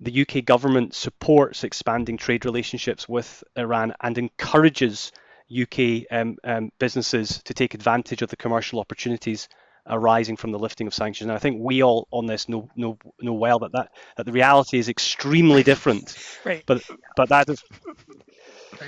the 0.00 0.22
UK 0.22 0.44
government 0.44 0.94
supports 0.94 1.64
expanding 1.64 2.16
trade 2.18 2.44
relationships 2.44 3.08
with 3.08 3.42
Iran 3.56 3.94
and 4.00 4.18
encourages 4.18 5.12
UK 5.50 6.04
um, 6.10 6.36
um, 6.44 6.70
businesses 6.78 7.42
to 7.44 7.54
take 7.54 7.74
advantage 7.74 8.20
of 8.20 8.28
the 8.28 8.36
commercial 8.36 8.80
opportunities 8.80 9.48
arising 9.88 10.36
from 10.36 10.52
the 10.52 10.58
lifting 10.58 10.86
of 10.86 10.94
sanctions. 10.94 11.28
And 11.28 11.36
I 11.36 11.38
think 11.38 11.60
we 11.60 11.82
all 11.82 12.08
on 12.10 12.26
this 12.26 12.48
know 12.48 12.68
know 12.76 12.98
know 13.20 13.34
well 13.34 13.60
that 13.60 13.72
that, 13.72 13.90
that 14.16 14.26
the 14.26 14.32
reality 14.32 14.78
is 14.78 14.88
extremely 14.88 15.62
different. 15.62 16.16
Right. 16.44 16.62
But 16.64 16.82
but 17.16 17.30
that 17.30 17.48
is 17.48 17.62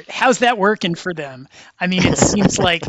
How's 0.08 0.38
that 0.38 0.58
working 0.58 0.94
for 0.94 1.14
them? 1.14 1.48
I 1.80 1.86
mean, 1.86 2.04
it 2.04 2.18
seems 2.18 2.58
like 2.58 2.82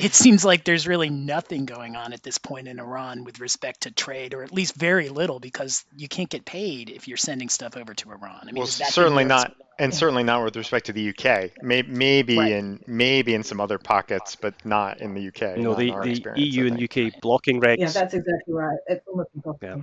it 0.00 0.14
seems 0.14 0.44
like 0.44 0.64
there's 0.64 0.86
really 0.86 1.10
nothing 1.10 1.66
going 1.66 1.96
on 1.96 2.12
at 2.12 2.22
this 2.22 2.38
point 2.38 2.68
in 2.68 2.78
Iran 2.78 3.24
with 3.24 3.40
respect 3.40 3.82
to 3.82 3.90
trade, 3.90 4.34
or 4.34 4.42
at 4.42 4.52
least 4.52 4.74
very 4.74 5.08
little, 5.08 5.38
because 5.38 5.84
you 5.96 6.08
can't 6.08 6.30
get 6.30 6.44
paid 6.44 6.90
if 6.90 7.08
you're 7.08 7.16
sending 7.16 7.48
stuff 7.48 7.76
over 7.76 7.94
to 7.94 8.10
Iran. 8.10 8.40
I 8.42 8.46
mean, 8.46 8.56
well, 8.56 8.66
certainly 8.66 9.24
not, 9.24 9.54
and 9.78 9.94
certainly 9.94 10.22
not 10.22 10.42
with 10.44 10.56
respect 10.56 10.86
to 10.86 10.92
the 10.92 11.10
UK. 11.10 11.50
Maybe, 11.62 11.90
maybe 11.90 12.38
right. 12.38 12.52
in 12.52 12.82
maybe 12.86 13.34
in 13.34 13.42
some 13.42 13.60
other 13.60 13.78
pockets, 13.78 14.36
but 14.36 14.54
not 14.64 15.00
in 15.00 15.14
the 15.14 15.28
UK. 15.28 15.58
No, 15.58 15.74
the, 15.74 15.90
the 15.90 16.40
EU 16.40 16.66
and 16.66 16.82
UK 16.82 17.20
blocking 17.20 17.60
regs. 17.60 17.78
Yeah, 17.78 17.90
that's 17.90 18.14
exactly 18.14 18.54
right. 18.54 18.78
It's 18.86 19.06
almost 19.06 19.30
impossible. 19.34 19.66
Yeah, 19.66 19.76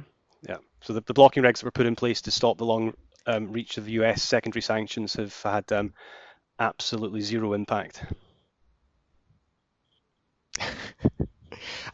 yeah. 0.50 0.58
So 0.82 0.94
the, 0.94 1.02
the 1.02 1.14
blocking 1.14 1.44
regs 1.44 1.60
that 1.60 1.66
were 1.66 1.72
put 1.72 1.86
in 1.86 1.96
place 1.96 2.22
to 2.22 2.32
stop 2.32 2.58
the 2.58 2.66
long 2.66 2.94
um, 3.26 3.52
reach 3.52 3.78
of 3.78 3.86
the 3.86 3.92
US 3.94 4.22
secondary 4.22 4.62
sanctions 4.62 5.14
have 5.16 5.40
had 5.42 5.72
um, 5.72 5.94
absolutely 6.60 7.22
zero 7.22 7.54
impact. 7.54 8.04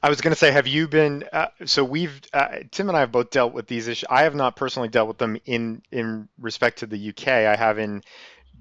I 0.02 0.10
was 0.10 0.22
going 0.22 0.32
to 0.32 0.40
say, 0.40 0.52
have 0.52 0.68
you 0.68 0.88
been? 0.88 1.26
Uh, 1.32 1.48
so 1.66 1.84
we've 1.84 2.22
uh, 2.34 2.60
Tim 2.72 2.88
and 2.88 2.98
I 2.98 3.02
have 3.02 3.12
both 3.12 3.32
dealt 3.32 3.54
with 3.54 3.68
these 3.68 3.88
issues. 3.88 4.08
I 4.10 4.24
have 4.24 4.36
not 4.36 4.56
personally 4.56 4.90
dealt 4.90 5.08
with 5.08 5.18
them 5.18 5.38
in 5.46 5.82
in 5.92 6.30
respect 6.40 6.80
to 6.80 6.86
the 6.86 7.10
UK. 7.10 7.28
I 7.28 7.56
have 7.56 7.80
in 7.80 8.04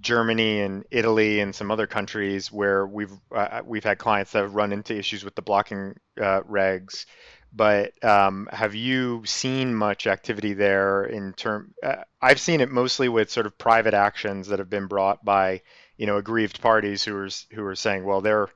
Germany 0.01 0.61
and 0.61 0.85
Italy 0.91 1.41
and 1.41 1.55
some 1.55 1.71
other 1.71 1.87
countries 1.87 2.51
where 2.51 2.87
we've 2.87 3.13
uh, 3.35 3.63
we've 3.65 3.85
had 3.85 3.99
clients 3.99 4.33
that 4.33 4.43
have 4.43 4.55
run 4.55 4.73
into 4.73 4.97
issues 4.97 5.25
with 5.25 5.35
the 5.35 5.43
blocking 5.43 5.95
uh, 6.21 6.41
regs. 6.43 7.07
But 7.53 7.93
um, 8.05 8.49
have 8.53 8.75
you 8.75 9.23
seen 9.25 9.75
much 9.75 10.07
activity 10.07 10.53
there 10.53 11.05
in 11.05 11.33
term? 11.33 11.73
Uh, 11.83 12.03
I've 12.21 12.41
seen 12.41 12.61
it 12.61 12.71
mostly 12.71 13.09
with 13.09 13.31
sort 13.31 13.47
of 13.47 13.57
private 13.57 13.95
actions 13.95 14.49
that 14.49 14.59
have 14.59 14.69
been 14.69 14.87
brought 14.87 15.25
by 15.25 15.63
you 15.97 16.07
know 16.07 16.17
aggrieved 16.17 16.61
parties 16.61 17.05
who 17.05 17.17
are 17.17 17.29
who 17.53 17.65
are 17.65 17.77
saying, 17.77 18.05
well, 18.05 18.21
they're 18.21 18.49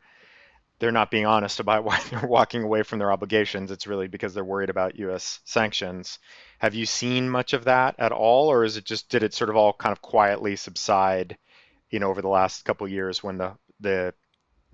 they're 0.83 0.91
not 0.91 1.13
being 1.13 1.27
honest 1.27 1.61
about 1.61 1.85
why 1.85 2.01
they're 2.11 2.27
walking 2.27 2.65
away 2.65 2.83
from 2.83 2.99
their 2.99 3.13
obligations. 3.13 3.71
It's 3.71 3.87
really 3.87 4.09
because 4.09 4.35
they're 4.35 4.45
worried 4.45 4.69
about 4.69 4.99
U.S. 4.99 5.39
sanctions. 5.45 6.19
Have 6.59 6.75
you 6.75 6.87
seen 6.87 7.31
much 7.31 7.53
of 7.53 7.67
that 7.67 7.95
at 8.01 8.11
all, 8.11 8.49
or 8.49 8.65
is 8.65 8.77
it 8.77 8.85
just 8.85 9.09
did 9.09 9.23
it 9.23 9.33
sort 9.33 9.49
of 9.49 9.55
all 9.55 9.73
kind 9.73 9.93
of 9.93 10.03
quietly 10.03 10.57
subside, 10.57 11.39
you 11.91 12.01
know, 12.01 12.11
over 12.11 12.21
the 12.21 12.27
last 12.27 12.65
couple 12.65 12.85
of 12.85 12.93
years 12.93 13.23
when 13.23 13.39
the 13.39 13.53
the 13.79 14.13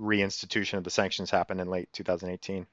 reinstitution 0.00 0.78
of 0.78 0.84
the 0.84 0.90
sanctions 0.90 1.30
happened 1.30 1.60
in 1.60 1.68
late 1.68 1.90
2018? 1.92 2.66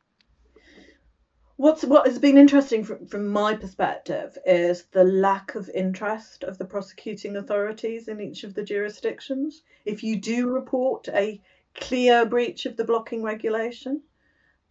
What's 1.58 1.84
what 1.84 2.08
has 2.08 2.19
been 2.19 2.38
interesting 2.38 2.86
from, 2.86 3.06
from 3.06 3.28
my 3.28 3.56
perspective 3.56 4.38
is 4.45 4.86
the 4.91 5.04
lack 5.04 5.56
of 5.56 5.69
interest 5.69 6.45
of 6.45 6.58
the 6.58 6.65
prosecuting 6.65 7.36
authorities 7.36 8.08
in 8.08 8.21
each 8.21 8.45
of 8.45 8.54
the 8.54 8.63
jurisdictions. 8.63 9.62
If 9.84 10.04
you 10.04 10.15
do 10.21 10.48
report 10.50 11.10
a 11.10 11.41
clear 11.75 12.25
breach 12.25 12.65
of 12.65 12.77
the 12.77 12.83
blocking 12.83 13.23
regulation, 13.23 14.01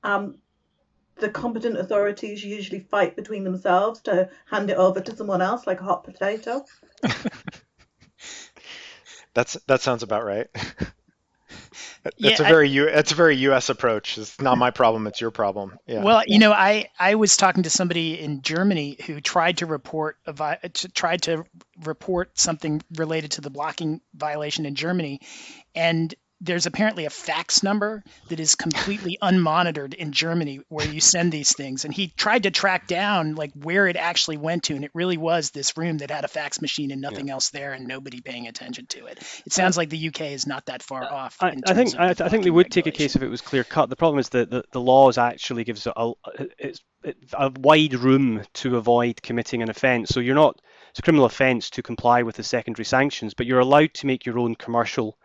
um, 0.02 0.38
the 1.16 1.28
competent 1.28 1.76
authorities 1.78 2.42
usually 2.44 2.80
fight 2.80 3.14
between 3.16 3.44
themselves 3.44 4.00
to 4.02 4.28
hand 4.46 4.70
it 4.70 4.76
over 4.76 5.00
to 5.00 5.14
someone 5.16 5.40
else 5.42 5.66
like 5.66 5.80
a 5.80 5.84
hot 5.84 6.04
potato. 6.04 6.64
That's 9.34 9.54
that 9.66 9.80
sounds 9.80 10.02
about 10.02 10.24
right. 10.24 10.46
That's 12.04 12.16
Yeah, 12.18 12.36
a 12.38 12.44
I- 12.44 12.48
very 12.48 12.68
U. 12.68 12.84
That's 12.90 13.12
a 13.12 13.14
very 13.14 13.36
U.S. 13.36 13.68
approach. 13.70 14.18
It's 14.18 14.40
not 14.40 14.58
my 14.58 14.70
problem. 14.70 15.06
It's 15.06 15.20
your 15.20 15.30
problem. 15.30 15.78
Yeah. 15.86 16.02
Well, 16.04 16.22
you 16.26 16.38
know, 16.38 16.52
I 16.52 16.88
I 16.98 17.14
was 17.16 17.36
talking 17.36 17.62
to 17.64 17.70
somebody 17.70 18.20
in 18.20 18.42
Germany 18.42 18.98
who 19.06 19.20
tried 19.20 19.58
to 19.58 19.66
report 19.66 20.18
a 20.26 20.32
vi- 20.32 20.58
tried 20.94 21.22
to 21.22 21.44
report 21.82 22.38
something 22.38 22.82
related 22.96 23.32
to 23.32 23.40
the 23.40 23.50
blocking 23.50 24.00
violation 24.14 24.66
in 24.66 24.74
Germany, 24.74 25.20
and 25.74 26.14
there's 26.44 26.66
apparently 26.66 27.06
a 27.06 27.10
fax 27.10 27.62
number 27.62 28.04
that 28.28 28.38
is 28.38 28.54
completely 28.54 29.18
unmonitored 29.22 29.94
in 29.94 30.12
Germany 30.12 30.60
where 30.68 30.86
you 30.86 31.00
send 31.00 31.32
these 31.32 31.54
things. 31.56 31.84
And 31.84 31.94
he 31.94 32.08
tried 32.08 32.42
to 32.42 32.50
track 32.50 32.86
down 32.86 33.34
like 33.34 33.52
where 33.54 33.86
it 33.86 33.96
actually 33.96 34.36
went 34.36 34.64
to, 34.64 34.74
and 34.74 34.84
it 34.84 34.90
really 34.94 35.16
was 35.16 35.50
this 35.50 35.76
room 35.76 35.98
that 35.98 36.10
had 36.10 36.24
a 36.24 36.28
fax 36.28 36.60
machine 36.60 36.90
and 36.90 37.00
nothing 37.00 37.30
else 37.30 37.50
there, 37.50 37.72
and 37.72 37.86
nobody 37.86 38.20
paying 38.20 38.46
attention 38.46 38.86
to 38.86 39.06
it. 39.06 39.18
It 39.46 39.52
sounds 39.52 39.76
like 39.76 39.88
the 39.88 40.08
UK 40.08 40.22
is 40.22 40.46
not 40.46 40.66
that 40.66 40.82
far 40.82 41.10
off. 41.10 41.36
I, 41.40 41.56
I 41.66 41.74
think 41.74 41.94
I, 41.98 42.10
I 42.10 42.28
think 42.28 42.44
they 42.44 42.50
would 42.50 42.70
take 42.70 42.86
a 42.86 42.92
case 42.92 43.16
if 43.16 43.22
it 43.22 43.28
was 43.28 43.40
clear 43.40 43.64
cut. 43.64 43.88
The 43.88 43.96
problem 43.96 44.18
is 44.18 44.28
that 44.30 44.50
the, 44.50 44.64
the 44.72 44.80
laws 44.80 45.18
actually 45.18 45.64
gives 45.64 45.86
a, 45.86 46.12
it's 46.62 46.80
a 47.32 47.50
wide 47.58 47.94
room 47.94 48.42
to 48.54 48.76
avoid 48.76 49.22
committing 49.22 49.62
an 49.62 49.70
offence. 49.70 50.10
So 50.10 50.20
you're 50.20 50.34
not 50.34 50.60
it's 50.90 50.98
a 50.98 51.02
criminal 51.02 51.26
offence 51.26 51.70
to 51.70 51.82
comply 51.82 52.22
with 52.22 52.36
the 52.36 52.44
secondary 52.44 52.84
sanctions, 52.84 53.34
but 53.34 53.46
you're 53.46 53.60
allowed 53.60 53.94
to 53.94 54.06
make 54.06 54.26
your 54.26 54.38
own 54.38 54.54
commercial 54.54 55.18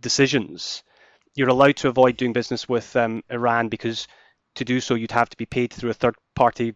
decisions. 0.00 0.82
You're 1.34 1.48
allowed 1.48 1.76
to 1.76 1.88
avoid 1.88 2.16
doing 2.16 2.32
business 2.32 2.68
with 2.68 2.94
um, 2.96 3.22
Iran 3.30 3.68
because 3.68 4.08
to 4.56 4.64
do 4.64 4.80
so 4.80 4.94
you'd 4.94 5.12
have 5.12 5.30
to 5.30 5.36
be 5.36 5.46
paid 5.46 5.72
through 5.72 5.90
a 5.90 5.94
third 5.94 6.16
party 6.34 6.74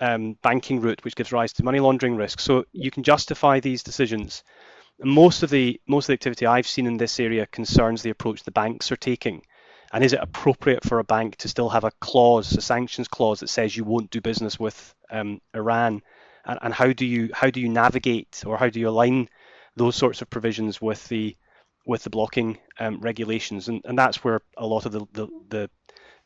um, 0.00 0.36
banking 0.42 0.80
route, 0.80 1.04
which 1.04 1.16
gives 1.16 1.32
rise 1.32 1.52
to 1.54 1.64
money 1.64 1.80
laundering 1.80 2.16
risk. 2.16 2.40
So 2.40 2.64
you 2.72 2.90
can 2.90 3.02
justify 3.02 3.60
these 3.60 3.82
decisions. 3.82 4.44
Most 5.02 5.42
of 5.42 5.50
the 5.50 5.80
most 5.86 6.04
of 6.04 6.08
the 6.08 6.14
activity 6.14 6.46
I've 6.46 6.66
seen 6.66 6.86
in 6.86 6.96
this 6.96 7.20
area 7.20 7.46
concerns 7.46 8.02
the 8.02 8.10
approach 8.10 8.42
the 8.42 8.50
banks 8.50 8.90
are 8.90 8.96
taking. 8.96 9.42
And 9.92 10.04
is 10.04 10.12
it 10.12 10.20
appropriate 10.20 10.84
for 10.84 10.98
a 10.98 11.04
bank 11.04 11.36
to 11.36 11.48
still 11.48 11.70
have 11.70 11.84
a 11.84 11.92
clause, 12.00 12.52
a 12.56 12.60
sanctions 12.60 13.08
clause 13.08 13.40
that 13.40 13.48
says 13.48 13.74
you 13.74 13.84
won't 13.84 14.10
do 14.10 14.20
business 14.20 14.60
with 14.60 14.94
um, 15.10 15.40
Iran? 15.54 16.02
And, 16.44 16.58
and 16.62 16.74
how 16.74 16.92
do 16.92 17.06
you 17.06 17.30
how 17.32 17.50
do 17.50 17.60
you 17.60 17.68
navigate 17.68 18.42
or 18.46 18.56
how 18.56 18.68
do 18.68 18.80
you 18.80 18.88
align 18.88 19.28
those 19.76 19.96
sorts 19.96 20.20
of 20.20 20.30
provisions 20.30 20.82
with 20.82 21.06
the 21.08 21.36
with 21.88 22.04
the 22.04 22.10
blocking 22.10 22.58
um, 22.78 23.00
regulations? 23.00 23.66
And, 23.66 23.82
and 23.84 23.98
that's 23.98 24.22
where 24.22 24.40
a 24.56 24.66
lot 24.66 24.86
of 24.86 24.92
the, 24.92 25.00
the, 25.12 25.26
the, 25.48 25.70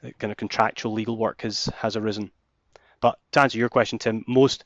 the 0.02 0.12
kind 0.14 0.30
of 0.30 0.36
contractual 0.36 0.92
legal 0.92 1.16
work 1.16 1.40
has 1.42 1.66
has 1.76 1.96
arisen. 1.96 2.30
But 3.00 3.18
to 3.32 3.40
answer 3.40 3.58
your 3.58 3.70
question, 3.70 3.98
Tim, 3.98 4.24
most 4.28 4.64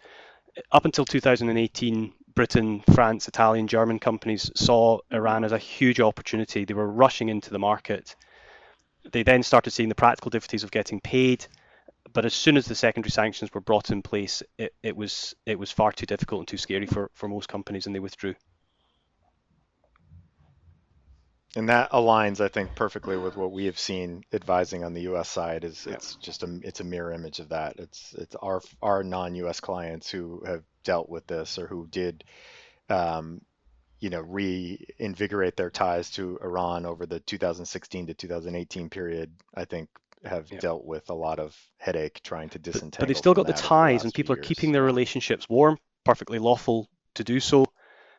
up 0.72 0.85
until 0.85 1.04
2018, 1.04 2.12
Britain, 2.35 2.82
France, 2.92 3.28
Italian, 3.28 3.66
German 3.66 3.98
companies 3.98 4.50
saw 4.54 4.98
Iran 5.11 5.44
as 5.44 5.52
a 5.52 5.59
huge 5.59 6.00
opportunity. 6.00 6.64
They 6.64 6.74
were 6.74 6.90
rushing 6.90 7.28
into 7.28 7.50
the 7.50 7.59
market. 7.59 8.16
They 9.11 9.22
then 9.22 9.42
started 9.42 9.70
seeing 9.70 9.88
the 9.88 9.94
practical 9.94 10.30
difficulties 10.30 10.64
of 10.64 10.70
getting 10.70 11.00
paid. 11.00 11.46
But 12.12 12.24
as 12.24 12.35
soon 12.35 12.56
as 12.56 12.66
the 12.66 12.74
secondary 12.74 13.11
sanctions 13.11 13.52
were 13.52 13.61
brought 13.61 13.90
in 13.90 14.02
place, 14.02 14.42
it, 14.59 14.74
it 14.82 14.96
was 14.96 15.35
it 15.44 15.59
was 15.59 15.70
far 15.70 15.92
too 15.92 16.06
difficult 16.06 16.40
and 16.40 16.48
too 16.48 16.56
scary 16.56 16.87
for, 16.87 17.11
for 17.14 17.28
most 17.28 17.48
companies, 17.48 17.87
and 17.87 17.94
they 17.94 18.00
withdrew. 18.00 18.35
And 21.57 21.69
that 21.71 21.90
aligns, 21.90 22.40
I 22.40 22.49
think, 22.49 22.75
perfectly 22.75 23.16
with 23.16 23.37
what 23.37 23.51
we 23.51 23.64
have 23.66 23.79
seen 23.79 24.23
advising 24.33 24.85
on 24.85 24.92
the 24.95 25.03
U.S. 25.03 25.29
side. 25.29 25.64
Is 25.64 25.87
it's 25.87 26.14
just 26.16 26.42
a 26.42 26.61
it's 26.62 26.81
a 26.81 26.85
mirror 26.85 27.12
image 27.12 27.40
of 27.40 27.49
that. 27.49 27.77
It's 27.79 28.14
it's 28.16 28.35
our 28.37 28.61
our 28.83 29.03
non-U.S. 29.03 29.61
clients 29.61 30.11
who 30.11 30.42
have 30.47 30.62
dealt 30.85 31.09
with 31.09 31.27
this 31.27 31.59
or 31.59 31.66
who 31.66 31.87
did, 31.88 32.23
um, 32.90 33.40
you 33.99 34.11
know, 34.11 34.21
reinvigorate 34.21 35.57
their 35.57 35.71
ties 35.71 36.11
to 36.12 36.38
Iran 36.42 36.87
over 36.87 37.07
the 37.07 37.21
2016 37.21 38.09
to 38.09 38.14
2018 38.14 38.90
period. 38.90 39.33
I 39.55 39.64
think 39.64 39.88
have 40.25 40.51
Yeah. 40.51 40.59
dealt 40.59 40.85
with 40.85 41.09
a 41.11 41.14
lot 41.14 41.38
of 41.38 41.57
headache 41.79 42.21
trying 42.23 42.49
to 42.51 42.59
disentangle. 42.59 42.99
but 43.01 43.09
they've 43.09 43.16
still 43.16 43.35
got 43.35 43.47
the 43.47 43.53
ties, 43.53 43.99
last 43.99 44.05
and 44.05 44.14
people 44.14 44.33
are 44.35 44.37
years. 44.37 44.47
keeping 44.47 44.73
their 44.73 44.83
relationships 44.83 45.49
warm. 45.49 45.79
Perfectly 46.05 46.38
lawful 46.38 46.88
to 47.14 47.25
do 47.25 47.40
so. 47.40 47.66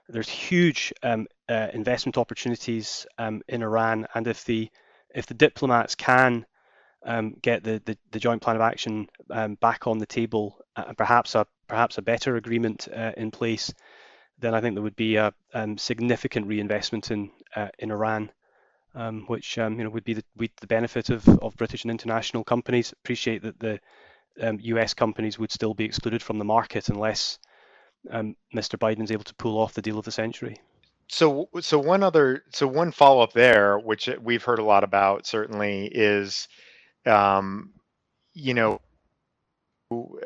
There's 0.09 0.29
huge 0.29 0.93
um, 1.03 1.27
uh, 1.49 1.67
investment 1.73 2.17
opportunities 2.17 3.05
um, 3.17 3.41
in 3.47 3.61
Iran, 3.61 4.07
and 4.13 4.27
if 4.27 4.43
the 4.45 4.69
if 5.15 5.25
the 5.25 5.33
diplomats 5.33 5.95
can 5.95 6.45
um, 7.05 7.35
get 7.41 7.63
the, 7.63 7.81
the, 7.85 7.97
the 8.11 8.19
joint 8.19 8.41
plan 8.41 8.55
of 8.55 8.61
action 8.61 9.07
um, 9.31 9.55
back 9.55 9.87
on 9.87 9.97
the 9.97 10.05
table, 10.05 10.57
uh, 10.75 10.85
and 10.89 10.97
perhaps 10.97 11.35
a 11.35 11.47
perhaps 11.67 11.97
a 11.97 12.01
better 12.01 12.35
agreement 12.35 12.87
uh, 12.93 13.11
in 13.17 13.31
place, 13.31 13.73
then 14.39 14.53
I 14.53 14.61
think 14.61 14.75
there 14.75 14.83
would 14.83 14.95
be 14.95 15.15
a 15.15 15.33
um, 15.53 15.77
significant 15.77 16.47
reinvestment 16.47 17.11
in 17.11 17.31
uh, 17.55 17.69
in 17.79 17.91
Iran, 17.91 18.29
um, 18.93 19.23
which 19.27 19.57
um, 19.57 19.77
you 19.77 19.85
know 19.85 19.89
would 19.89 20.03
be 20.03 20.15
the 20.15 20.23
would 20.35 20.51
the 20.59 20.67
benefit 20.67 21.09
of, 21.09 21.27
of 21.39 21.55
British 21.55 21.83
and 21.83 21.91
international 21.91 22.43
companies. 22.43 22.91
Appreciate 22.91 23.41
that 23.43 23.59
the 23.59 23.79
US 24.39 24.93
companies 24.93 25.39
would 25.39 25.51
still 25.51 25.73
be 25.73 25.85
excluded 25.85 26.21
from 26.21 26.37
the 26.37 26.45
market 26.45 26.89
unless 26.89 27.39
Mr. 28.05 28.77
Biden 28.77 29.03
is 29.03 29.11
able 29.11 29.23
to 29.23 29.33
pull 29.35 29.57
off 29.57 29.73
the 29.73 29.81
deal 29.81 29.97
of 29.97 30.05
the 30.05 30.11
century. 30.11 30.57
So, 31.09 31.49
so 31.61 31.79
one 31.79 32.03
other, 32.03 32.43
so 32.51 32.67
one 32.67 32.91
follow 32.91 33.21
up 33.21 33.33
there, 33.33 33.79
which 33.79 34.09
we've 34.21 34.43
heard 34.43 34.59
a 34.59 34.63
lot 34.63 34.83
about, 34.83 35.25
certainly, 35.25 35.89
is, 35.91 36.47
um, 37.05 37.71
you 38.33 38.53
know, 38.53 38.81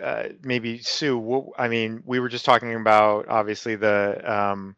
uh, 0.02 0.30
maybe 0.42 0.80
Sue. 0.80 1.18
What, 1.18 1.46
I 1.58 1.68
mean, 1.68 2.02
we 2.06 2.20
were 2.20 2.30
just 2.30 2.46
talking 2.46 2.74
about 2.74 3.28
obviously 3.28 3.76
the, 3.76 4.22
um, 4.26 4.76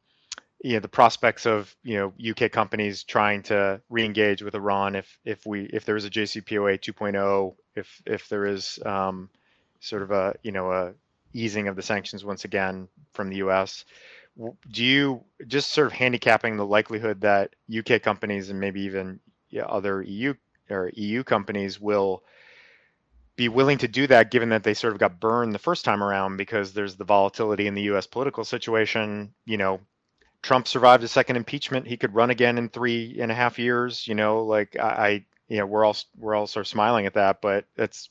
you 0.62 0.74
know, 0.74 0.80
the 0.80 0.90
prospects 0.90 1.46
of 1.46 1.74
you 1.84 1.96
know 1.96 2.32
UK 2.32 2.52
companies 2.52 3.04
trying 3.04 3.44
to 3.44 3.82
re-engage 3.90 4.42
with 4.42 4.56
Iran 4.56 4.96
if 4.96 5.20
if 5.24 5.46
we 5.46 5.64
if 5.66 5.86
there 5.86 5.96
is 5.96 6.06
a 6.06 6.10
JCPOA 6.10 6.80
2.0, 6.80 7.56
if 7.76 8.02
if 8.06 8.28
there 8.28 8.46
is 8.46 8.78
um, 8.86 9.30
sort 9.80 10.02
of 10.02 10.12
a 10.12 10.36
you 10.44 10.52
know 10.52 10.72
a 10.72 10.94
easing 11.34 11.70
of 11.70 11.76
the 11.78 11.82
sanctions 11.82 12.26
once 12.26 12.44
again 12.44 12.88
from 13.14 13.30
the 13.30 13.38
U.S 13.38 13.86
do 14.72 14.84
you 14.84 15.24
just 15.48 15.72
sort 15.72 15.88
of 15.88 15.94
handicapping 15.94 16.58
the 16.58 16.66
likelihood 16.66 17.22
that 17.22 17.56
UK 17.76 18.02
companies 18.02 18.50
and 18.50 18.60
maybe 18.60 18.82
even 18.82 19.20
other 19.62 20.02
EU 20.02 20.34
or 20.70 20.92
EU 20.96 21.24
companies 21.24 21.80
will 21.80 22.24
be 23.36 23.50
willing 23.50 23.78
to 23.80 23.88
do 23.88 24.08
that 24.08 24.32
given 24.32 24.50
that 24.50 24.64
they 24.64 24.74
sort 24.74 24.94
of 24.94 25.00
got 25.00 25.20
burned 25.20 25.54
the 25.54 25.60
first 25.60 25.86
time 25.86 26.04
around 26.04 26.38
because 26.38 26.74
there's 26.74 26.96
the 26.96 27.04
volatility 27.04 27.68
in 27.68 27.74
the 27.74 27.84
US 27.84 28.08
political 28.08 28.44
situation, 28.44 29.34
you 29.46 29.58
know, 29.58 29.80
Trump 30.44 30.68
survived 30.68 31.04
a 31.04 31.08
second 31.08 31.38
impeachment. 31.38 31.88
He 31.88 31.98
could 31.98 32.14
run 32.14 32.30
again 32.30 32.58
in 32.58 32.70
three 32.70 33.18
and 33.20 33.32
a 33.32 33.36
half 33.36 33.58
years. 33.58 34.08
You 34.08 34.14
know, 34.14 34.44
like 34.44 34.78
I, 34.78 34.84
I 34.84 35.26
you 35.48 35.58
know, 35.58 35.66
we're 35.66 35.86
all 35.86 35.96
we're 36.18 36.36
all 36.36 36.48
sort 36.48 36.66
of 36.66 36.68
smiling 36.68 37.06
at 37.06 37.14
that, 37.14 37.42
but 37.42 37.66
it's 37.78 38.10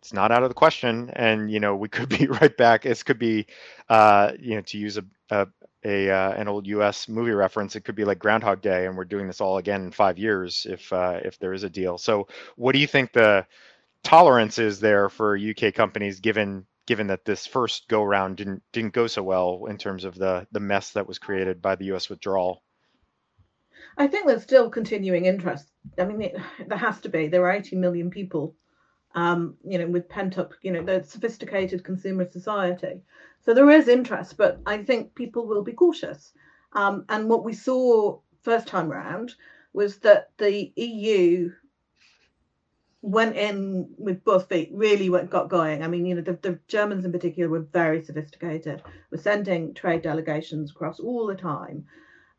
it's 0.00 0.14
not 0.14 0.32
out 0.32 0.42
of 0.42 0.48
the 0.48 0.54
question. 0.54 1.10
And 1.12 1.50
you 1.50 1.60
know, 1.60 1.76
we 1.76 1.88
could 1.88 2.08
be 2.08 2.26
right 2.40 2.56
back. 2.56 2.82
This 2.82 3.02
could 3.02 3.18
be, 3.18 3.46
uh, 3.88 4.32
you 4.40 4.56
know, 4.56 4.62
to 4.62 4.78
use 4.78 4.96
a, 4.96 5.04
a, 5.30 5.48
a 5.84 6.10
uh, 6.10 6.32
an 6.32 6.48
old 6.48 6.66
U.S. 6.66 7.08
movie 7.08 7.30
reference, 7.32 7.76
it 7.76 7.82
could 7.82 7.94
be 7.94 8.04
like 8.04 8.18
Groundhog 8.18 8.60
Day, 8.60 8.86
and 8.86 8.96
we're 8.96 9.04
doing 9.04 9.26
this 9.26 9.40
all 9.40 9.58
again 9.58 9.84
in 9.84 9.90
five 9.90 10.18
years 10.18 10.66
if 10.68 10.92
uh, 10.92 11.20
if 11.24 11.38
there 11.38 11.52
is 11.52 11.64
a 11.64 11.70
deal. 11.70 11.98
So, 11.98 12.28
what 12.56 12.72
do 12.72 12.78
you 12.78 12.86
think 12.86 13.12
the 13.12 13.46
tolerance 14.02 14.58
is 14.58 14.80
there 14.80 15.08
for 15.08 15.38
UK 15.38 15.74
companies 15.74 16.20
given 16.20 16.66
given 16.86 17.06
that 17.06 17.24
this 17.24 17.46
first 17.46 17.88
go 17.88 18.02
round 18.02 18.36
didn't 18.36 18.62
didn't 18.72 18.92
go 18.92 19.06
so 19.06 19.22
well 19.22 19.66
in 19.68 19.78
terms 19.78 20.04
of 20.04 20.14
the 20.14 20.46
the 20.52 20.60
mess 20.60 20.90
that 20.92 21.06
was 21.06 21.18
created 21.18 21.62
by 21.62 21.76
the 21.76 21.86
US 21.92 22.08
withdrawal? 22.08 22.62
I 23.96 24.06
think 24.06 24.26
there's 24.26 24.42
still 24.42 24.70
continuing 24.70 25.26
interest. 25.26 25.70
I 25.98 26.04
mean, 26.04 26.22
it, 26.22 26.36
there 26.66 26.78
has 26.78 27.00
to 27.00 27.08
be. 27.08 27.28
There 27.28 27.44
are 27.44 27.52
80 27.52 27.76
million 27.76 28.10
people, 28.10 28.56
um, 29.14 29.56
you 29.66 29.78
know, 29.78 29.86
with 29.86 30.08
pent 30.08 30.38
up, 30.38 30.52
you 30.62 30.72
know, 30.72 30.82
the 30.82 31.02
sophisticated 31.02 31.84
consumer 31.84 32.28
society. 32.30 33.00
So 33.44 33.54
there 33.54 33.70
is 33.70 33.88
interest, 33.88 34.36
but 34.36 34.60
I 34.66 34.82
think 34.82 35.14
people 35.14 35.46
will 35.46 35.62
be 35.62 35.72
cautious. 35.72 36.32
Um, 36.72 37.04
and 37.08 37.28
what 37.28 37.44
we 37.44 37.52
saw 37.52 38.20
first 38.42 38.68
time 38.68 38.88
round 38.88 39.34
was 39.72 39.98
that 39.98 40.30
the 40.38 40.72
EU 40.76 41.50
went 43.02 43.36
in 43.36 43.88
with 43.96 44.22
both 44.24 44.48
feet, 44.48 44.70
really 44.72 45.08
went, 45.08 45.30
got 45.30 45.48
going. 45.48 45.82
I 45.82 45.88
mean, 45.88 46.04
you 46.04 46.14
know, 46.14 46.20
the, 46.20 46.38
the 46.42 46.58
Germans 46.68 47.04
in 47.04 47.12
particular 47.12 47.48
were 47.48 47.60
very 47.60 48.04
sophisticated, 48.04 48.82
were 49.10 49.18
sending 49.18 49.74
trade 49.74 50.02
delegations 50.02 50.70
across 50.70 51.00
all 51.00 51.26
the 51.26 51.34
time. 51.34 51.86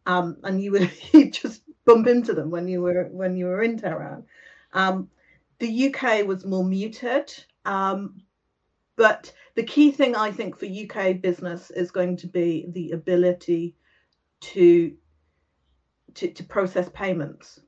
Um, 0.06 0.38
and 0.44 0.62
you 0.62 0.72
would 0.72 0.92
just 1.34 1.64
bump 1.86 2.08
into 2.08 2.34
them 2.34 2.52
when 2.52 2.68
you 2.68 2.82
were 2.82 3.06
when 3.12 3.36
you 3.36 3.46
were 3.46 3.62
in 3.62 3.78
Tehran. 3.78 4.24
Um, 4.74 5.10
the 5.62 5.94
UK 5.94 6.28
was 6.28 6.46
more 6.46 6.66
muted, 6.66 7.34
um, 7.66 8.22
but 8.98 9.32
the 9.56 9.64
key 9.64 9.92
thing 9.92 10.16
I 10.16 10.32
think 10.32 10.58
for 10.58 10.66
UK 10.66 11.22
business 11.22 11.72
is 11.72 11.92
going 11.92 12.18
to 12.18 12.28
be 12.28 12.66
the 12.70 12.92
ability 12.92 13.76
to 14.42 14.94
to, 16.16 16.28
to 16.30 16.44
process 16.44 16.90
payments 16.94 17.62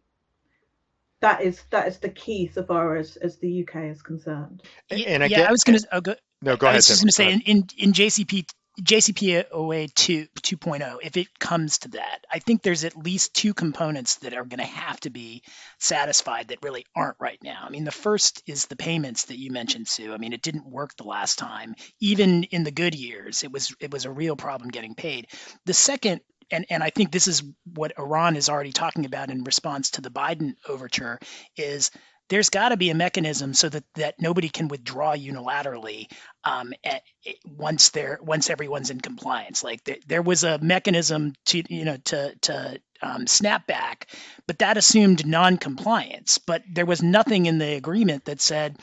that 1.23 1.41
is 1.41 1.63
that 1.69 1.87
is 1.87 1.99
the 1.99 2.09
key 2.09 2.51
so 2.53 2.63
far 2.63 2.97
as 2.97 3.15
as 3.17 3.37
the 3.37 3.63
UK 3.63 3.85
is 3.85 4.01
concerned. 4.01 4.61
And 4.89 5.23
again, 5.23 5.29
yeah, 5.29 5.47
I 5.47 5.51
was 5.51 5.63
going 5.63 5.79
to 5.79 5.87
oh, 5.93 6.01
go. 6.01 6.15
No, 6.41 6.57
go 6.57 6.67
I 6.67 6.71
ahead. 6.71 6.75
I 6.75 6.77
was 6.79 6.87
just 6.87 7.01
going 7.01 7.07
to 7.07 7.13
say 7.13 7.31
in, 7.31 7.41
in 7.41 7.67
in 7.77 7.93
JCP 7.93 8.45
JCPOA 8.81 9.93
2 9.93 10.27
2.0, 10.41 10.97
if 11.03 11.15
it 11.15 11.39
comes 11.39 11.77
to 11.79 11.89
that, 11.89 12.25
I 12.31 12.39
think 12.39 12.63
there's 12.63 12.83
at 12.83 12.97
least 12.97 13.35
two 13.35 13.53
components 13.53 14.15
that 14.15 14.33
are 14.33 14.45
going 14.45 14.59
to 14.59 14.65
have 14.65 14.99
to 15.01 15.11
be 15.11 15.43
satisfied 15.79 16.47
that 16.47 16.63
really 16.63 16.85
aren't 16.95 17.17
right 17.19 17.37
now. 17.43 17.63
I 17.63 17.69
mean, 17.69 17.83
the 17.83 17.91
first 17.91 18.41
is 18.47 18.65
the 18.65 18.75
payments 18.75 19.25
that 19.25 19.37
you 19.37 19.51
mentioned, 19.51 19.87
Sue. 19.87 20.13
I 20.13 20.17
mean, 20.17 20.33
it 20.33 20.41
didn't 20.41 20.65
work 20.65 20.95
the 20.95 21.03
last 21.03 21.37
time. 21.37 21.75
Even 21.99 22.43
in 22.45 22.63
the 22.63 22.71
good 22.71 22.95
years, 22.95 23.43
it 23.43 23.51
was 23.51 23.75
it 23.79 23.91
was 23.91 24.05
a 24.05 24.11
real 24.11 24.35
problem 24.35 24.69
getting 24.69 24.95
paid. 24.95 25.27
The 25.65 25.73
second 25.73 26.21
and, 26.51 26.65
and 26.69 26.83
I 26.83 26.89
think 26.89 27.11
this 27.11 27.27
is 27.27 27.43
what 27.73 27.97
Iran 27.97 28.35
is 28.35 28.49
already 28.49 28.71
talking 28.71 29.05
about 29.05 29.29
in 29.29 29.43
response 29.43 29.91
to 29.91 30.01
the 30.01 30.11
Biden 30.11 30.55
overture 30.67 31.19
is 31.57 31.89
there's 32.29 32.49
got 32.49 32.69
to 32.69 32.77
be 32.77 32.89
a 32.89 32.95
mechanism 32.95 33.53
so 33.53 33.69
that, 33.69 33.83
that 33.95 34.15
nobody 34.19 34.49
can 34.49 34.67
withdraw 34.67 35.13
unilaterally 35.15 36.07
um, 36.43 36.73
at, 36.83 37.03
once 37.45 37.89
they're 37.89 38.19
once 38.21 38.49
everyone's 38.49 38.89
in 38.89 38.99
compliance. 38.99 39.63
Like 39.63 39.83
there, 39.83 39.97
there 40.07 40.21
was 40.21 40.43
a 40.43 40.59
mechanism 40.59 41.33
to 41.47 41.63
you 41.73 41.85
know 41.85 41.97
to 42.05 42.35
to 42.41 42.81
um, 43.01 43.27
snap 43.27 43.67
back, 43.67 44.07
but 44.47 44.59
that 44.59 44.77
assumed 44.77 45.25
non-compliance. 45.27 46.37
But 46.37 46.63
there 46.71 46.85
was 46.85 47.03
nothing 47.03 47.45
in 47.45 47.57
the 47.57 47.75
agreement 47.75 48.25
that 48.25 48.41
said 48.41 48.77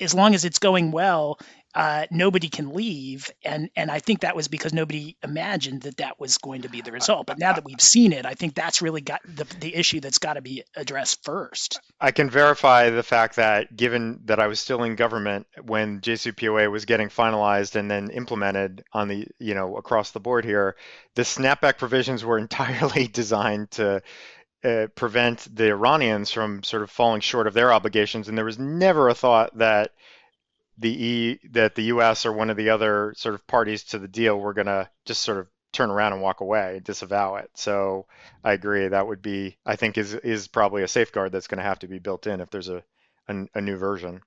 as 0.00 0.14
long 0.14 0.34
as 0.34 0.44
it's 0.44 0.58
going 0.58 0.90
well, 0.90 1.38
uh, 1.74 2.06
nobody 2.10 2.48
can 2.48 2.70
leave, 2.70 3.30
and 3.44 3.70
and 3.76 3.90
I 3.90 4.00
think 4.00 4.20
that 4.20 4.34
was 4.34 4.48
because 4.48 4.72
nobody 4.72 5.16
imagined 5.22 5.82
that 5.82 5.98
that 5.98 6.18
was 6.18 6.38
going 6.38 6.62
to 6.62 6.68
be 6.68 6.80
the 6.80 6.90
result. 6.90 7.26
But 7.26 7.38
now 7.38 7.52
that 7.52 7.64
we've 7.64 7.80
seen 7.80 8.12
it, 8.12 8.26
I 8.26 8.34
think 8.34 8.54
that's 8.54 8.82
really 8.82 9.00
got 9.00 9.20
the 9.24 9.44
the 9.60 9.74
issue 9.74 10.00
that's 10.00 10.18
got 10.18 10.34
to 10.34 10.42
be 10.42 10.64
addressed 10.74 11.24
first. 11.24 11.80
I 12.00 12.10
can 12.10 12.28
verify 12.28 12.90
the 12.90 13.04
fact 13.04 13.36
that 13.36 13.76
given 13.76 14.20
that 14.24 14.40
I 14.40 14.48
was 14.48 14.58
still 14.58 14.82
in 14.82 14.96
government 14.96 15.46
when 15.64 16.00
JCPOA 16.00 16.70
was 16.72 16.86
getting 16.86 17.08
finalized 17.08 17.76
and 17.76 17.88
then 17.88 18.10
implemented 18.10 18.82
on 18.92 19.06
the 19.06 19.28
you 19.38 19.54
know 19.54 19.76
across 19.76 20.10
the 20.10 20.20
board 20.20 20.44
here, 20.44 20.74
the 21.14 21.22
snapback 21.22 21.78
provisions 21.78 22.24
were 22.24 22.38
entirely 22.50 23.06
designed 23.06 23.70
to 23.72 24.02
uh, 24.64 24.88
prevent 24.96 25.46
the 25.54 25.68
Iranians 25.68 26.32
from 26.32 26.64
sort 26.64 26.82
of 26.82 26.90
falling 26.90 27.20
short 27.20 27.46
of 27.46 27.54
their 27.54 27.72
obligations, 27.72 28.28
and 28.28 28.36
there 28.36 28.44
was 28.44 28.58
never 28.58 29.08
a 29.08 29.14
thought 29.14 29.56
that 29.58 29.92
the 30.80 31.04
E 31.04 31.40
that 31.52 31.74
the 31.74 31.84
U.S. 31.84 32.26
or 32.26 32.32
one 32.32 32.50
of 32.50 32.56
the 32.56 32.70
other 32.70 33.14
sort 33.16 33.34
of 33.34 33.46
parties 33.46 33.84
to 33.84 33.98
the 33.98 34.08
deal 34.08 34.38
were 34.38 34.54
going 34.54 34.66
to 34.66 34.88
just 35.04 35.22
sort 35.22 35.38
of 35.38 35.46
turn 35.72 35.90
around 35.90 36.14
and 36.14 36.22
walk 36.22 36.40
away, 36.40 36.80
disavow 36.82 37.36
it. 37.36 37.50
So 37.54 38.06
I 38.42 38.52
agree 38.54 38.88
that 38.88 39.06
would 39.06 39.22
be 39.22 39.58
I 39.64 39.76
think 39.76 39.98
is 39.98 40.14
is 40.14 40.48
probably 40.48 40.82
a 40.82 40.88
safeguard 40.88 41.32
that's 41.32 41.46
going 41.46 41.58
to 41.58 41.64
have 41.64 41.78
to 41.80 41.88
be 41.88 41.98
built 41.98 42.26
in 42.26 42.40
if 42.40 42.50
there's 42.50 42.68
a 42.68 42.82
a, 43.28 43.46
a 43.54 43.60
new 43.60 43.76
version. 43.76 44.22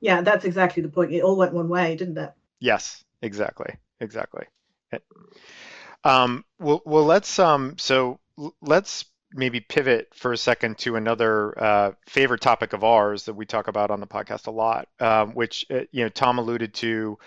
Yeah, 0.00 0.22
that's 0.22 0.46
exactly 0.46 0.82
the 0.82 0.88
point. 0.88 1.12
It 1.12 1.22
all 1.22 1.36
went 1.36 1.52
one 1.52 1.68
way, 1.68 1.94
didn't 1.94 2.18
it? 2.18 2.32
Yes, 2.58 3.04
exactly, 3.22 3.76
exactly. 4.00 4.46
Um, 6.04 6.44
well, 6.58 6.80
well, 6.86 7.04
let's 7.04 7.38
um, 7.38 7.76
so 7.76 8.18
let's 8.62 9.04
maybe 9.32 9.60
pivot 9.60 10.08
for 10.14 10.32
a 10.32 10.36
second 10.36 10.78
to 10.78 10.96
another 10.96 11.62
uh, 11.62 11.92
favorite 12.06 12.40
topic 12.40 12.72
of 12.72 12.84
ours 12.84 13.24
that 13.24 13.34
we 13.34 13.46
talk 13.46 13.68
about 13.68 13.90
on 13.90 14.00
the 14.00 14.06
podcast 14.06 14.46
a 14.46 14.50
lot, 14.50 14.88
um, 14.98 15.32
which 15.34 15.66
uh, 15.70 15.80
you 15.92 16.02
know 16.02 16.08
Tom 16.08 16.38
alluded 16.38 16.74
to 16.74 17.18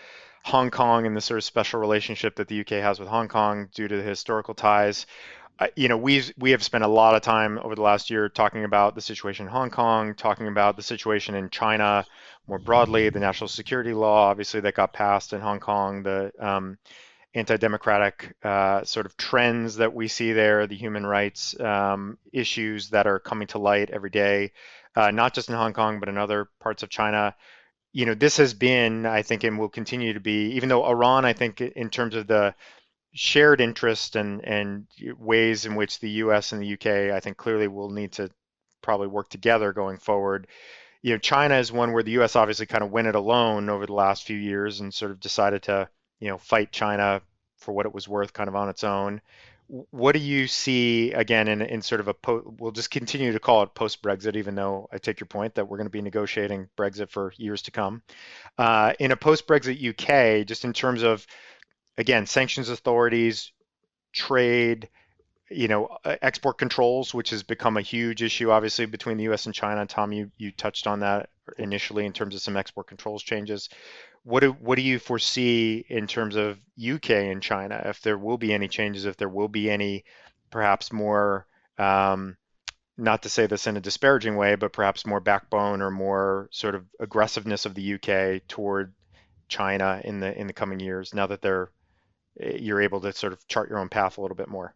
Hong 0.43 0.69
Kong 0.69 1.05
and 1.05 1.15
the 1.15 1.21
sort 1.21 1.37
of 1.37 1.43
special 1.43 1.79
relationship 1.79 2.35
that 2.35 2.47
the 2.47 2.61
UK 2.61 2.81
has 2.81 2.99
with 2.99 3.07
Hong 3.07 3.27
Kong 3.27 3.69
due 3.73 3.87
to 3.87 3.95
the 3.95 4.03
historical 4.03 4.53
ties. 4.53 5.05
Uh, 5.59 5.67
you 5.75 5.87
know, 5.87 5.97
we 5.97 6.23
we 6.37 6.51
have 6.51 6.63
spent 6.63 6.83
a 6.83 6.87
lot 6.87 7.15
of 7.15 7.21
time 7.21 7.59
over 7.59 7.75
the 7.75 7.81
last 7.81 8.09
year 8.09 8.27
talking 8.27 8.63
about 8.63 8.95
the 8.95 9.01
situation 9.01 9.45
in 9.45 9.51
Hong 9.51 9.69
Kong, 9.69 10.15
talking 10.15 10.47
about 10.47 10.75
the 10.75 10.83
situation 10.83 11.35
in 11.35 11.49
China 11.49 12.05
more 12.47 12.59
broadly, 12.59 13.09
the 13.09 13.19
national 13.19 13.47
security 13.47 13.93
law, 13.93 14.29
obviously 14.29 14.59
that 14.59 14.75
got 14.75 14.91
passed 14.91 15.31
in 15.31 15.39
Hong 15.39 15.59
Kong, 15.59 16.03
the 16.03 16.31
um, 16.39 16.77
anti-democratic 17.35 18.35
uh, 18.43 18.83
sort 18.83 19.05
of 19.05 19.17
trends 19.17 19.77
that 19.77 19.93
we 19.93 20.07
see 20.07 20.33
there, 20.33 20.67
the 20.67 20.75
human 20.75 21.05
rights 21.05 21.59
um, 21.59 22.17
issues 22.31 22.89
that 22.89 23.07
are 23.07 23.19
coming 23.19 23.47
to 23.47 23.57
light 23.57 23.89
every 23.89 24.09
day, 24.09 24.51
uh, 24.95 25.11
not 25.11 25.33
just 25.33 25.49
in 25.49 25.55
Hong 25.55 25.73
Kong 25.73 25.99
but 25.99 26.09
in 26.09 26.17
other 26.17 26.49
parts 26.59 26.83
of 26.83 26.89
China. 26.89 27.35
You 27.91 28.05
know, 28.05 28.13
this 28.13 28.37
has 28.37 28.53
been, 28.53 29.05
I 29.05 29.21
think, 29.21 29.43
and 29.43 29.59
will 29.59 29.69
continue 29.69 30.13
to 30.13 30.19
be, 30.19 30.51
even 30.53 30.69
though 30.69 30.85
Iran, 30.85 31.25
I 31.25 31.33
think, 31.33 31.61
in 31.61 31.89
terms 31.89 32.15
of 32.15 32.27
the 32.27 32.55
shared 33.13 33.61
interest 33.61 34.15
and 34.15 34.43
and 34.43 34.87
ways 35.19 35.65
in 35.65 35.75
which 35.75 35.99
the 35.99 36.09
U.S. 36.09 36.51
and 36.51 36.61
the 36.61 36.67
U.K. 36.67 37.11
I 37.11 37.19
think 37.19 37.37
clearly 37.37 37.67
will 37.67 37.89
need 37.89 38.13
to 38.13 38.29
probably 38.81 39.07
work 39.07 39.29
together 39.29 39.73
going 39.73 39.97
forward. 39.97 40.47
You 41.01 41.13
know, 41.13 41.19
China 41.19 41.55
is 41.57 41.71
one 41.71 41.93
where 41.93 42.03
the 42.03 42.11
U.S. 42.11 42.35
obviously 42.35 42.65
kind 42.65 42.83
of 42.83 42.91
went 42.91 43.07
it 43.07 43.15
alone 43.15 43.69
over 43.69 43.85
the 43.85 43.93
last 43.93 44.23
few 44.23 44.37
years 44.37 44.79
and 44.79 44.93
sort 44.93 45.11
of 45.11 45.19
decided 45.19 45.63
to 45.63 45.89
you 46.23 46.29
know 46.29 46.37
fight 46.37 46.71
China 46.71 47.21
for 47.57 47.73
what 47.73 47.85
it 47.85 47.93
was 47.93 48.07
worth, 48.07 48.31
kind 48.31 48.47
of 48.47 48.55
on 48.55 48.69
its 48.69 48.85
own. 48.85 49.21
What 49.67 50.13
do 50.13 50.19
you 50.19 50.47
see 50.47 51.11
again 51.11 51.49
in, 51.49 51.61
in 51.61 51.81
sort 51.81 51.99
of 51.99 52.07
a 52.07 52.13
po- 52.13 52.55
we'll 52.59 52.71
just 52.71 52.91
continue 52.91 53.33
to 53.33 53.39
call 53.39 53.63
it 53.63 53.75
post 53.75 54.01
Brexit, 54.01 54.37
even 54.37 54.55
though 54.55 54.87
I 54.91 54.99
take 54.99 55.19
your 55.19 55.27
point 55.27 55.55
that 55.55 55.67
we're 55.67 55.77
going 55.77 55.87
to 55.87 55.91
be 55.91 56.01
negotiating 56.01 56.69
Brexit 56.77 57.09
for 57.09 57.33
years 57.37 57.63
to 57.63 57.71
come. 57.71 58.03
Uh, 58.57 58.93
in 58.99 59.11
a 59.11 59.17
post 59.17 59.47
Brexit 59.47 59.77
UK, 59.83 60.47
just 60.47 60.63
in 60.63 60.71
terms 60.71 61.03
of 61.03 61.27
again 61.97 62.25
sanctions 62.25 62.69
authorities, 62.69 63.51
trade, 64.13 64.87
you 65.51 65.67
know, 65.67 65.97
export 66.05 66.57
controls, 66.57 67.13
which 67.13 67.31
has 67.31 67.43
become 67.43 67.75
a 67.75 67.81
huge 67.81 68.23
issue, 68.23 68.49
obviously, 68.49 68.85
between 68.85 69.17
the 69.17 69.23
U.S. 69.25 69.45
and 69.45 69.53
China. 69.53 69.85
Tom, 69.85 70.13
you 70.13 70.31
you 70.37 70.53
touched 70.53 70.87
on 70.87 71.01
that 71.01 71.29
initially 71.57 72.05
in 72.05 72.13
terms 72.13 72.33
of 72.33 72.41
some 72.41 72.55
export 72.55 72.87
controls 72.87 73.21
changes 73.23 73.67
what 74.23 74.39
do 74.39 74.51
what 74.51 74.75
do 74.75 74.81
you 74.81 74.99
foresee 74.99 75.85
in 75.87 76.07
terms 76.07 76.35
of 76.35 76.59
UK 76.81 77.09
and 77.11 77.41
China? 77.41 77.81
If 77.85 78.01
there 78.01 78.17
will 78.17 78.37
be 78.37 78.53
any 78.53 78.67
changes, 78.67 79.05
if 79.05 79.17
there 79.17 79.29
will 79.29 79.49
be 79.49 79.69
any, 79.69 80.05
perhaps 80.49 80.93
more, 80.93 81.45
um, 81.77 82.37
not 82.97 83.23
to 83.23 83.29
say 83.29 83.47
this 83.47 83.67
in 83.67 83.75
a 83.75 83.81
disparaging 83.81 84.37
way, 84.37 84.55
but 84.55 84.71
perhaps 84.71 85.05
more 85.05 85.19
backbone 85.19 85.81
or 85.81 85.91
more 85.91 86.47
sort 86.51 86.75
of 86.75 86.85
aggressiveness 86.99 87.65
of 87.65 87.75
the 87.75 87.95
UK 87.95 88.47
toward 88.47 88.93
China 89.49 90.01
in 90.03 90.19
the 90.21 90.37
in 90.37 90.47
the 90.47 90.53
coming 90.53 90.79
years. 90.79 91.13
Now 91.13 91.27
that 91.27 91.41
they're 91.41 91.69
eh, 92.39 92.57
you're 92.59 92.81
able 92.81 93.01
to 93.01 93.11
sort 93.11 93.33
of 93.33 93.45
chart 93.47 93.69
your 93.69 93.79
own 93.79 93.89
path 93.89 94.17
a 94.17 94.21
little 94.21 94.37
bit 94.37 94.47
more. 94.47 94.73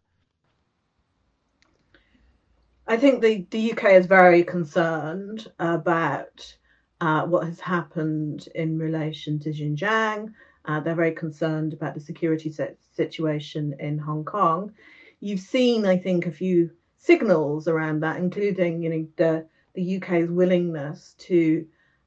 I 2.86 2.96
think 2.96 3.20
the, 3.20 3.46
the 3.50 3.72
UK 3.72 3.84
is 3.92 4.06
very 4.06 4.44
concerned 4.44 5.50
about 5.58 6.56
uh, 7.00 7.24
what 7.24 7.46
has 7.46 7.60
happened 7.60 8.48
in 8.54 8.78
relation 8.78 9.38
to 9.40 9.50
Xinjiang. 9.50 10.32
Uh, 10.64 10.80
they're 10.80 10.94
very 10.94 11.12
concerned 11.12 11.72
about 11.72 11.94
the 11.94 12.00
security 12.00 12.52
situation 12.94 13.74
in 13.78 13.98
Hong 13.98 14.24
Kong. 14.24 14.72
You've 15.20 15.40
seen, 15.40 15.86
I 15.86 15.96
think, 15.96 16.26
a 16.26 16.32
few 16.32 16.70
signals 16.98 17.68
around 17.68 18.00
that, 18.00 18.18
including, 18.18 18.82
you 18.82 18.90
know, 18.90 19.06
the 19.16 19.46
the 19.74 19.96
UK's 19.96 20.28
willingness 20.28 21.14
to 21.18 21.66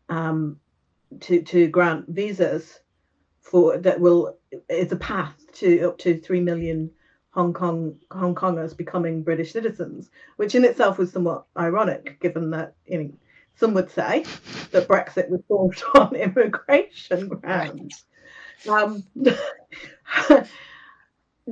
um, 0.09 0.59
to 1.21 1.41
to 1.43 1.67
grant 1.67 2.07
visas 2.09 2.79
for 3.39 3.77
that 3.77 3.99
will 3.99 4.37
is 4.69 4.91
a 4.91 4.97
path 4.97 5.35
to 5.53 5.87
up 5.87 5.97
to 5.99 6.19
three 6.19 6.41
million 6.41 6.91
Hong 7.31 7.53
Kong 7.53 7.97
Hong 8.11 8.35
Kongers 8.35 8.75
becoming 8.75 9.23
British 9.23 9.53
citizens, 9.53 10.09
which 10.35 10.53
in 10.53 10.65
itself 10.65 10.97
was 10.97 11.11
somewhat 11.11 11.45
ironic, 11.57 12.19
given 12.19 12.51
that 12.51 12.75
you 12.85 12.97
know 12.97 13.11
some 13.61 13.73
would 13.75 13.91
say 13.91 14.25
that 14.71 14.87
Brexit 14.87 15.29
was 15.29 15.41
formed 15.47 15.81
on 15.95 16.15
immigration 16.15 17.29
grounds. 17.29 18.03
Um, 18.67 19.03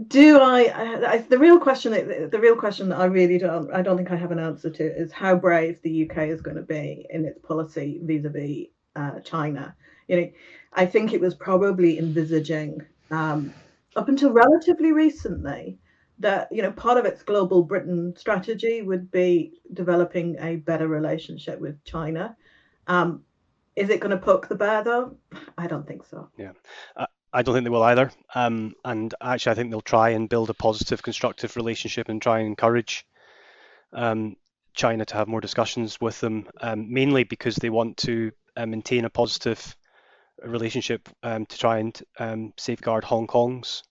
do 0.08 0.39
I, 0.39 1.12
I, 1.13 1.17
the 1.19 1.38
real 1.38 1.60
question 1.60 1.91
the 1.93 2.39
real 2.39 2.56
question 2.56 2.89
that 2.89 3.00
I 3.00 3.06
really 3.06 3.38
don't 3.38 3.72
I 3.72 3.82
don't 3.82 3.95
think 3.95 4.12
I 4.12 4.15
have 4.15 4.32
an 4.32 4.39
answer 4.39 4.69
to 4.69 4.84
is 4.84 5.12
how 5.12 5.36
brave 5.36 5.80
the 5.82 6.10
UK 6.10 6.30
is 6.30 6.41
going 6.41 6.58
to 6.58 6.63
be 6.63 7.06
in 7.10 7.26
its 7.26 7.39
policy 7.39 8.00
vis-a-vis 8.04 8.67
uh, 8.95 9.19
China. 9.22 9.76
You 10.08 10.22
know, 10.22 10.30
I 10.74 10.86
think 10.88 11.13
it 11.13 11.22
was 11.22 11.36
probably 11.36 12.00
envisaging 12.00 12.82
um, 13.12 13.54
up 13.95 14.10
until 14.10 14.32
relatively 14.32 14.91
recently 14.91 15.78
that 16.19 16.49
you 16.51 16.62
know 16.62 16.71
part 16.71 16.97
of 16.97 17.05
its 17.05 17.23
global 17.23 17.63
Britain 17.63 18.13
strategy 18.17 18.82
would 18.82 19.12
be 19.12 19.53
developing 19.73 20.38
a 20.39 20.58
better 20.58 20.88
relationship 20.88 21.60
with 21.60 21.84
China. 21.84 22.36
Um, 22.88 23.23
is 23.75 23.89
it 23.89 23.99
going 23.99 24.12
to 24.12 24.17
poke 24.17 24.47
the 24.47 24.55
bear 24.55 24.84
though? 24.84 25.15
I 25.58 25.67
don't 25.67 25.88
think 25.88 26.03
so. 26.05 26.29
Yeah. 26.38 26.51
Uh, 26.95 27.05
I 27.32 27.43
don't 27.43 27.53
think 27.53 27.63
they 27.63 27.69
will 27.69 27.84
either. 27.84 28.12
Um, 28.34 28.73
and 28.84 29.13
actually, 29.21 29.51
I 29.51 29.55
think 29.55 29.69
they'll 29.69 29.82
try 29.82 30.10
and 30.10 30.27
build 30.27 30.49
a 30.49 30.53
positive, 30.53 31.03
constructive 31.03 31.55
relationship 31.55 32.10
and 32.10 32.21
try 32.21 32.39
and 32.39 32.47
encourage 32.47 33.05
um, 33.93 34.36
China 34.73 35.05
to 35.05 35.15
have 35.15 35.27
more 35.27 35.41
discussions 35.41 36.01
with 36.01 36.19
them, 36.19 36.47
um, 36.62 36.91
mainly 36.91 37.23
because 37.23 37.55
they 37.55 37.69
want 37.69 37.97
to 37.97 38.32
uh, 38.58 38.65
maintain 38.65 39.05
a 39.05 39.10
positive 39.10 39.75
relationship 40.43 41.08
um, 41.21 41.45
to 41.45 41.58
try 41.58 41.77
and 41.79 42.01
um, 42.17 42.53
safeguard 42.58 43.03
Hong 43.03 43.27
Kong's 43.27 43.84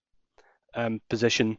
um, 0.75 1.01
position. 1.09 1.59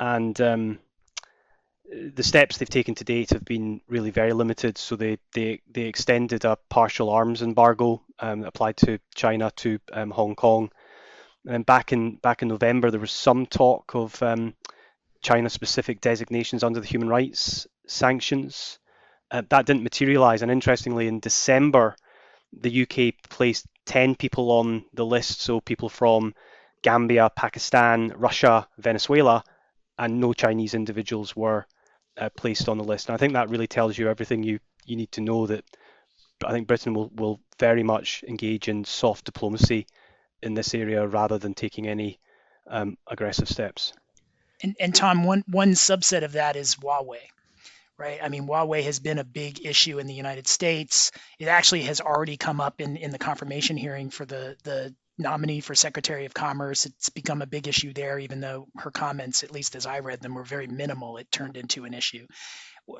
And 0.00 0.34
the 0.34 2.22
steps 2.22 2.58
they've 2.58 2.68
taken 2.68 2.96
to 2.96 3.04
date 3.04 3.30
have 3.30 3.44
been 3.44 3.80
really 3.86 4.10
very 4.10 4.32
limited. 4.32 4.78
So 4.78 4.96
they 4.96 5.18
they, 5.34 5.60
they 5.70 5.82
extended 5.82 6.44
a 6.44 6.58
partial 6.68 7.10
arms 7.10 7.42
embargo 7.42 8.02
applied 8.18 8.78
to 8.78 8.98
China 9.14 9.52
to 9.56 9.78
Hong 9.92 10.34
Kong 10.34 10.70
and 11.46 11.64
back 11.64 11.92
in 11.92 12.16
back 12.16 12.42
in 12.42 12.48
November, 12.48 12.90
there 12.90 13.00
was 13.00 13.12
some 13.12 13.46
talk 13.46 13.94
of 13.94 14.22
um, 14.22 14.54
China-specific 15.22 16.00
designations 16.00 16.62
under 16.62 16.80
the 16.80 16.86
human 16.86 17.08
rights 17.08 17.66
sanctions. 17.86 18.78
Uh, 19.30 19.42
that 19.48 19.66
didn't 19.66 19.82
materialize, 19.82 20.42
and 20.42 20.50
interestingly, 20.50 21.06
in 21.06 21.20
December, 21.20 21.94
the 22.52 22.82
UK 22.82 23.14
placed 23.28 23.66
10 23.86 24.16
people 24.16 24.50
on 24.50 24.84
the 24.92 25.06
list, 25.06 25.40
so 25.40 25.60
people 25.60 25.88
from 25.88 26.34
Gambia, 26.82 27.30
Pakistan, 27.36 28.12
Russia, 28.16 28.68
Venezuela, 28.78 29.44
and 30.00 30.18
no 30.18 30.32
Chinese 30.32 30.72
individuals 30.72 31.36
were 31.36 31.66
uh, 32.18 32.30
placed 32.30 32.68
on 32.70 32.78
the 32.78 32.84
list. 32.84 33.08
And 33.08 33.14
I 33.14 33.18
think 33.18 33.34
that 33.34 33.50
really 33.50 33.66
tells 33.66 33.98
you 33.98 34.08
everything 34.08 34.42
you, 34.42 34.58
you 34.86 34.96
need 34.96 35.12
to 35.12 35.20
know 35.20 35.46
that 35.46 35.62
I 36.44 36.52
think 36.52 36.66
Britain 36.66 36.94
will, 36.94 37.10
will 37.14 37.40
very 37.58 37.82
much 37.82 38.24
engage 38.26 38.68
in 38.68 38.84
soft 38.84 39.26
diplomacy 39.26 39.86
in 40.42 40.54
this 40.54 40.74
area 40.74 41.06
rather 41.06 41.36
than 41.38 41.52
taking 41.52 41.86
any 41.86 42.18
um, 42.66 42.96
aggressive 43.06 43.48
steps. 43.48 43.92
And, 44.62 44.74
and 44.80 44.94
Tom, 44.94 45.24
one 45.24 45.44
one 45.46 45.72
subset 45.72 46.24
of 46.24 46.32
that 46.32 46.56
is 46.56 46.76
Huawei, 46.76 47.20
right? 47.98 48.20
I 48.22 48.28
mean, 48.30 48.46
Huawei 48.46 48.82
has 48.84 49.00
been 49.00 49.18
a 49.18 49.24
big 49.24 49.64
issue 49.66 49.98
in 49.98 50.06
the 50.06 50.14
United 50.14 50.46
States. 50.46 51.12
It 51.38 51.48
actually 51.48 51.82
has 51.82 52.00
already 52.00 52.36
come 52.38 52.60
up 52.60 52.80
in, 52.80 52.96
in 52.96 53.10
the 53.10 53.18
confirmation 53.18 53.76
hearing 53.76 54.10
for 54.10 54.24
the 54.24 54.56
the 54.64 54.94
nominee 55.20 55.60
for 55.60 55.74
Secretary 55.74 56.26
of 56.26 56.34
Commerce. 56.34 56.86
It's 56.86 57.10
become 57.10 57.42
a 57.42 57.46
big 57.46 57.68
issue 57.68 57.92
there, 57.92 58.18
even 58.18 58.40
though 58.40 58.66
her 58.76 58.90
comments, 58.90 59.44
at 59.44 59.52
least 59.52 59.76
as 59.76 59.86
I 59.86 60.00
read 60.00 60.20
them, 60.20 60.34
were 60.34 60.44
very 60.44 60.66
minimal. 60.66 61.18
It 61.18 61.30
turned 61.30 61.56
into 61.56 61.84
an 61.84 61.94
issue 61.94 62.26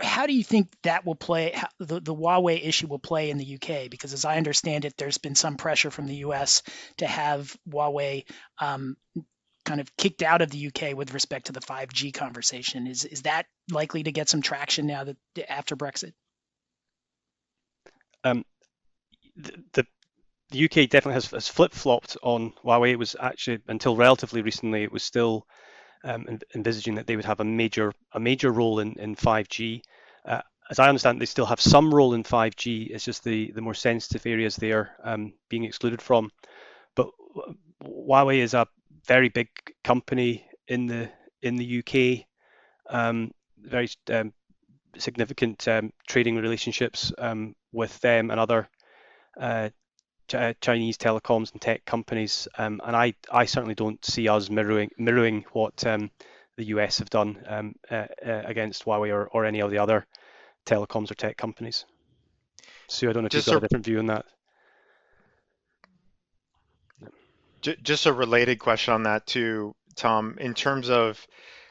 how 0.01 0.27
do 0.27 0.35
you 0.35 0.45
think 0.45 0.69
that 0.83 1.05
will 1.05 1.15
play 1.15 1.61
the, 1.79 2.01
the 2.01 2.15
Huawei 2.15 2.65
issue 2.65 2.87
will 2.87 2.99
play 2.99 3.31
in 3.31 3.39
the 3.39 3.55
UK? 3.55 3.91
Because 3.91 4.13
as 4.13 4.25
I 4.25 4.37
understand 4.37 4.85
it, 4.85 4.97
there's 4.97 5.19
been 5.19 5.35
some 5.35 5.57
pressure 5.57 5.91
from 5.91 6.07
the 6.07 6.17
US 6.17 6.63
to 6.99 7.07
have 7.07 7.57
Huawei 7.69 8.25
um, 8.59 8.97
kind 9.65 9.81
of 9.81 9.95
kicked 9.97 10.23
out 10.23 10.43
of 10.43 10.51
the 10.51 10.69
UK 10.69 10.97
with 10.97 11.15
respect 11.15 11.47
to 11.47 11.53
the 11.53 11.61
5G 11.61 12.15
conversation. 12.15 12.87
Is 12.87 13.05
is 13.05 13.23
that 13.23 13.47
likely 13.71 14.03
to 14.03 14.13
get 14.13 14.29
some 14.29 14.43
traction 14.43 14.87
now 14.87 15.05
that 15.05 15.17
after 15.49 15.77
Brexit? 15.77 16.13
Um, 18.23 18.45
the, 19.37 19.65
the 19.73 19.87
the 20.51 20.65
UK 20.65 20.89
definitely 20.89 21.15
has, 21.15 21.31
has 21.31 21.49
flip 21.49 21.73
flopped 21.73 22.17
on 22.23 22.53
Huawei. 22.65 22.91
It 22.91 22.99
was 22.99 23.17
actually 23.21 23.61
until 23.69 23.97
relatively 23.97 24.43
recently, 24.43 24.83
it 24.83 24.93
was 24.93 25.03
still 25.03 25.47
um, 26.05 26.27
envisaging 26.55 26.95
that 26.97 27.07
they 27.07 27.17
would 27.17 27.25
have 27.25 27.41
a 27.41 27.45
major 27.45 27.93
a 28.13 28.21
major 28.21 28.51
role 28.51 28.81
in 28.81 28.95
in 28.99 29.17
5G. 29.17 29.83
Uh, 30.25 30.41
as 30.71 30.79
I 30.79 30.89
understand, 30.89 31.21
they 31.21 31.27
still 31.27 31.47
have 31.47 31.61
some 31.61 31.93
role 31.93 32.15
in 32.15 32.23
5G. 32.23 32.91
It's 32.91 33.05
just 33.05 33.25
the 33.25 33.53
the 33.53 33.61
more 33.61 33.75
sensitive 33.75 34.27
areas 34.27 34.57
they 34.57 34.73
are 34.73 34.91
um, 35.05 35.33
being 35.49 35.65
excluded 35.65 36.03
from. 36.03 36.31
But 36.95 37.09
Huawei 37.83 38.39
is 38.39 38.55
a 38.55 38.67
very 39.07 39.29
big 39.29 39.49
company 39.85 40.47
in 40.69 40.87
the 40.87 41.11
in 41.43 41.57
the 41.57 41.79
UK. 41.79 42.27
Um, 42.93 43.31
very 43.59 43.89
um, 44.11 44.33
significant 44.99 45.69
um, 45.69 45.93
trading 46.09 46.37
relationships 46.37 47.13
um, 47.19 47.55
with 47.73 47.99
them 48.01 48.31
and 48.31 48.41
other 48.41 48.69
uh, 49.39 49.69
uh, 50.35 50.55
Chinese 50.61 50.99
telecoms 50.99 51.53
and 51.53 51.61
tech 51.61 51.85
companies, 51.85 52.49
um, 52.59 52.81
and 52.85 52.97
I, 52.97 53.15
I 53.31 53.45
certainly 53.45 53.75
don't 53.75 54.05
see 54.05 54.29
us 54.29 54.51
mirroring 54.51 54.91
mirroring 54.99 55.45
what 55.53 55.87
um, 55.87 56.11
the 56.57 56.65
US 56.67 56.99
have 56.99 57.11
done 57.11 57.43
um, 57.47 57.75
uh, 57.91 58.07
uh, 58.25 58.43
against 58.45 58.85
Huawei 58.85 59.13
or, 59.13 59.29
or 59.29 59.45
any 59.45 59.61
of 59.61 59.71
the 59.71 59.79
other 59.79 60.07
telecoms 60.67 61.11
or 61.11 61.15
tech 61.15 61.37
companies. 61.37 61.85
Sue, 62.89 63.09
I 63.09 63.13
don't 63.13 63.23
know 63.23 63.27
if 63.27 63.33
just 63.33 63.47
you've 63.47 63.55
got 63.55 63.63
a, 63.63 63.65
a 63.65 63.69
different 63.69 63.85
view 63.85 63.99
on 63.99 64.07
that. 64.07 64.27
Just 67.83 68.07
a 68.07 68.13
related 68.13 68.59
question 68.59 68.95
on 68.95 69.03
that 69.03 69.27
too, 69.27 69.75
Tom. 69.95 70.37
In 70.41 70.55
terms 70.55 70.89
of 70.89 71.27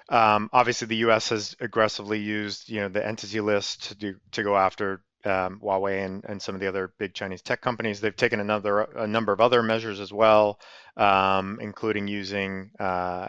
um, 0.10 0.50
obviously 0.54 0.88
the 0.88 0.98
U.S. 0.98 1.30
has 1.30 1.56
aggressively 1.60 2.19
used 2.19 2.69
you 2.69 2.82
know 2.82 2.89
the 2.89 3.06
entity 3.06 3.41
list 3.41 3.89
to 3.89 3.95
do 3.95 4.15
to 4.32 4.43
go 4.43 4.56
after 4.56 5.02
um, 5.25 5.60
Huawei 5.63 6.05
and, 6.05 6.23
and 6.25 6.41
some 6.41 6.55
of 6.55 6.62
the 6.62 6.67
other 6.67 6.91
big 6.97 7.13
Chinese 7.13 7.41
tech 7.41 7.62
companies. 7.62 7.99
They've 7.99 8.15
taken 8.15 8.39
another 8.39 8.82
a 8.82 9.08
number 9.08 9.32
of 9.32 9.41
other 9.41 9.62
measures 9.62 9.99
as 9.99 10.13
well, 10.13 10.60
um, 10.97 11.60
including 11.62 12.08
using 12.08 12.71
uh, 12.79 13.27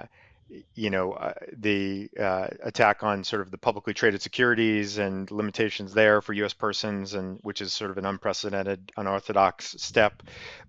you 0.74 0.90
know, 0.90 1.12
uh, 1.12 1.34
the 1.56 2.08
uh, 2.18 2.48
attack 2.62 3.02
on 3.02 3.24
sort 3.24 3.42
of 3.42 3.50
the 3.50 3.58
publicly 3.58 3.94
traded 3.94 4.22
securities 4.22 4.98
and 4.98 5.30
limitations 5.30 5.92
there 5.94 6.20
for 6.20 6.32
U.S. 6.34 6.52
persons, 6.52 7.14
and 7.14 7.38
which 7.42 7.60
is 7.60 7.72
sort 7.72 7.90
of 7.90 7.98
an 7.98 8.06
unprecedented, 8.06 8.92
unorthodox 8.96 9.76
step. 9.78 10.22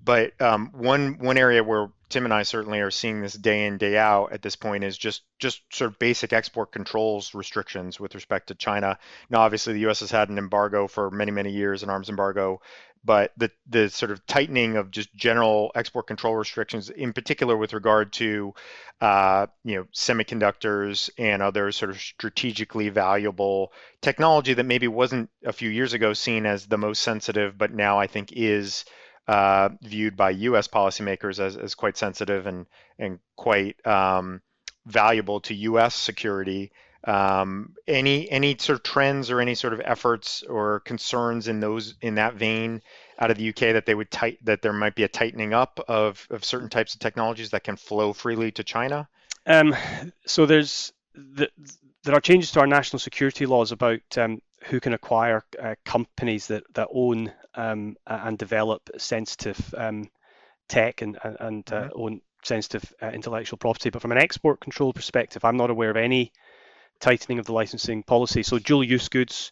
But 0.03 0.39
um, 0.41 0.71
one 0.73 1.17
one 1.19 1.37
area 1.37 1.63
where 1.63 1.89
Tim 2.09 2.25
and 2.25 2.33
I 2.33 2.43
certainly 2.43 2.81
are 2.81 2.91
seeing 2.91 3.21
this 3.21 3.33
day 3.33 3.65
in 3.65 3.77
day 3.77 3.97
out 3.97 4.33
at 4.33 4.41
this 4.41 4.55
point 4.55 4.83
is 4.83 4.97
just 4.97 5.23
just 5.39 5.61
sort 5.73 5.91
of 5.91 5.99
basic 5.99 6.33
export 6.33 6.71
controls 6.71 7.33
restrictions 7.33 7.99
with 7.99 8.15
respect 8.15 8.47
to 8.47 8.55
China. 8.55 8.99
Now, 9.29 9.41
obviously, 9.41 9.73
the 9.73 9.79
U.S. 9.81 10.01
has 10.01 10.11
had 10.11 10.29
an 10.29 10.37
embargo 10.37 10.87
for 10.87 11.09
many 11.09 11.31
many 11.31 11.51
years, 11.51 11.83
an 11.83 11.89
arms 11.89 12.09
embargo 12.09 12.61
but 13.03 13.31
the 13.37 13.49
the 13.67 13.89
sort 13.89 14.11
of 14.11 14.25
tightening 14.27 14.77
of 14.77 14.91
just 14.91 15.13
general 15.15 15.71
export 15.75 16.07
control 16.07 16.35
restrictions, 16.35 16.89
in 16.89 17.13
particular 17.13 17.57
with 17.57 17.73
regard 17.73 18.13
to 18.13 18.53
uh, 18.99 19.47
you 19.63 19.75
know 19.75 19.85
semiconductors 19.93 21.09
and 21.17 21.41
other 21.41 21.71
sort 21.71 21.89
of 21.89 21.99
strategically 21.99 22.89
valuable 22.89 23.71
technology 24.01 24.53
that 24.53 24.65
maybe 24.65 24.87
wasn't 24.87 25.29
a 25.45 25.53
few 25.53 25.69
years 25.69 25.93
ago 25.93 26.13
seen 26.13 26.45
as 26.45 26.67
the 26.67 26.77
most 26.77 27.01
sensitive, 27.01 27.57
but 27.57 27.73
now 27.73 27.99
I 27.99 28.07
think 28.07 28.31
is 28.33 28.85
uh, 29.27 29.69
viewed 29.81 30.15
by 30.15 30.31
U.S. 30.31 30.67
policymakers 30.67 31.39
as, 31.39 31.57
as 31.57 31.75
quite 31.75 31.97
sensitive 31.97 32.45
and 32.45 32.67
and 32.99 33.19
quite 33.35 33.75
um, 33.87 34.41
valuable 34.85 35.39
to 35.41 35.55
U.S. 35.55 35.95
security. 35.95 36.71
Um, 37.03 37.73
any 37.87 38.29
any 38.29 38.55
sort 38.59 38.77
of 38.77 38.83
trends 38.83 39.31
or 39.31 39.41
any 39.41 39.55
sort 39.55 39.73
of 39.73 39.81
efforts 39.83 40.43
or 40.43 40.81
concerns 40.81 41.47
in 41.47 41.59
those 41.59 41.95
in 42.01 42.15
that 42.15 42.35
vein 42.35 42.83
out 43.17 43.31
of 43.31 43.37
the 43.37 43.49
UK 43.49 43.73
that 43.73 43.85
they 43.85 43.95
would 43.95 44.11
tight 44.11 44.37
that 44.45 44.61
there 44.61 44.73
might 44.73 44.95
be 44.95 45.03
a 45.03 45.07
tightening 45.07 45.53
up 45.53 45.79
of, 45.87 46.27
of 46.29 46.45
certain 46.45 46.69
types 46.69 46.93
of 46.93 46.99
technologies 46.99 47.51
that 47.51 47.63
can 47.63 47.75
flow 47.75 48.13
freely 48.13 48.51
to 48.51 48.63
China? 48.63 49.07
Um, 49.45 49.75
so 50.25 50.45
there's 50.45 50.93
the, 51.15 51.49
there 52.03 52.15
are 52.15 52.21
changes 52.21 52.51
to 52.51 52.59
our 52.59 52.67
national 52.67 52.99
security 52.99 53.45
laws 53.45 53.71
about 53.71 54.01
um, 54.17 54.41
who 54.65 54.79
can 54.79 54.93
acquire 54.93 55.43
uh, 55.61 55.75
companies 55.85 56.47
that 56.47 56.63
that 56.73 56.89
own 56.93 57.31
um, 57.55 57.95
and 58.07 58.37
develop 58.37 58.89
sensitive 58.97 59.73
um, 59.77 60.09
tech 60.67 61.01
and 61.01 61.17
and 61.39 61.71
uh, 61.71 61.83
mm-hmm. 61.83 62.01
own 62.01 62.21
sensitive 62.43 62.91
uh, 63.01 63.09
intellectual 63.09 63.57
property. 63.57 63.89
But 63.89 64.01
from 64.01 64.11
an 64.11 64.17
export 64.17 64.61
control 64.61 64.93
perspective, 64.93 65.45
I'm 65.45 65.57
not 65.57 65.69
aware 65.69 65.91
of 65.91 65.97
any 65.97 66.31
tightening 67.01 67.39
of 67.39 67.45
the 67.45 67.53
licensing 67.53 68.03
policy. 68.03 68.43
So 68.43 68.59
dual 68.59 68.83
use 68.83 69.09
goods 69.09 69.51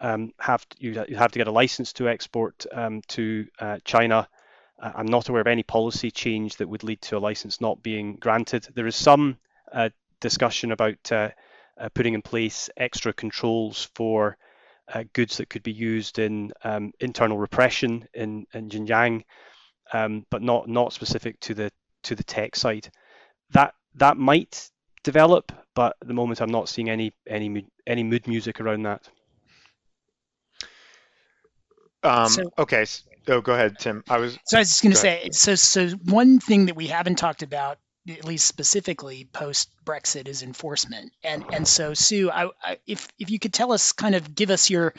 um, 0.00 0.32
have 0.40 0.68
to, 0.68 0.76
you, 0.80 1.16
have 1.16 1.32
to 1.32 1.38
get 1.38 1.46
a 1.46 1.52
license 1.52 1.92
to 1.94 2.08
export 2.08 2.66
um, 2.72 3.02
to 3.08 3.46
uh, 3.60 3.78
China. 3.84 4.28
Uh, 4.80 4.92
I'm 4.94 5.06
not 5.06 5.28
aware 5.28 5.40
of 5.40 5.46
any 5.46 5.62
policy 5.62 6.10
change 6.10 6.56
that 6.56 6.68
would 6.68 6.82
lead 6.82 7.00
to 7.02 7.16
a 7.16 7.20
license 7.20 7.60
not 7.60 7.82
being 7.82 8.16
granted. 8.16 8.66
There 8.74 8.86
is 8.86 8.96
some 8.96 9.38
uh, 9.72 9.90
discussion 10.20 10.72
about 10.72 11.12
uh, 11.12 11.30
uh, 11.78 11.88
putting 11.94 12.14
in 12.14 12.22
place 12.22 12.70
extra 12.76 13.12
controls 13.12 13.88
for 13.94 14.36
uh, 14.92 15.04
goods 15.12 15.36
that 15.36 15.50
could 15.50 15.62
be 15.62 15.72
used 15.72 16.18
in 16.18 16.52
um, 16.64 16.92
internal 17.00 17.38
repression 17.38 18.06
in, 18.14 18.46
in 18.54 18.68
Xinjiang, 18.68 19.24
um, 19.92 20.24
but 20.30 20.42
not 20.42 20.68
not 20.68 20.92
specific 20.92 21.40
to 21.40 21.54
the 21.54 21.70
to 22.04 22.14
the 22.14 22.24
tech 22.24 22.56
side. 22.56 22.88
That 23.50 23.74
that 23.96 24.16
might 24.16 24.70
develop, 25.06 25.52
but 25.74 25.96
at 26.02 26.08
the 26.08 26.14
moment 26.14 26.40
I'm 26.40 26.50
not 26.50 26.68
seeing 26.68 26.90
any 26.90 27.12
any 27.28 27.64
any 27.86 28.02
mood 28.02 28.26
music 28.26 28.60
around 28.60 28.82
that. 28.82 29.08
Um, 32.02 32.28
so, 32.28 32.50
okay. 32.58 32.84
Oh, 33.28 33.40
go 33.40 33.54
ahead, 33.54 33.78
Tim. 33.78 34.02
I 34.08 34.18
was. 34.18 34.36
So 34.46 34.58
I 34.58 34.60
was 34.60 34.68
just 34.68 34.82
going 34.82 34.92
to 34.92 34.98
say. 34.98 35.28
So, 35.32 35.54
so 35.54 35.88
one 36.04 36.38
thing 36.38 36.66
that 36.66 36.76
we 36.76 36.88
haven't 36.88 37.16
talked 37.16 37.42
about, 37.42 37.78
at 38.08 38.24
least 38.24 38.46
specifically 38.46 39.28
post 39.32 39.70
Brexit, 39.84 40.28
is 40.28 40.42
enforcement. 40.42 41.12
And 41.22 41.44
and 41.52 41.66
so 41.66 41.94
Sue, 41.94 42.30
I, 42.30 42.50
I, 42.62 42.78
if 42.86 43.08
if 43.18 43.30
you 43.30 43.38
could 43.38 43.52
tell 43.52 43.72
us, 43.72 43.92
kind 43.92 44.16
of 44.16 44.34
give 44.34 44.50
us 44.50 44.70
your 44.70 44.92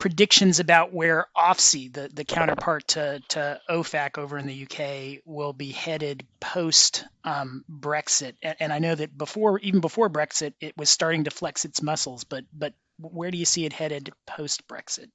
predictions 0.00 0.58
about 0.58 0.92
where 0.92 1.26
OFSI, 1.36 1.92
the, 1.92 2.10
the 2.12 2.24
counterpart 2.24 2.88
to, 2.88 3.22
to 3.28 3.60
OFAC 3.68 4.18
over 4.18 4.38
in 4.38 4.46
the 4.46 4.64
UK, 4.64 5.22
will 5.26 5.52
be 5.52 5.70
headed 5.70 6.26
post 6.40 7.04
um, 7.22 7.64
Brexit. 7.70 8.32
And, 8.42 8.56
and, 8.58 8.72
I 8.72 8.80
know 8.80 8.94
that 8.94 9.16
before, 9.16 9.60
even 9.60 9.80
before 9.80 10.08
Brexit, 10.08 10.54
it 10.58 10.76
was 10.76 10.90
starting 10.90 11.24
to 11.24 11.30
flex 11.30 11.64
its 11.64 11.82
muscles. 11.82 12.24
But 12.24 12.44
but 12.52 12.72
where 12.98 13.30
do 13.30 13.38
you 13.38 13.44
see 13.44 13.66
it 13.66 13.72
headed 13.72 14.10
post 14.26 14.66
Brexit? 14.66 15.10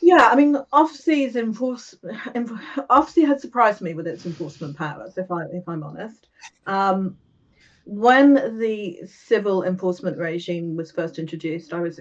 Yeah, 0.00 0.28
I 0.32 0.34
mean, 0.34 0.56
OFSI's 0.72 1.36
OFSI 1.36 3.26
had 3.26 3.40
surprised 3.40 3.82
me 3.82 3.94
with 3.94 4.06
its 4.08 4.26
enforcement 4.26 4.76
powers, 4.76 5.18
if 5.18 5.30
I 5.30 5.44
if 5.52 5.68
I'm 5.68 5.82
honest. 5.82 6.26
Um, 6.66 7.18
when 7.84 8.58
the 8.58 9.00
civil 9.06 9.64
enforcement 9.64 10.16
regime 10.16 10.74
was 10.74 10.90
first 10.90 11.18
introduced, 11.18 11.72
I 11.74 11.80
was 11.80 12.00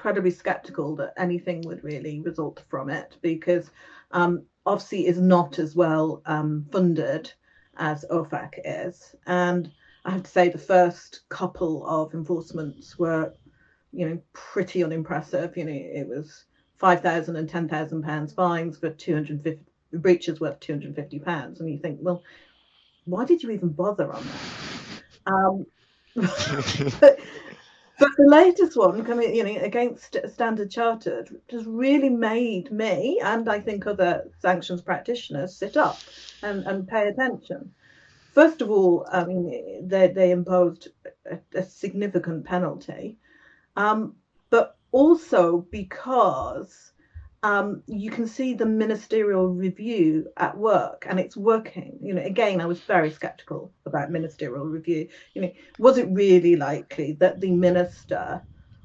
incredibly 0.00 0.30
skeptical 0.30 0.96
that 0.96 1.12
anything 1.18 1.60
would 1.60 1.84
really 1.84 2.22
result 2.22 2.64
from 2.70 2.88
it 2.88 3.18
because 3.20 3.70
um, 4.12 4.42
OFSI 4.66 5.04
is 5.04 5.20
not 5.20 5.58
as 5.58 5.76
well 5.76 6.22
um, 6.24 6.64
funded 6.72 7.30
as 7.76 8.06
OFAC 8.10 8.54
is, 8.64 9.14
and 9.26 9.70
I 10.06 10.12
have 10.12 10.22
to 10.22 10.30
say 10.30 10.48
the 10.48 10.56
first 10.56 11.20
couple 11.28 11.86
of 11.86 12.14
enforcements 12.14 12.98
were, 12.98 13.34
you 13.92 14.08
know, 14.08 14.18
pretty 14.32 14.82
unimpressive. 14.82 15.54
You 15.54 15.66
know, 15.66 15.72
it 15.72 16.08
was 16.08 16.46
five 16.78 17.02
thousand 17.02 17.36
and 17.36 17.46
ten 17.46 17.68
thousand 17.68 18.02
pounds 18.02 18.32
fines 18.32 18.78
for 18.78 18.88
two 18.88 19.12
hundred 19.12 19.44
fifty 19.44 19.66
breaches 19.92 20.40
worth 20.40 20.60
two 20.60 20.72
hundred 20.72 20.96
fifty 20.96 21.18
pounds, 21.18 21.60
and 21.60 21.68
you 21.68 21.78
think, 21.78 21.98
well, 22.00 22.22
why 23.04 23.26
did 23.26 23.42
you 23.42 23.50
even 23.50 23.68
bother 23.68 24.10
on 24.10 24.26
that? 24.26 25.32
Um, 25.32 25.66
but, 27.00 27.20
but 28.00 28.10
the 28.16 28.26
latest 28.26 28.76
one 28.76 29.04
coming, 29.04 29.34
you 29.34 29.44
know, 29.44 29.60
against 29.60 30.16
Standard 30.32 30.70
Chartered, 30.70 31.40
has 31.50 31.66
really 31.66 32.08
made 32.08 32.72
me 32.72 33.20
and 33.22 33.48
I 33.48 33.60
think 33.60 33.86
other 33.86 34.28
sanctions 34.40 34.82
practitioners 34.82 35.56
sit 35.56 35.76
up 35.76 35.98
and, 36.42 36.64
and 36.66 36.88
pay 36.88 37.08
attention. 37.08 37.72
First 38.32 38.62
of 38.62 38.70
all, 38.70 39.06
I 39.12 39.24
mean, 39.24 39.86
they, 39.86 40.08
they 40.08 40.30
imposed 40.30 40.88
a, 41.30 41.38
a 41.54 41.62
significant 41.62 42.46
penalty. 42.46 43.18
Um, 43.76 44.16
but 44.48 44.76
also 44.92 45.66
because 45.70 46.92
um, 47.42 47.82
you 47.86 48.10
can 48.10 48.26
see 48.26 48.52
the 48.52 48.66
ministerial 48.66 49.48
review 49.48 50.28
at 50.36 50.56
work 50.56 51.06
and 51.08 51.18
it's 51.18 51.36
working. 51.36 51.98
You 52.02 52.14
know, 52.14 52.22
again, 52.22 52.60
I 52.60 52.66
was 52.66 52.80
very 52.80 53.10
skeptical 53.10 53.72
about 53.86 54.10
ministerial 54.10 54.66
review. 54.66 55.08
You 55.34 55.42
know, 55.42 55.52
was 55.78 55.96
it 55.96 56.08
really 56.10 56.56
likely 56.56 57.12
that 57.14 57.40
the 57.40 57.50
minister 57.50 58.42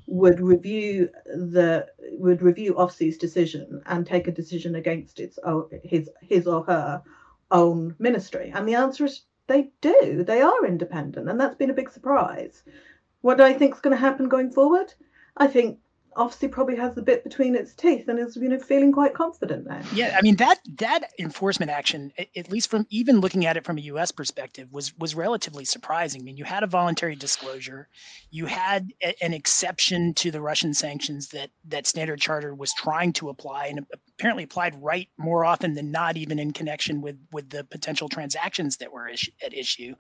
would 0.08 0.40
review 0.40 1.10
the 1.26 1.88
would 2.12 2.42
review 2.42 2.76
OFSI's 2.76 3.18
decision 3.18 3.82
and 3.88 4.06
take 4.06 4.28
a 4.28 4.32
decision 4.32 4.76
against 4.76 5.20
its 5.20 5.38
his 5.84 6.10
his 6.22 6.48
or 6.48 6.64
her 6.64 7.02
own 7.52 7.96
ministry? 8.00 8.52
And 8.56 8.68
the 8.68 8.76
answer 8.76 9.06
is 9.06 9.24
they 9.48 9.72
do. 9.82 10.24
They 10.24 10.42
are 10.42 10.66
independent, 10.66 11.30
and 11.30 11.40
that's 11.40 11.56
been 11.56 11.72
a 11.72 11.74
big 11.82 11.90
surprise. 11.90 12.64
What 13.20 13.38
do 13.38 13.44
I 13.44 13.54
think 13.54 13.76
is 13.76 13.82
going 13.82 13.96
to 13.96 14.00
happen 14.00 14.30
going 14.30 14.52
forward? 14.52 14.94
I 15.36 15.48
think 15.48 15.80
obviously 16.16 16.48
probably 16.48 16.76
has 16.76 16.96
the 16.96 17.02
bit 17.02 17.24
between 17.24 17.56
its 17.56 17.74
teeth 17.74 18.08
and 18.08 18.20
is 18.20 18.36
you 18.36 18.48
know 18.48 18.60
feeling 18.60 18.92
quite 18.92 19.14
confident 19.14 19.68
now. 19.68 19.82
Yeah, 19.94 20.16
I 20.18 20.22
mean 20.22 20.36
that 20.38 20.60
that 20.78 21.12
enforcement 21.20 21.72
action, 21.72 22.14
at 22.36 22.50
least 22.50 22.70
from 22.70 22.86
even 22.90 23.20
looking 23.20 23.46
at 23.46 23.58
it 23.58 23.66
from 23.66 23.78
a 23.78 23.82
U.S. 23.82 24.12
perspective, 24.12 24.72
was 24.72 24.98
was 24.98 25.16
relatively 25.16 25.66
surprising. 25.66 26.22
I 26.22 26.24
mean, 26.24 26.38
you 26.38 26.44
had 26.44 26.64
a 26.64 26.68
voluntary 26.68 27.16
disclosure, 27.16 27.88
you 28.32 28.46
had 28.46 28.92
a, 29.04 29.16
an 29.24 29.34
exception 29.34 30.14
to 30.16 30.32
the 30.32 30.42
Russian 30.42 30.74
sanctions 30.74 31.30
that 31.30 31.50
that 31.66 31.88
Standard 31.88 32.20
Chartered 32.20 32.58
was 32.58 32.74
trying 32.74 33.14
to 33.14 33.30
apply, 33.30 33.68
and 33.68 33.86
apparently 34.18 34.44
applied 34.44 34.82
right 34.82 35.10
more 35.18 35.46
often 35.46 35.74
than 35.74 35.92
not, 35.92 36.18
even 36.18 36.40
in 36.40 36.52
connection 36.52 37.02
with 37.02 37.18
with 37.32 37.50
the 37.50 37.64
potential 37.64 38.10
transactions 38.10 38.78
that 38.78 38.92
were 38.92 39.08
at 39.08 39.54
issue 39.54 39.96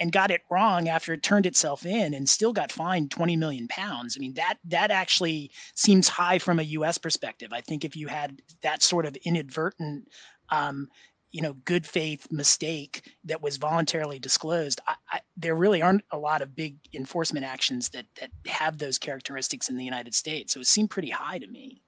and 0.00 0.12
got 0.12 0.30
it 0.30 0.42
wrong 0.50 0.88
after 0.88 1.12
it 1.12 1.22
turned 1.22 1.46
itself 1.46 1.84
in 1.84 2.14
and 2.14 2.28
still 2.28 2.52
got 2.52 2.70
fined 2.70 3.10
20 3.10 3.36
million 3.36 3.66
pounds. 3.68 4.16
I 4.16 4.20
mean, 4.20 4.34
that 4.34 4.58
that 4.64 4.90
actually 4.90 5.50
seems 5.74 6.08
high 6.08 6.38
from 6.38 6.58
a 6.58 6.64
US 6.64 6.98
perspective. 6.98 7.52
I 7.52 7.60
think 7.60 7.84
if 7.84 7.96
you 7.96 8.06
had 8.06 8.40
that 8.62 8.82
sort 8.82 9.06
of 9.06 9.16
inadvertent 9.24 10.08
um, 10.50 10.88
you 11.30 11.42
know, 11.42 11.52
good 11.64 11.86
faith 11.86 12.26
mistake 12.30 13.02
that 13.24 13.42
was 13.42 13.58
voluntarily 13.58 14.18
disclosed, 14.18 14.80
I, 14.86 14.94
I, 15.12 15.20
there 15.36 15.54
really 15.54 15.82
aren't 15.82 16.04
a 16.10 16.18
lot 16.18 16.40
of 16.40 16.56
big 16.56 16.76
enforcement 16.94 17.44
actions 17.44 17.90
that 17.90 18.06
that 18.20 18.30
have 18.46 18.78
those 18.78 18.98
characteristics 18.98 19.68
in 19.68 19.76
the 19.76 19.84
United 19.84 20.14
States. 20.14 20.54
So 20.54 20.60
it 20.60 20.66
seemed 20.66 20.90
pretty 20.90 21.10
high 21.10 21.38
to 21.38 21.46
me. 21.46 21.82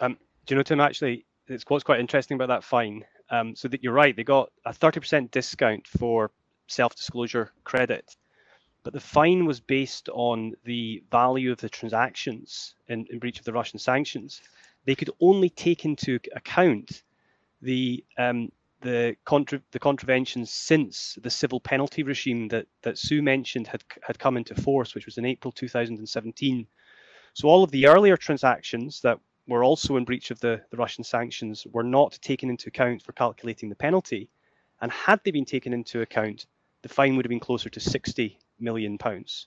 Um, 0.00 0.16
do 0.46 0.54
you 0.54 0.56
know, 0.56 0.62
Tim? 0.62 0.80
Actually, 0.80 1.26
it's 1.48 1.64
what's 1.68 1.84
quite 1.84 2.00
interesting 2.00 2.36
about 2.36 2.48
that 2.48 2.64
fine. 2.64 3.04
Um, 3.30 3.56
so 3.56 3.66
that 3.68 3.82
you're 3.82 3.94
right, 3.94 4.14
they 4.14 4.24
got 4.24 4.50
a 4.66 4.72
30% 4.72 5.30
discount 5.30 5.86
for 5.86 6.30
self-disclosure 6.72 7.52
credit. 7.64 8.16
But 8.82 8.92
the 8.92 9.00
fine 9.00 9.44
was 9.44 9.60
based 9.60 10.08
on 10.08 10.54
the 10.64 11.02
value 11.10 11.52
of 11.52 11.60
the 11.60 11.68
transactions 11.68 12.74
in, 12.88 13.06
in 13.10 13.18
breach 13.18 13.38
of 13.38 13.44
the 13.44 13.52
Russian 13.52 13.78
sanctions. 13.78 14.42
They 14.84 14.96
could 14.96 15.10
only 15.20 15.50
take 15.50 15.84
into 15.84 16.18
account 16.34 17.02
the 17.60 18.04
um, 18.18 18.50
the, 18.82 19.16
contra- 19.24 19.62
the 19.70 19.78
contraventions 19.78 20.50
since 20.52 21.16
the 21.22 21.30
civil 21.30 21.60
penalty 21.60 22.02
regime 22.02 22.48
that, 22.48 22.66
that 22.82 22.98
Sue 22.98 23.22
mentioned 23.22 23.68
had, 23.68 23.82
had 24.02 24.18
come 24.18 24.36
into 24.36 24.60
force, 24.60 24.94
which 24.94 25.06
was 25.06 25.18
in 25.18 25.24
April 25.24 25.52
2017. 25.52 26.66
So 27.34 27.48
all 27.48 27.64
of 27.64 27.70
the 27.70 27.86
earlier 27.86 28.16
transactions 28.16 29.00
that 29.02 29.18
were 29.46 29.64
also 29.64 29.96
in 29.96 30.04
breach 30.04 30.30
of 30.30 30.40
the, 30.40 30.60
the 30.70 30.76
Russian 30.76 31.04
sanctions 31.04 31.66
were 31.72 31.82
not 31.82 32.18
taken 32.20 32.50
into 32.50 32.68
account 32.68 33.02
for 33.02 33.12
calculating 33.12 33.68
the 33.68 33.76
penalty. 33.76 34.28
And 34.80 34.90
had 34.90 35.20
they 35.24 35.30
been 35.30 35.44
taken 35.44 35.72
into 35.72 36.02
account, 36.02 36.46
the 36.82 36.88
fine 36.88 37.16
would 37.16 37.24
have 37.24 37.30
been 37.30 37.40
closer 37.40 37.68
to 37.70 37.80
60 37.80 38.38
million 38.60 38.98
pounds. 38.98 39.46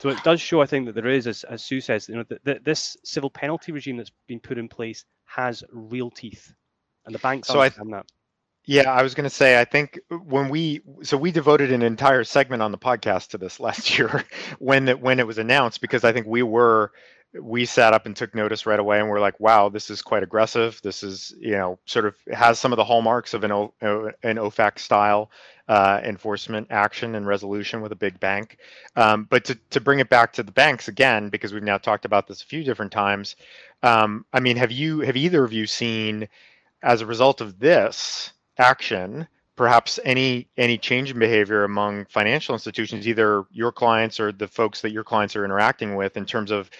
So 0.00 0.10
it 0.10 0.22
does 0.22 0.40
show, 0.40 0.62
I 0.62 0.66
think, 0.66 0.86
that 0.86 0.94
there 0.94 1.08
is, 1.08 1.26
as, 1.26 1.44
as 1.44 1.64
Sue 1.64 1.80
says, 1.80 2.08
you 2.08 2.16
know, 2.16 2.24
that, 2.28 2.44
that 2.44 2.64
this 2.64 2.96
civil 3.04 3.30
penalty 3.30 3.72
regime 3.72 3.96
that's 3.96 4.12
been 4.28 4.38
put 4.38 4.58
in 4.58 4.68
place 4.68 5.04
has 5.24 5.64
real 5.72 6.10
teeth, 6.10 6.54
and 7.04 7.14
the 7.14 7.18
banks 7.18 7.48
so 7.48 7.60
understand 7.60 7.94
I, 7.94 7.98
that. 7.98 8.06
Yeah, 8.64 8.92
I 8.92 9.02
was 9.02 9.14
going 9.14 9.24
to 9.24 9.30
say, 9.30 9.60
I 9.60 9.64
think 9.64 9.98
when 10.10 10.50
we, 10.50 10.82
so 11.02 11.16
we 11.16 11.32
devoted 11.32 11.72
an 11.72 11.82
entire 11.82 12.22
segment 12.22 12.62
on 12.62 12.70
the 12.70 12.78
podcast 12.78 13.30
to 13.30 13.38
this 13.38 13.58
last 13.60 13.98
year 13.98 14.24
when 14.58 14.88
it, 14.88 15.00
when 15.00 15.18
it 15.18 15.26
was 15.26 15.38
announced, 15.38 15.80
because 15.80 16.04
I 16.04 16.12
think 16.12 16.26
we 16.26 16.42
were 16.42 16.92
we 17.38 17.66
sat 17.66 17.92
up 17.92 18.06
and 18.06 18.16
took 18.16 18.34
notice 18.34 18.64
right 18.64 18.80
away 18.80 18.98
and 18.98 19.08
we're 19.08 19.20
like 19.20 19.38
wow 19.38 19.68
this 19.68 19.90
is 19.90 20.00
quite 20.00 20.22
aggressive 20.22 20.80
this 20.82 21.02
is 21.02 21.34
you 21.38 21.50
know 21.50 21.78
sort 21.84 22.06
of 22.06 22.14
has 22.32 22.58
some 22.58 22.72
of 22.72 22.78
the 22.78 22.84
hallmarks 22.84 23.34
of 23.34 23.44
an, 23.44 23.52
o, 23.52 23.72
an 23.82 24.36
ofac 24.36 24.78
style 24.78 25.30
uh, 25.68 26.00
enforcement 26.02 26.66
action 26.70 27.14
and 27.14 27.26
resolution 27.26 27.82
with 27.82 27.92
a 27.92 27.96
big 27.96 28.18
bank. 28.18 28.58
Um, 28.96 29.24
but 29.24 29.44
to, 29.44 29.54
to 29.70 29.80
bring 29.80 30.00
it 30.00 30.08
back 30.08 30.32
to 30.34 30.42
the 30.42 30.52
banks 30.52 30.88
again 30.88 31.28
because 31.28 31.52
we've 31.52 31.62
now 31.62 31.78
talked 31.78 32.04
about 32.04 32.26
this 32.26 32.42
a 32.42 32.46
few 32.46 32.64
different 32.64 32.92
times 32.92 33.36
um, 33.82 34.24
i 34.32 34.40
mean 34.40 34.56
have 34.56 34.72
you 34.72 35.00
have 35.00 35.16
either 35.16 35.44
of 35.44 35.52
you 35.52 35.66
seen 35.66 36.28
as 36.82 37.00
a 37.00 37.06
result 37.06 37.40
of 37.40 37.58
this 37.58 38.32
action 38.58 39.26
perhaps 39.56 39.98
any 40.04 40.48
any 40.56 40.78
change 40.78 41.10
in 41.10 41.18
behavior 41.18 41.64
among 41.64 42.06
financial 42.06 42.54
institutions 42.54 43.06
either 43.06 43.44
your 43.50 43.72
clients 43.72 44.20
or 44.20 44.32
the 44.32 44.48
folks 44.48 44.80
that 44.80 44.92
your 44.92 45.04
clients 45.04 45.36
are 45.36 45.44
interacting 45.44 45.96
with 45.96 46.16
in 46.16 46.24
terms 46.24 46.50
of 46.50 46.70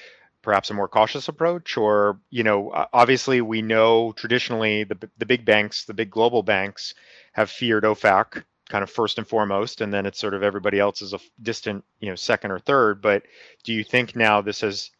perhaps 0.43 0.71
a 0.71 0.75
more 0.75 0.89
cautious 0.89 1.29
approach? 1.29 1.77
Or 1.77 2.21
you 2.31 2.45
know 2.45 2.71
obviously 2.93 3.41
we 3.41 3.61
know 3.61 4.13
traditionally 4.13 4.85
the, 4.85 5.11
the 5.19 5.27
big 5.27 5.45
banks 5.45 5.85
the 5.85 5.95
big 5.95 6.11
global 6.11 6.43
banks 6.43 6.95
have 7.33 7.51
feared 7.51 7.85
ofac 7.85 8.45
kind 8.69 8.83
of 8.83 8.91
first 8.91 9.19
and 9.19 9.27
foremost 9.27 9.81
and 9.81 9.93
then 9.93 10.07
it's 10.07 10.19
sort 10.19 10.35
of 10.35 10.43
everybody 10.43 10.79
else 10.79 11.03
is 11.03 11.15
a 11.15 11.21
distant 11.43 11.85
you 12.01 12.09
know 12.09 12.15
second 12.15 12.51
or 12.51 12.59
third 12.59 13.01
but 13.01 13.23
do 13.65 13.73
you 13.73 13.83
think 13.83 14.15
now 14.15 14.41
this 14.41 14.61
has 14.61 14.91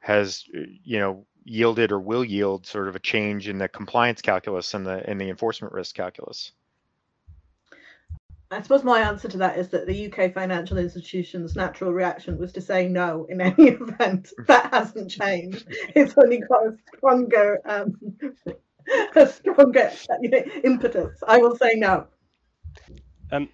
has 0.00 0.44
you 0.52 0.98
know 0.98 1.24
yielded 1.44 1.92
or 1.92 2.00
will 2.00 2.24
yield 2.24 2.66
sort 2.66 2.88
of 2.88 2.96
a 2.96 3.00
change 3.00 3.48
in 3.48 3.58
the 3.58 3.68
compliance 3.68 4.20
calculus 4.20 4.74
and 4.74 4.86
the 4.86 5.08
in 5.10 5.18
the 5.18 5.28
enforcement 5.28 5.72
risk 5.72 5.94
calculus 5.94 6.52
I 8.50 8.62
suppose 8.62 8.82
my 8.82 9.00
answer 9.00 9.28
to 9.28 9.36
that 9.38 9.58
is 9.58 9.68
that 9.68 9.86
the 9.86 10.10
UK 10.10 10.32
financial 10.32 10.78
institutions' 10.78 11.54
natural 11.54 11.92
reaction 11.92 12.38
was 12.38 12.52
to 12.52 12.62
say 12.62 12.88
no 12.88 13.26
in 13.28 13.40
any 13.42 13.68
event. 13.68 14.32
That 14.46 14.72
hasn't 14.72 15.10
changed. 15.10 15.66
It's 15.94 16.14
only 16.16 16.38
got 16.38 16.66
a 16.66 16.76
stronger, 16.96 17.60
um, 17.66 17.98
a 19.16 19.26
stronger 19.26 19.90
know, 20.20 20.38
impetus. 20.64 21.22
I 21.26 21.38
will 21.38 21.56
say 21.56 21.74
no. 21.74 22.06
Um, 23.32 23.48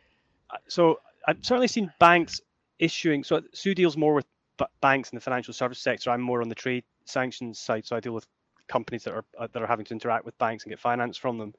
so 0.68 1.01
I've 1.27 1.39
certainly 1.43 1.68
seen 1.68 1.93
banks 1.99 2.41
issuing. 2.79 3.25
So 3.25 3.43
Sue 3.53 3.75
deals 3.75 3.97
more 3.97 4.14
with 4.14 4.27
banks 4.81 5.11
in 5.11 5.16
the 5.16 5.20
financial 5.20 5.55
service 5.55 5.79
sector. 5.79 6.11
I'm 6.11 6.20
more 6.20 6.43
on 6.43 6.49
the 6.49 6.55
trade 6.55 6.85
sanctions 7.05 7.59
side, 7.59 7.87
so 7.87 7.97
I 7.97 8.01
deal 8.01 8.12
with 8.12 8.27
companies 8.68 9.05
that 9.05 9.14
are 9.14 9.25
uh, 9.39 9.49
that 9.53 9.62
are 9.62 9.66
having 9.66 9.85
to 9.87 9.95
interact 9.95 10.25
with 10.25 10.37
banks 10.39 10.64
and 10.64 10.70
get 10.70 10.81
finance 10.81 11.16
from 11.16 11.39
them. 11.39 11.55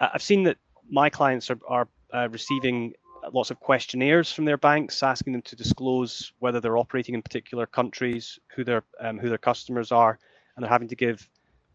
I've 0.00 0.22
seen 0.22 0.44
that 0.44 0.56
my 0.88 1.10
clients 1.10 1.50
are, 1.50 1.58
are 1.68 1.88
uh, 2.14 2.28
receiving 2.30 2.94
lots 3.32 3.50
of 3.50 3.58
questionnaires 3.60 4.32
from 4.32 4.44
their 4.44 4.56
banks 4.56 5.02
asking 5.02 5.32
them 5.32 5.42
to 5.42 5.56
disclose 5.56 6.32
whether 6.38 6.60
they're 6.60 6.78
operating 6.78 7.14
in 7.14 7.22
particular 7.22 7.66
countries, 7.66 8.38
who 8.54 8.64
their 8.64 8.84
um, 9.00 9.18
who 9.18 9.28
their 9.28 9.38
customers 9.38 9.92
are, 9.92 10.18
and 10.56 10.62
they're 10.62 10.70
having 10.70 10.88
to 10.88 10.96
give 10.96 11.28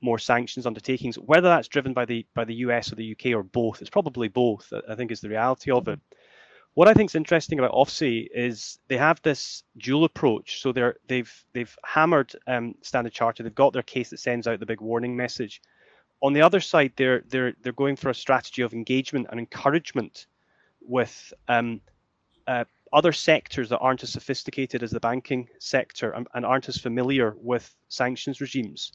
more 0.03 0.19
sanctions 0.19 0.67
undertakings. 0.67 1.17
Whether 1.17 1.47
that's 1.47 1.67
driven 1.67 1.93
by 1.93 2.05
the 2.05 2.25
by 2.35 2.45
the 2.45 2.55
US 2.55 2.91
or 2.91 2.95
the 2.95 3.11
UK 3.13 3.33
or 3.33 3.43
both, 3.43 3.81
it's 3.81 3.89
probably 3.89 4.27
both. 4.27 4.71
I 4.87 4.95
think 4.95 5.11
is 5.11 5.21
the 5.21 5.29
reality 5.29 5.71
of 5.71 5.87
it. 5.87 5.99
What 6.75 6.87
I 6.87 6.93
think 6.93 7.11
is 7.11 7.15
interesting 7.15 7.59
about 7.59 7.71
OFSI 7.71 8.27
is 8.33 8.79
they 8.87 8.97
have 8.97 9.21
this 9.21 9.63
dual 9.77 10.05
approach. 10.05 10.61
So 10.61 10.71
they're 10.71 10.95
they've 11.07 11.31
they've 11.53 11.75
hammered 11.85 12.35
um, 12.47 12.75
Standard 12.81 13.13
Charter. 13.13 13.43
They've 13.43 13.55
got 13.55 13.73
their 13.73 13.83
case 13.83 14.09
that 14.09 14.19
sends 14.19 14.47
out 14.47 14.59
the 14.59 14.65
big 14.65 14.81
warning 14.81 15.15
message. 15.15 15.61
On 16.21 16.33
the 16.33 16.41
other 16.41 16.59
side, 16.59 16.93
they're 16.95 17.23
they're 17.27 17.53
they're 17.61 17.73
going 17.73 17.95
for 17.95 18.09
a 18.09 18.15
strategy 18.15 18.61
of 18.61 18.73
engagement 18.73 19.27
and 19.29 19.39
encouragement 19.39 20.27
with 20.81 21.33
um, 21.47 21.79
uh, 22.47 22.65
other 22.91 23.11
sectors 23.11 23.69
that 23.69 23.79
aren't 23.79 24.03
as 24.03 24.11
sophisticated 24.11 24.83
as 24.83 24.91
the 24.91 24.99
banking 24.99 25.47
sector 25.59 26.11
and, 26.11 26.27
and 26.33 26.45
aren't 26.45 26.69
as 26.69 26.77
familiar 26.77 27.35
with 27.37 27.73
sanctions 27.87 28.41
regimes. 28.41 28.91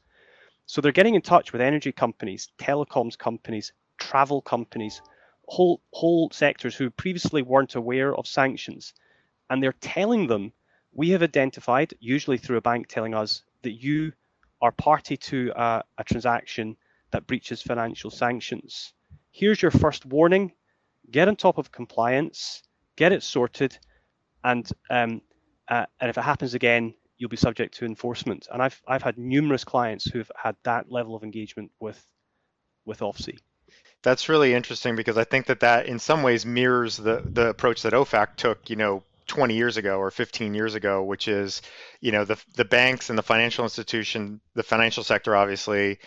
So 0.69 0.81
they're 0.81 0.93
getting 0.93 1.17
in 1.17 1.23
touch 1.23 1.53
with 1.53 1.61
energy 1.61 1.91
companies, 1.93 2.49
telecoms 2.59 3.19
companies, 3.19 3.73
travel 3.99 4.41
companies 4.41 5.03
whole 5.49 5.81
whole 5.93 6.31
sectors 6.31 6.77
who 6.77 6.91
previously 6.91 7.43
weren't 7.43 7.75
aware 7.75 8.15
of 8.15 8.27
sanctions, 8.27 8.93
and 9.49 9.63
they're 9.63 9.75
telling 9.81 10.27
them 10.27 10.53
we 10.93 11.11
have 11.11 11.23
identified, 11.23 11.95
usually 12.01 12.37
through 12.37 12.59
a 12.59 12.61
bank 12.61 12.87
telling 12.87 13.15
us 13.15 13.43
that 13.63 13.73
you 13.73 14.13
are 14.61 14.73
party 14.73 15.17
to 15.17 15.53
a, 15.57 15.83
a 15.97 16.05
transaction 16.05 16.77
that 17.11 17.27
breaches 17.27 17.63
financial 17.63 18.11
sanctions. 18.11 18.93
Here's 19.31 19.63
your 19.63 19.71
first 19.71 20.05
warning. 20.05 20.53
Get 21.11 21.29
on 21.29 21.37
top 21.37 21.57
of 21.57 21.73
compliance, 21.73 22.63
get 22.97 23.13
it 23.13 23.23
sorted, 23.23 23.79
and 24.45 24.69
um, 24.91 25.23
uh, 25.67 25.87
and 25.99 26.11
if 26.11 26.19
it 26.19 26.25
happens 26.25 26.53
again, 26.53 26.93
you'll 27.19 27.29
be 27.29 27.37
subject 27.37 27.77
to 27.79 27.85
enforcement. 27.85 28.49
And 28.53 28.63
I've 28.63 28.81
I've 28.87 29.03
had 29.03 29.19
numerous 29.19 29.65
clients 29.65 30.05
who've 30.05 30.31
had 30.37 30.57
that 30.65 30.91
level 30.91 31.15
of 31.15 31.23
engagement 31.23 31.73
with 31.81 32.03
with 32.85 33.01
OFSI. 33.01 33.39
That's 34.03 34.29
really 34.29 34.55
interesting 34.55 34.97
because 34.97 35.19
I 35.19 35.25
think 35.25 35.47
that 35.47 35.61
that 35.61 35.87
in 35.87 35.99
some 35.99 36.23
ways 36.23 36.47
mirrors 36.47 36.97
the 36.97 37.23
the 37.25 37.49
approach 37.49 37.83
that 37.83 37.93
OFAC 37.93 38.37
took, 38.37 38.71
you 38.71 38.77
know, 38.77 39.03
20 39.27 39.55
years 39.55 39.77
ago 39.77 39.99
or 39.99 40.11
15 40.11 40.55
years 40.55 40.75
ago, 40.75 41.05
which 41.05 41.29
is, 41.29 41.61
you 42.01 42.13
know, 42.13 42.25
the 42.25 42.43
the 42.55 42.65
banks 42.65 43.11
and 43.11 43.19
the 43.19 43.23
financial 43.23 43.65
institution, 43.65 44.41
the 44.55 44.63
financial 44.63 45.03
sector, 45.03 45.37
obviously, 45.37 45.99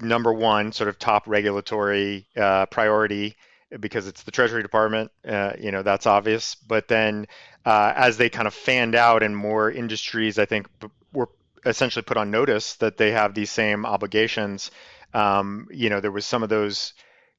number 0.00 0.32
one 0.32 0.72
sort 0.72 0.88
of 0.88 0.98
top 0.98 1.26
regulatory 1.26 2.26
uh, 2.36 2.66
priority 2.66 3.36
because 3.78 4.06
it's 4.06 4.22
the 4.22 4.30
Treasury 4.30 4.62
Department. 4.62 5.10
Uh, 5.26 5.52
you 5.58 5.70
know, 5.70 5.82
that's 5.82 6.06
obvious. 6.06 6.54
But 6.54 6.88
then 6.88 7.26
uh, 7.64 7.92
as 7.94 8.16
they 8.16 8.28
kind 8.28 8.48
of 8.48 8.54
fanned 8.54 8.94
out 8.94 9.22
and 9.22 9.36
more 9.36 9.70
industries, 9.70 10.38
I 10.38 10.46
think, 10.46 10.66
were 11.12 11.28
essentially 11.64 12.02
put 12.02 12.16
on 12.16 12.30
notice 12.30 12.74
that 12.76 12.96
they 12.96 13.12
have 13.12 13.34
these 13.34 13.50
same 13.50 13.86
obligations. 13.86 14.70
Um, 15.14 15.68
you 15.70 15.90
know, 15.90 16.00
there 16.00 16.12
was 16.12 16.26
some 16.26 16.42
of 16.42 16.48
those 16.48 16.94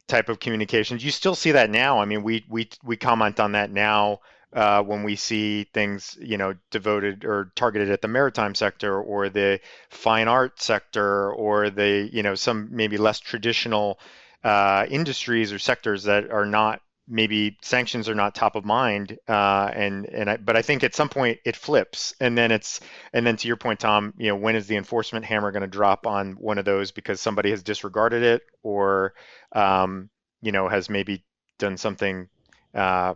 type 0.08 0.30
of 0.30 0.40
communications. 0.40 1.04
You 1.04 1.12
still 1.12 1.36
see 1.36 1.52
that 1.52 1.70
now. 1.70 2.00
I 2.00 2.06
mean, 2.06 2.24
we 2.24 2.46
we 2.50 2.70
we 2.84 2.98
comment 2.98 3.40
on 3.40 3.54
that 3.54 3.72
now 3.72 4.20
uh, 4.54 4.84
when 4.84 5.04
we 5.04 5.16
see 5.16 5.64
things, 5.74 6.18
you 6.20 6.38
know, 6.38 6.54
devoted 6.72 7.24
or 7.24 7.52
targeted 7.56 7.90
at 7.90 8.02
the 8.02 8.08
maritime 8.08 8.54
sector 8.54 9.00
or 9.02 9.30
the 9.30 9.60
fine 9.90 10.28
art 10.28 10.62
sector 10.62 11.32
or 11.32 11.70
the, 11.70 12.10
you 12.12 12.22
know, 12.22 12.36
some 12.36 12.68
maybe 12.72 12.98
less 12.98 13.20
traditional 13.20 14.00
uh, 14.44 14.86
industries 14.90 15.54
or 15.54 15.60
sectors 15.60 16.04
that 16.04 16.32
are 16.32 16.46
not 16.46 16.82
maybe 17.08 17.58
sanctions 17.62 18.08
are 18.08 18.16
not 18.16 18.34
top 18.34 18.56
of 18.56 18.64
mind 18.64 19.18
uh, 19.28 19.70
and 19.74 20.06
and 20.06 20.30
I, 20.30 20.38
but 20.38 20.56
I 20.56 20.62
think 20.62 20.84
at 20.84 20.96
some 20.96 21.10
point 21.10 21.40
it 21.46 21.56
flips 21.56 22.14
and 22.20 22.38
then 22.38 22.52
it's 22.52 22.80
and 23.12 23.28
then 23.28 23.36
to 23.38 23.48
your 23.48 23.58
point 23.58 23.80
Tom 23.80 24.14
you 24.18 24.30
know 24.30 24.36
when 24.36 24.56
is 24.56 24.68
the 24.68 24.78
enforcement 24.78 25.26
hammer 25.26 25.52
going 25.52 25.62
to 25.62 25.68
drop 25.68 26.08
on 26.08 26.34
one 26.34 26.58
of 26.58 26.66
those 26.66 26.92
because 26.92 27.20
somebody 27.20 27.50
has 27.50 27.64
disregarded 27.64 28.24
it 28.24 28.44
or 28.64 29.14
um, 29.52 30.10
you 30.42 30.52
know 30.52 30.68
has 30.70 30.90
maybe 30.90 31.26
done 31.60 31.76
something 31.76 32.30
uh, 32.74 33.14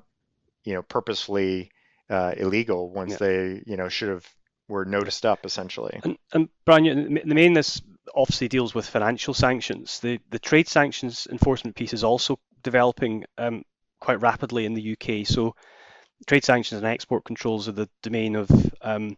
you 0.63 0.73
know 0.73 0.81
purposefully 0.81 1.71
uh, 2.09 2.33
illegal 2.37 2.89
once 2.89 3.11
yeah. 3.11 3.17
they 3.17 3.63
you 3.65 3.77
know 3.77 3.87
should 3.87 4.09
have 4.09 4.27
were 4.67 4.83
noticed 4.83 5.25
up 5.25 5.45
essentially 5.45 5.99
and, 6.03 6.17
and 6.33 6.49
Brian 6.65 7.19
the 7.23 7.35
main 7.35 7.53
this 7.53 7.81
obviously 8.13 8.47
deals 8.47 8.75
with 8.75 8.87
financial 8.87 9.33
sanctions 9.33 9.99
the 9.99 10.19
the 10.29 10.39
trade 10.39 10.67
sanctions 10.67 11.27
enforcement 11.31 11.75
piece 11.75 11.93
is 11.93 12.03
also 12.03 12.37
developing 12.65 13.23
um, 13.37 13.63
quite 13.99 14.21
rapidly 14.21 14.65
in 14.65 14.73
the 14.73 14.91
UK. 14.93 15.25
So 15.25 15.55
trade 16.27 16.43
sanctions 16.43 16.81
and 16.81 16.87
export 16.91 17.23
controls 17.23 17.67
are 17.67 17.73
the 17.73 17.89
domain 18.01 18.35
of 18.35 18.49
um, 18.81 19.17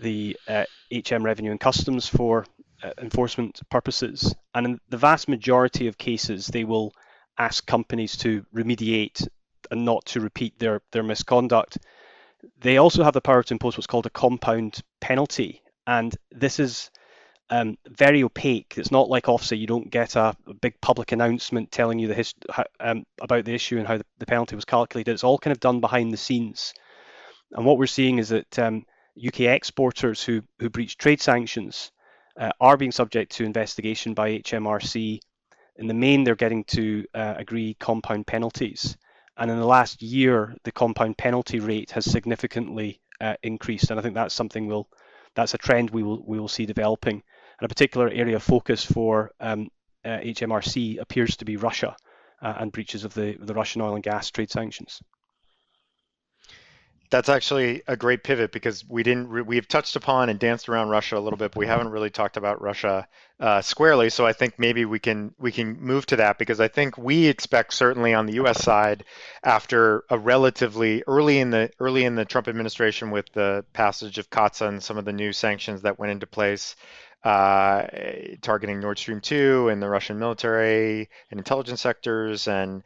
the 0.00 0.36
uh, 0.48 0.64
HM 0.92 1.22
Revenue 1.22 1.50
and 1.50 1.60
Customs 1.60 2.08
for 2.08 2.46
uh, 2.82 2.90
enforcement 3.00 3.60
purposes. 3.70 4.34
And 4.54 4.66
in 4.66 4.80
the 4.88 4.96
vast 4.96 5.28
majority 5.28 5.86
of 5.86 5.98
cases, 5.98 6.46
they 6.46 6.64
will 6.64 6.92
ask 7.38 7.66
companies 7.66 8.16
to 8.18 8.44
remediate 8.54 9.26
and 9.70 9.84
not 9.84 10.04
to 10.06 10.20
repeat 10.20 10.58
their, 10.58 10.82
their 10.92 11.02
misconduct. 11.02 11.78
They 12.60 12.78
also 12.78 13.04
have 13.04 13.14
the 13.14 13.20
power 13.20 13.42
to 13.42 13.54
impose 13.54 13.76
what's 13.76 13.86
called 13.86 14.06
a 14.06 14.10
compound 14.10 14.80
penalty. 15.00 15.62
And 15.86 16.16
this 16.30 16.58
is 16.58 16.90
um, 17.50 17.76
very 17.88 18.22
opaque. 18.22 18.74
It's 18.76 18.92
not 18.92 19.08
like 19.08 19.24
OFSI. 19.24 19.58
You 19.58 19.66
don't 19.66 19.90
get 19.90 20.16
a, 20.16 20.36
a 20.46 20.54
big 20.54 20.80
public 20.80 21.12
announcement 21.12 21.72
telling 21.72 21.98
you 21.98 22.06
the 22.06 22.14
hist- 22.14 22.46
um, 22.78 23.04
about 23.20 23.44
the 23.44 23.54
issue 23.54 23.78
and 23.78 23.86
how 23.86 23.98
the, 23.98 24.06
the, 24.18 24.26
penalty 24.26 24.54
was 24.54 24.64
calculated. 24.64 25.10
It's 25.10 25.24
all 25.24 25.38
kind 25.38 25.52
of 25.52 25.60
done 25.60 25.80
behind 25.80 26.12
the 26.12 26.16
scenes. 26.16 26.72
And 27.52 27.66
what 27.66 27.76
we're 27.76 27.86
seeing 27.86 28.18
is 28.18 28.28
that 28.28 28.58
um, 28.58 28.84
UK 29.24 29.40
exporters 29.40 30.22
who 30.22 30.42
who 30.60 30.70
breach 30.70 30.96
trade 30.96 31.20
sanctions 31.20 31.90
uh, 32.38 32.50
are 32.60 32.76
being 32.76 32.92
subject 32.92 33.32
to 33.32 33.44
investigation 33.44 34.14
by 34.14 34.38
HMRC. 34.38 35.18
In 35.76 35.86
the 35.88 35.94
main, 35.94 36.22
they're 36.22 36.36
getting 36.36 36.64
to 36.64 37.04
uh, 37.14 37.34
agree 37.36 37.74
compound 37.74 38.26
penalties. 38.28 38.96
And 39.36 39.50
in 39.50 39.58
the 39.58 39.66
last 39.66 40.02
year, 40.02 40.54
the 40.64 40.72
compound 40.72 41.18
penalty 41.18 41.58
rate 41.58 41.90
has 41.92 42.04
significantly 42.04 43.00
uh, 43.20 43.34
increased. 43.42 43.90
And 43.90 43.98
I 43.98 44.02
think 44.02 44.14
that's 44.14 44.34
something 44.34 44.66
we'll 44.66 44.88
that's 45.34 45.54
a 45.54 45.58
trend 45.58 45.90
we 45.90 46.02
will 46.04 46.22
we 46.24 46.38
will 46.38 46.48
see 46.48 46.66
developing. 46.66 47.22
And 47.60 47.66
a 47.66 47.68
particular 47.68 48.08
area 48.08 48.36
of 48.36 48.42
focus 48.42 48.84
for 48.84 49.32
um, 49.38 49.70
uh, 50.04 50.18
HMRC 50.18 50.98
appears 50.98 51.36
to 51.36 51.44
be 51.44 51.56
Russia 51.56 51.94
uh, 52.40 52.54
and 52.58 52.72
breaches 52.72 53.04
of 53.04 53.14
the, 53.14 53.36
the 53.38 53.54
Russian 53.54 53.82
oil 53.82 53.94
and 53.94 54.02
gas 54.02 54.30
trade 54.30 54.50
sanctions. 54.50 55.02
That's 57.10 57.28
actually 57.28 57.82
a 57.88 57.96
great 57.96 58.22
pivot 58.22 58.52
because 58.52 58.88
we 58.88 59.02
didn't 59.02 59.44
we've 59.44 59.66
touched 59.66 59.96
upon 59.96 60.28
and 60.28 60.38
danced 60.38 60.68
around 60.68 60.90
Russia 60.90 61.18
a 61.18 61.20
little 61.20 61.36
bit, 61.36 61.50
but 61.50 61.58
we 61.58 61.66
haven't 61.66 61.88
really 61.88 62.08
talked 62.08 62.36
about 62.36 62.62
Russia 62.62 63.08
uh, 63.40 63.60
squarely. 63.62 64.10
So 64.10 64.24
I 64.24 64.32
think 64.32 64.60
maybe 64.60 64.84
we 64.84 65.00
can 65.00 65.34
we 65.36 65.50
can 65.50 65.80
move 65.80 66.06
to 66.06 66.16
that 66.16 66.38
because 66.38 66.60
I 66.60 66.68
think 66.68 66.96
we 66.96 67.26
expect 67.26 67.74
certainly 67.74 68.14
on 68.14 68.26
the 68.26 68.34
U.S. 68.34 68.62
side 68.62 69.02
after 69.42 70.04
a 70.08 70.16
relatively 70.16 71.02
early 71.08 71.40
in 71.40 71.50
the 71.50 71.72
early 71.80 72.04
in 72.04 72.14
the 72.14 72.24
Trump 72.24 72.46
administration 72.46 73.10
with 73.10 73.26
the 73.32 73.64
passage 73.72 74.18
of 74.18 74.30
CAATSA 74.30 74.68
and 74.68 74.82
some 74.82 74.96
of 74.96 75.04
the 75.04 75.12
new 75.12 75.32
sanctions 75.32 75.82
that 75.82 75.98
went 75.98 76.12
into 76.12 76.28
place 76.28 76.76
uh, 77.24 77.86
targeting 78.40 78.80
Nord 78.80 78.98
Stream 78.98 79.20
2 79.20 79.68
and 79.68 79.82
the 79.82 79.88
Russian 79.88 80.18
military 80.18 81.08
and 81.30 81.38
intelligence 81.38 81.80
sectors 81.80 82.48
and 82.48 82.82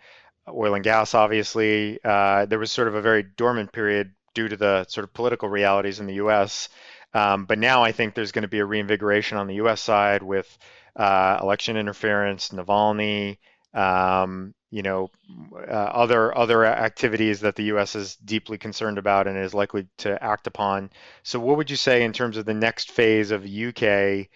oil 0.49 0.75
and 0.75 0.85
gas, 0.85 1.15
obviously. 1.15 1.99
Uh, 2.05 2.47
there 2.47 2.59
was 2.59 2.73
sort 2.73 2.89
of 2.89 2.95
a 2.95 3.03
very 3.03 3.23
dormant 3.23 3.73
period 3.73 4.13
due 4.35 4.49
to 4.49 4.57
the 4.57 4.85
sort 4.89 5.05
of 5.05 5.15
political 5.15 5.49
realities 5.49 6.01
in 6.01 6.07
the 6.07 6.15
U.S. 6.15 6.69
Um, 7.15 7.45
but 7.45 7.59
now 7.59 7.83
I 7.83 7.93
think 7.93 8.15
there's 8.15 8.33
going 8.33 8.43
to 8.43 8.49
be 8.49 8.59
a 8.59 8.65
reinvigoration 8.65 9.39
on 9.39 9.47
the 9.47 9.55
U.S. 9.57 9.81
side 9.81 10.23
with 10.23 10.59
uh, 10.97 11.39
election 11.41 11.77
interference, 11.77 12.49
Navalny, 12.51 13.39
um, 13.73 14.55
you 14.75 14.83
know, 14.83 15.09
uh, 15.57 15.71
other 15.71 16.37
other 16.37 16.65
activities 16.67 17.39
that 17.43 17.55
the 17.55 17.63
U.S. 17.75 17.95
is 17.95 18.17
deeply 18.17 18.59
concerned 18.59 18.99
about 18.99 19.29
and 19.29 19.39
is 19.39 19.55
likely 19.55 19.87
to 19.99 20.21
act 20.21 20.49
upon. 20.49 20.91
So, 21.23 21.39
what 21.39 21.57
would 21.59 21.71
you 21.71 21.77
say 21.77 22.03
in 22.03 22.13
terms 22.13 22.37
of 22.37 22.45
the 22.45 22.55
next 22.55 22.91
phase 22.91 23.31
of 23.31 23.47
UK 23.47 24.27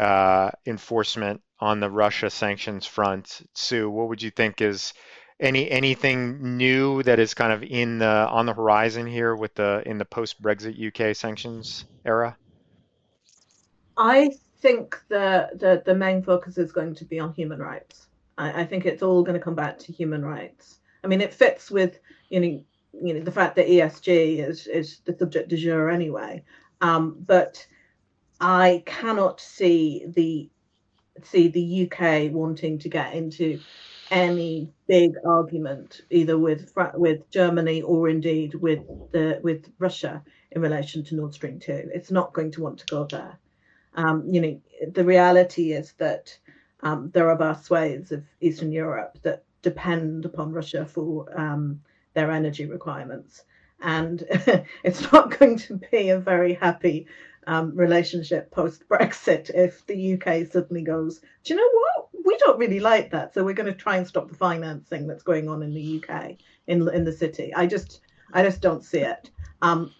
uh, 0.00 0.52
enforcement 0.64 1.42
on 1.60 1.80
the 1.80 1.90
Russia 1.90 2.30
sanctions 2.30 2.86
front? 2.86 3.42
Sue, 3.52 3.90
what 3.90 4.08
would 4.08 4.22
you 4.22 4.30
think 4.30 4.62
is 4.62 4.94
any 5.38 5.70
anything 5.70 6.56
new 6.56 7.02
that 7.02 7.18
is 7.18 7.34
kind 7.34 7.52
of 7.52 7.62
in 7.62 7.98
the 7.98 8.06
on 8.06 8.46
the 8.46 8.54
horizon 8.54 9.06
here 9.06 9.36
with 9.36 9.54
the 9.54 9.82
in 9.84 9.98
the 9.98 10.06
post 10.06 10.40
Brexit 10.40 10.80
UK 10.80 11.14
sanctions 11.14 11.84
era? 12.06 12.38
I 13.98 14.30
think 14.60 14.98
the, 15.10 15.50
the 15.52 15.82
the 15.84 15.94
main 15.94 16.22
focus 16.22 16.56
is 16.56 16.72
going 16.72 16.94
to 16.94 17.04
be 17.04 17.20
on 17.20 17.34
human 17.34 17.58
rights. 17.58 18.06
I, 18.38 18.62
I 18.62 18.64
think 18.64 18.86
it's 18.86 19.02
all 19.02 19.22
going 19.22 19.38
to 19.38 19.44
come 19.44 19.54
back 19.54 19.78
to 19.80 19.92
human 19.92 20.24
rights. 20.24 20.80
I 21.02 21.06
mean, 21.06 21.20
it 21.20 21.34
fits 21.34 21.70
with 21.70 21.98
you 22.28 22.40
know 22.40 22.64
you 23.02 23.14
know 23.14 23.20
the 23.20 23.32
fact 23.32 23.56
that 23.56 23.68
ESG 23.68 24.38
is 24.38 24.66
is 24.66 25.00
the 25.04 25.16
subject 25.18 25.48
du 25.48 25.56
jour 25.56 25.90
anyway. 25.90 26.44
Um, 26.80 27.16
but 27.26 27.66
I 28.40 28.82
cannot 28.86 29.40
see 29.40 30.04
the 30.08 30.50
see 31.22 31.48
the 31.48 31.88
UK 31.90 32.32
wanting 32.32 32.78
to 32.80 32.88
get 32.88 33.14
into 33.14 33.60
any 34.10 34.70
big 34.86 35.12
argument 35.26 36.02
either 36.10 36.38
with 36.38 36.72
with 36.94 37.30
Germany 37.30 37.82
or 37.82 38.08
indeed 38.08 38.54
with 38.54 38.80
the 39.12 39.40
with 39.42 39.70
Russia 39.78 40.22
in 40.50 40.60
relation 40.60 41.02
to 41.04 41.14
Nord 41.14 41.34
Stream 41.34 41.58
2. 41.58 41.90
It's 41.94 42.10
not 42.10 42.32
going 42.32 42.50
to 42.52 42.62
want 42.62 42.78
to 42.78 42.86
go 42.86 43.04
there. 43.04 43.38
Um, 43.94 44.24
you 44.28 44.40
know, 44.40 44.60
the 44.92 45.04
reality 45.04 45.72
is 45.72 45.92
that 45.98 46.36
um, 46.84 47.10
there 47.12 47.28
are 47.30 47.36
vast 47.36 47.64
swathes 47.64 48.12
of 48.12 48.22
Eastern 48.40 48.70
Europe 48.70 49.18
that 49.22 49.42
depend 49.62 50.26
upon 50.26 50.52
Russia 50.52 50.84
for 50.84 51.26
um, 51.38 51.80
their 52.12 52.30
energy 52.30 52.66
requirements. 52.66 53.44
And 53.80 54.24
it's 54.84 55.10
not 55.10 55.36
going 55.38 55.56
to 55.58 55.80
be 55.90 56.10
a 56.10 56.18
very 56.18 56.54
happy 56.54 57.06
um, 57.46 57.74
relationship 57.74 58.50
post 58.50 58.88
Brexit 58.88 59.50
if 59.54 59.84
the 59.86 60.14
UK 60.14 60.46
suddenly 60.50 60.82
goes, 60.82 61.20
do 61.42 61.54
you 61.54 61.56
know 61.56 61.70
what? 61.72 62.08
We 62.24 62.36
don't 62.38 62.58
really 62.58 62.80
like 62.80 63.10
that, 63.10 63.34
so 63.34 63.44
we're 63.44 63.54
going 63.54 63.72
to 63.72 63.78
try 63.78 63.96
and 63.96 64.06
stop 64.06 64.28
the 64.28 64.36
financing 64.36 65.06
that's 65.06 65.22
going 65.22 65.48
on 65.48 65.62
in 65.62 65.74
the 65.74 66.02
UK 66.02 66.36
in 66.66 66.88
in 66.88 67.04
the 67.04 67.12
city. 67.12 67.52
I 67.54 67.66
just 67.66 68.00
I 68.32 68.42
just 68.42 68.62
don't 68.62 68.82
see 68.82 69.00
it. 69.00 69.30
Um, 69.60 69.92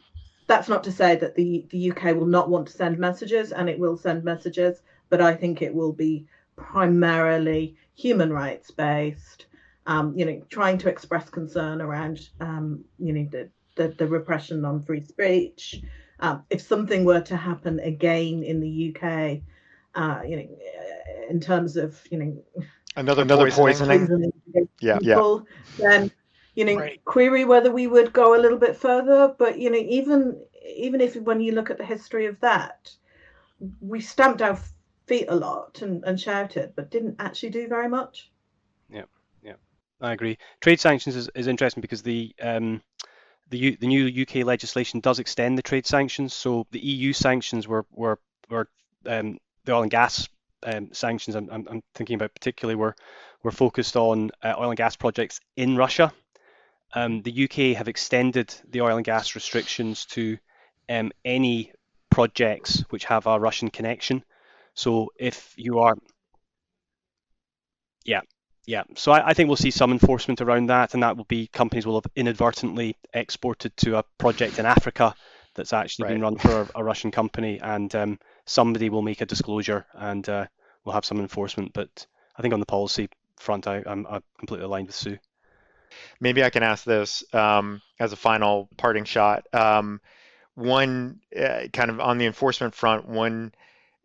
that's 0.47 0.69
not 0.69 0.85
to 0.85 0.93
say 0.93 1.17
that 1.17 1.35
the 1.35 1.67
the 1.69 1.91
UK 1.91 2.17
will 2.17 2.27
not 2.27 2.49
want 2.49 2.69
to 2.69 2.73
send 2.73 2.99
messages, 2.99 3.53
and 3.53 3.69
it 3.69 3.79
will 3.79 3.99
send 3.99 4.25
messages, 4.25 4.81
but 5.11 5.21
I 5.21 5.35
think 5.35 5.61
it 5.61 5.75
will 5.75 5.93
be 5.93 6.27
primarily 6.57 7.77
human 7.95 8.33
rights 8.33 8.71
based. 8.71 9.47
Um, 9.87 10.17
you 10.17 10.25
know, 10.25 10.43
trying 10.49 10.79
to 10.79 10.89
express 10.89 11.29
concern 11.29 11.83
around 11.83 12.31
um, 12.41 12.85
you 12.99 13.13
know 13.13 13.29
the, 13.31 13.51
the, 13.77 13.89
the 13.89 14.07
repression 14.07 14.65
on 14.65 14.81
free 14.81 15.03
speech. 15.03 15.83
Um, 16.21 16.43
if 16.49 16.63
something 16.63 17.05
were 17.05 17.21
to 17.23 17.37
happen 17.37 17.81
again 17.81 18.43
in 18.43 18.61
the 18.61 18.95
UK, 18.97 19.41
uh, 19.95 20.23
you 20.27 20.37
know, 20.37 20.49
in 21.29 21.41
terms 21.41 21.77
of 21.77 22.01
you 22.11 22.19
know 22.19 22.65
another 22.97 23.23
another 23.23 23.51
poisoning, 23.51 24.07
poisoning 24.07 24.33
yeah, 24.81 24.99
people, 24.99 25.47
yeah. 25.79 25.89
then 25.89 26.11
you 26.55 26.65
know 26.65 26.77
right. 26.77 27.05
query 27.05 27.45
whether 27.45 27.71
we 27.71 27.87
would 27.87 28.13
go 28.13 28.35
a 28.35 28.41
little 28.41 28.59
bit 28.59 28.77
further. 28.77 29.35
But 29.39 29.59
you 29.59 29.71
know, 29.71 29.79
even 29.79 30.41
even 30.67 31.01
if 31.01 31.17
when 31.17 31.41
you 31.41 31.53
look 31.53 31.71
at 31.71 31.79
the 31.79 31.85
history 31.85 32.27
of 32.27 32.39
that, 32.41 32.91
we 33.81 34.01
stamped 34.01 34.43
our 34.43 34.59
feet 35.07 35.27
a 35.29 35.35
lot 35.35 35.83
and, 35.83 36.05
and 36.05 36.21
shouted, 36.21 36.73
but 36.77 36.91
didn't 36.91 37.17
actually 37.19 37.51
do 37.51 37.69
very 37.69 37.89
much. 37.89 38.31
Yeah, 38.89 39.05
yeah, 39.43 39.55
I 40.01 40.13
agree. 40.13 40.39
Trade 40.61 40.81
sanctions 40.81 41.17
is, 41.17 41.29
is 41.35 41.47
interesting 41.47 41.81
because 41.81 42.03
the 42.03 42.35
um, 42.41 42.83
the, 43.51 43.59
U, 43.59 43.77
the 43.79 43.87
new 43.87 44.23
UK 44.23 44.47
legislation 44.47 45.01
does 45.01 45.19
extend 45.19 45.59
the 45.59 45.63
trade 45.63 45.87
sanctions. 45.87 46.33
So 46.35 46.67
the 46.71 46.81
EU 46.81 47.13
sanctions 47.13 47.69
were 47.69 47.85
were 47.93 48.19
were 48.51 48.69
um, 49.07 49.39
the 49.65 49.73
oil 49.73 49.83
and 49.83 49.91
gas 49.91 50.29
um, 50.65 50.93
sanctions. 50.93 51.37
I'm, 51.37 51.49
I'm, 51.51 51.83
thinking 51.95 52.15
about 52.15 52.35
particularly 52.35 52.77
were 52.77 52.97
were 53.43 53.51
focused 53.51 53.97
on 53.97 54.31
uh, 54.43 54.55
oil 54.59 54.71
and 54.71 54.77
gas 54.77 54.97
projects 54.97 55.41
in 55.57 55.77
Russia. 55.77 56.13
Um, 56.95 57.23
the 57.23 57.45
UK 57.45 57.77
have 57.77 57.89
extended 57.89 58.55
the 58.71 58.81
oil 58.81 58.97
and 58.97 59.05
gas 59.05 59.35
restrictions 59.35 60.07
to 60.07 60.39
um, 60.89 61.11
any 61.25 61.73
projects 62.11 62.85
which 62.91 63.05
have 63.07 63.27
a 63.27 63.39
Russian 63.39 63.69
connection. 63.69 64.25
So 64.75 65.13
if 65.19 65.55
you 65.57 65.79
are, 65.81 65.95
yeah, 68.05 68.21
yeah. 68.67 68.83
So 68.97 69.13
I, 69.13 69.29
I, 69.31 69.35
think 69.35 69.49
we'll 69.49 69.57
see 69.57 69.71
some 69.71 69.93
enforcement 69.93 70.41
around 70.41 70.67
that, 70.67 70.95
and 70.95 71.03
that 71.03 71.17
will 71.17 71.25
be 71.25 71.47
companies 71.47 71.87
will 71.87 72.01
have 72.01 72.11
inadvertently 72.17 72.97
exported 73.13 73.77
to 73.79 73.99
a 73.99 74.05
project 74.19 74.59
in 74.59 74.67
Africa 74.67 75.15
that's 75.55 75.73
actually 75.73 76.05
right. 76.05 76.13
been 76.13 76.23
run 76.23 76.37
for 76.37 76.63
a, 76.63 76.69
a 76.77 76.85
Russian 76.85 77.11
company, 77.11 77.61
and 77.63 77.95
um, 77.95 78.19
somebody 78.47 78.91
will 78.91 79.03
make 79.03 79.21
a 79.21 79.27
disclosure, 79.27 79.87
and 79.95 80.29
uh, 80.29 80.47
we'll 80.85 80.95
have 80.95 81.05
some 81.05 81.21
enforcement. 81.21 81.73
But 81.73 82.07
I 82.37 82.43
think 82.43 82.55
on 82.55 82.61
the 82.61 82.67
policy 82.67 83.09
front, 83.39 83.67
I, 83.67 83.83
I'm, 83.87 84.07
I'm 84.07 84.23
completely 84.39 84.65
aligned 84.65 84.89
with 84.89 84.97
Sue. 84.97 85.19
Maybe 86.21 86.43
I 86.43 86.51
can 86.51 86.63
ask 86.63 86.85
this 86.85 87.23
um, 87.33 87.81
as 88.01 88.13
a 88.13 88.17
final 88.17 88.69
parting 88.77 89.05
shot. 89.05 89.47
Um, 89.53 90.01
one 90.55 91.21
uh, 91.39 91.67
kind 91.73 91.91
of 91.91 92.01
on 92.01 92.19
the 92.19 92.27
enforcement 92.27 92.75
front, 92.75 93.09
one 93.09 93.53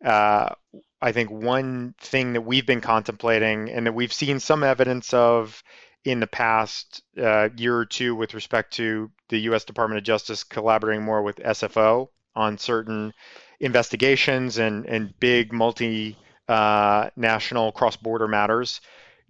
uh, 0.04 0.54
I 1.02 1.12
think 1.12 1.30
one 1.30 1.94
thing 2.00 2.34
that 2.34 2.42
we've 2.42 2.66
been 2.66 2.80
contemplating 2.80 3.70
and 3.70 3.86
that 3.86 3.94
we've 3.94 4.12
seen 4.12 4.40
some 4.40 4.62
evidence 4.62 5.14
of 5.14 5.62
in 6.04 6.20
the 6.20 6.26
past 6.26 7.02
uh, 7.18 7.48
year 7.56 7.76
or 7.76 7.86
two 7.86 8.14
with 8.14 8.34
respect 8.34 8.74
to 8.74 9.10
the 9.28 9.38
U.S. 9.40 9.64
Department 9.64 9.98
of 9.98 10.04
Justice 10.04 10.44
collaborating 10.44 11.04
more 11.04 11.22
with 11.22 11.36
SFO 11.36 12.08
on 12.34 12.58
certain 12.58 13.12
investigations 13.60 14.58
and 14.58 14.86
and 14.86 15.18
big 15.20 15.52
multi 15.52 16.16
uh, 16.48 17.10
national 17.16 17.72
cross-border 17.72 18.28
matters. 18.28 18.80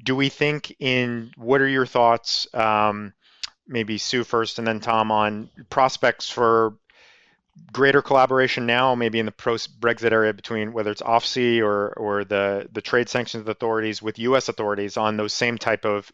Do 0.03 0.17
we 0.17 0.29
think 0.29 0.75
in 0.79 1.33
what 1.37 1.61
are 1.61 1.69
your 1.69 1.87
thoughts? 1.87 2.47
Um, 2.55 3.13
maybe 3.67 3.99
Sue 3.99 4.25
first, 4.25 4.59
and 4.59 4.67
then 4.67 4.81
Tom 4.81 5.13
on 5.13 5.51
prospects 5.69 6.31
for 6.31 6.75
greater 7.73 8.03
collaboration 8.03 8.67
now, 8.67 8.95
maybe 8.95 9.19
in 9.19 9.27
the 9.27 9.33
post-Brexit 9.33 10.13
area 10.13 10.33
between 10.33 10.73
whether 10.73 10.91
it's 10.91 11.03
OFSI 11.03 11.63
or 11.63 11.89
or 11.93 12.25
the 12.25 12.69
the 12.73 12.81
trade 12.81 13.09
sanctions 13.09 13.49
authorities 13.49 14.03
with 14.03 14.19
U.S. 14.19 14.49
authorities 14.49 14.97
on 14.97 15.17
those 15.17 15.33
same 15.33 15.59
type 15.59 15.85
of 15.85 16.11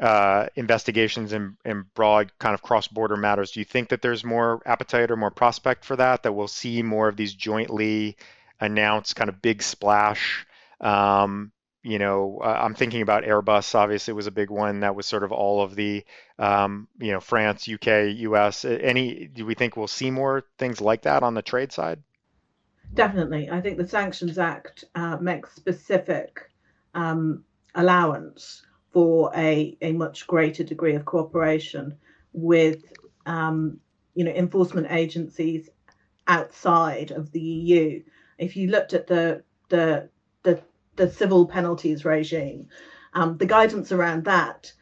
uh, 0.00 0.46
investigations 0.56 1.32
and, 1.32 1.56
and 1.64 1.92
broad 1.94 2.32
kind 2.38 2.54
of 2.54 2.62
cross-border 2.62 3.16
matters. 3.16 3.50
Do 3.50 3.60
you 3.60 3.66
think 3.66 3.90
that 3.90 4.00
there's 4.00 4.24
more 4.24 4.62
appetite 4.64 5.10
or 5.10 5.16
more 5.16 5.30
prospect 5.30 5.84
for 5.84 5.96
that? 5.96 6.22
That 6.22 6.32
we'll 6.32 6.48
see 6.48 6.82
more 6.82 7.08
of 7.08 7.16
these 7.16 7.34
jointly 7.34 8.16
announced 8.60 9.16
kind 9.16 9.28
of 9.28 9.42
big 9.42 9.62
splash 9.62 10.46
um, 10.80 11.52
you 11.82 11.98
know, 11.98 12.40
uh, 12.42 12.60
I'm 12.62 12.74
thinking 12.74 13.00
about 13.00 13.24
Airbus. 13.24 13.74
Obviously, 13.74 14.12
was 14.12 14.26
a 14.26 14.32
big 14.32 14.50
one. 14.50 14.80
That 14.80 14.94
was 14.94 15.06
sort 15.06 15.24
of 15.24 15.32
all 15.32 15.62
of 15.62 15.74
the, 15.74 16.04
um, 16.38 16.88
you 16.98 17.12
know, 17.12 17.20
France, 17.20 17.68
UK, 17.68 18.16
US. 18.16 18.64
Any? 18.64 19.26
Do 19.26 19.46
we 19.46 19.54
think 19.54 19.76
we'll 19.76 19.86
see 19.86 20.10
more 20.10 20.44
things 20.58 20.80
like 20.80 21.02
that 21.02 21.22
on 21.22 21.34
the 21.34 21.42
trade 21.42 21.72
side? 21.72 22.02
Definitely. 22.92 23.48
I 23.50 23.60
think 23.60 23.78
the 23.78 23.88
Sanctions 23.88 24.38
Act 24.38 24.84
uh, 24.94 25.16
makes 25.18 25.54
specific 25.54 26.50
um, 26.94 27.44
allowance 27.74 28.66
for 28.92 29.30
a, 29.34 29.76
a 29.80 29.92
much 29.92 30.26
greater 30.26 30.64
degree 30.64 30.96
of 30.96 31.04
cooperation 31.04 31.96
with, 32.32 32.92
um, 33.26 33.78
you 34.14 34.24
know, 34.24 34.32
enforcement 34.32 34.88
agencies 34.90 35.70
outside 36.26 37.10
of 37.12 37.30
the 37.32 37.40
EU. 37.40 38.02
If 38.38 38.56
you 38.56 38.68
looked 38.68 38.92
at 38.92 39.06
the 39.06 39.44
the 39.68 40.10
the 40.96 41.10
civil 41.10 41.46
penalties 41.46 42.04
regime. 42.04 42.68
Um, 43.14 43.36
the 43.36 43.46
guidance 43.46 43.92
around 43.92 44.24
that 44.24 44.72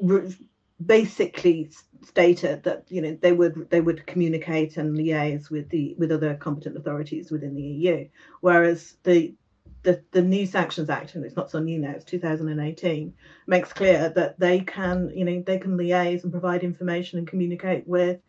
re- 0.00 0.34
basically 0.84 1.70
stated 2.04 2.62
that 2.64 2.84
you 2.88 3.00
know 3.00 3.18
they 3.20 3.32
would 3.32 3.70
they 3.70 3.80
would 3.80 4.06
communicate 4.06 4.76
and 4.76 4.96
liaise 4.96 5.50
with 5.50 5.68
the 5.70 5.94
with 5.98 6.12
other 6.12 6.34
competent 6.34 6.76
authorities 6.76 7.30
within 7.30 7.54
the 7.54 7.62
EU, 7.62 8.08
whereas 8.40 8.96
the 9.02 9.34
the, 9.86 10.02
the 10.10 10.22
new 10.22 10.46
sanctions 10.46 10.90
act 10.90 11.14
and 11.14 11.24
it's 11.24 11.36
not 11.36 11.48
so 11.48 11.60
new 11.60 11.78
now 11.78 11.92
it's 11.92 12.04
2018 12.04 13.14
makes 13.46 13.72
clear 13.72 14.08
that 14.08 14.38
they 14.38 14.58
can 14.58 15.12
you 15.14 15.24
know 15.24 15.40
they 15.46 15.58
can 15.58 15.78
liaise 15.78 16.24
and 16.24 16.32
provide 16.32 16.64
information 16.64 17.20
and 17.20 17.28
communicate 17.28 17.86
with 17.86 18.20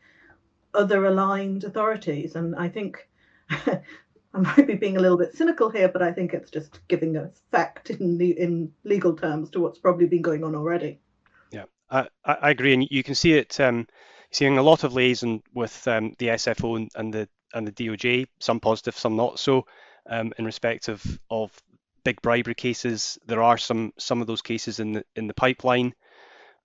other 0.76 1.06
aligned 1.06 1.64
authorities 1.64 2.36
and 2.36 2.56
i 2.56 2.70
think 2.70 3.10
I 4.38 4.40
might 4.40 4.68
be 4.68 4.76
being 4.76 4.98
a 4.98 5.00
little 5.00 5.18
bit 5.18 5.36
cynical 5.36 5.70
here, 5.70 5.88
but 5.88 6.04
I 6.04 6.12
think 6.12 6.34
it's 6.34 6.52
just 6.52 6.80
giving 6.88 7.18
a 7.18 7.32
fact 7.52 7.90
in 7.90 8.18
the, 8.18 8.40
in 8.40 8.72
legal 8.84 9.16
terms 9.16 9.50
to 9.52 9.60
what's 9.60 9.80
probably 9.80 10.06
been 10.06 10.22
going 10.22 10.44
on 10.44 10.54
already. 10.54 11.00
Yeah, 11.52 11.66
I, 11.90 12.08
I 12.24 12.52
agree, 12.52 12.74
and 12.74 12.88
you 12.92 13.02
can 13.02 13.16
see 13.16 13.34
it 13.34 13.60
um, 13.60 13.88
seeing 14.32 14.60
a 14.60 14.64
lot 14.64 14.84
of 14.84 14.94
liaison 14.94 15.42
with 15.56 15.88
um, 15.88 16.14
the 16.20 16.28
SFO 16.28 16.78
and, 16.78 16.92
and, 16.96 17.14
the 17.14 17.28
and 17.54 17.68
the 17.68 17.72
DOJ, 17.72 18.28
some 18.40 18.60
positive, 18.60 18.96
some 18.96 19.16
not 19.16 19.40
so, 19.40 19.66
um, 20.08 20.34
in 20.38 20.46
respect 20.46 20.88
of 20.88 21.04
of 21.32 21.52
big 22.04 22.22
bribery 22.22 22.56
cases. 22.56 23.18
There 23.26 23.42
are 23.42 23.58
some 23.58 23.92
some 23.98 24.22
of 24.22 24.28
those 24.28 24.44
cases 24.44 24.80
in 24.80 24.94
the 24.94 25.06
in 25.16 25.28
the 25.28 25.34
pipeline. 25.34 25.96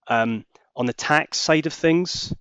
Um, 0.09 0.45
on 0.77 0.87
the 0.87 0.93
tax 0.93 1.39
side 1.39 1.67
of 1.67 1.73
things, 1.73 2.35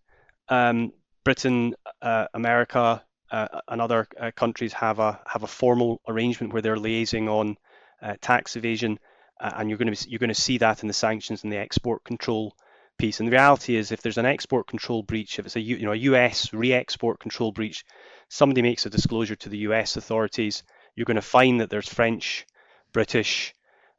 um, 0.50 0.92
Britain, 1.24 1.76
uh, 2.02 2.28
America, 2.34 3.04
and 3.32 3.82
other 3.82 4.08
uh, 4.20 4.32
countries 4.36 4.74
have 4.74 5.00
a 5.00 5.20
have 5.26 5.44
a 5.44 5.48
formal 5.48 6.02
arrangement 6.08 6.54
where 6.54 6.62
they're 6.62 6.76
liaising 6.76 7.28
on 7.30 7.58
uh, 8.02 8.16
tax 8.22 8.56
evasion. 8.56 9.00
and 9.40 9.70
you're 9.70 9.78
going 9.78 9.94
to 9.94 10.10
you're 10.10 10.20
going 10.20 10.28
to 10.28 10.36
see 10.36 10.58
that 10.58 10.82
in 10.82 10.88
the 10.88 10.94
sanctions 10.94 11.44
and 11.44 11.52
the 11.52 11.58
export 11.58 12.04
control 12.04 12.54
piece. 13.02 13.20
And 13.20 13.28
the 13.28 13.32
reality 13.32 13.76
is, 13.76 13.92
if 13.92 14.02
there's 14.02 14.20
an 14.20 14.26
export 14.26 14.68
control 14.68 15.02
breach, 15.04 15.40
if 15.40 15.46
it's 15.46 15.56
a 15.56 15.62
you 15.62 15.86
know 15.86 15.92
a 15.92 16.04
US 16.12 16.54
re-export 16.54 17.20
control 17.20 17.52
breach, 17.52 17.84
somebody 18.30 18.62
makes 18.62 18.86
a 18.86 18.90
disclosure 18.90 19.36
to 19.38 19.50
the 19.50 19.60
US 19.70 19.98
authorities, 19.98 20.64
you're 20.96 21.06
going 21.06 21.16
to 21.16 21.22
find 21.22 21.60
that 21.62 21.70
there's 21.70 21.90
French, 21.90 22.46
British, 22.94 23.54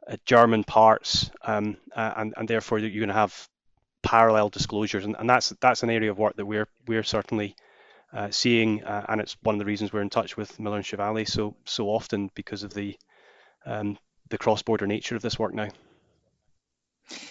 uh, 0.08 0.16
German 0.24 0.62
parts, 0.64 1.30
um, 1.42 1.76
uh, 1.96 2.12
and 2.16 2.34
and 2.36 2.48
therefore 2.48 2.78
you're 2.78 2.90
going 2.90 3.08
to 3.08 3.14
have 3.14 3.48
parallel 4.02 4.48
disclosures, 4.48 5.04
and, 5.04 5.16
and 5.18 5.28
that's 5.28 5.50
that's 5.60 5.82
an 5.82 5.90
area 5.90 6.10
of 6.10 6.18
work 6.18 6.36
that 6.36 6.46
we're 6.46 6.68
we're 6.86 7.02
certainly 7.02 7.56
uh, 8.12 8.30
seeing, 8.30 8.84
uh, 8.84 9.06
and 9.08 9.20
it's 9.20 9.36
one 9.42 9.54
of 9.54 9.58
the 9.58 9.64
reasons 9.64 9.92
we're 9.92 10.02
in 10.02 10.10
touch 10.10 10.36
with 10.36 10.58
Miller 10.60 10.76
and 10.76 10.86
Chevalier 10.86 11.26
so 11.26 11.56
so 11.64 11.88
often 11.88 12.30
because 12.34 12.62
of 12.62 12.74
the 12.74 12.96
um, 13.64 13.98
the 14.28 14.38
cross-border 14.38 14.86
nature 14.86 15.16
of 15.16 15.22
this 15.22 15.38
work 15.38 15.54
now. 15.54 15.68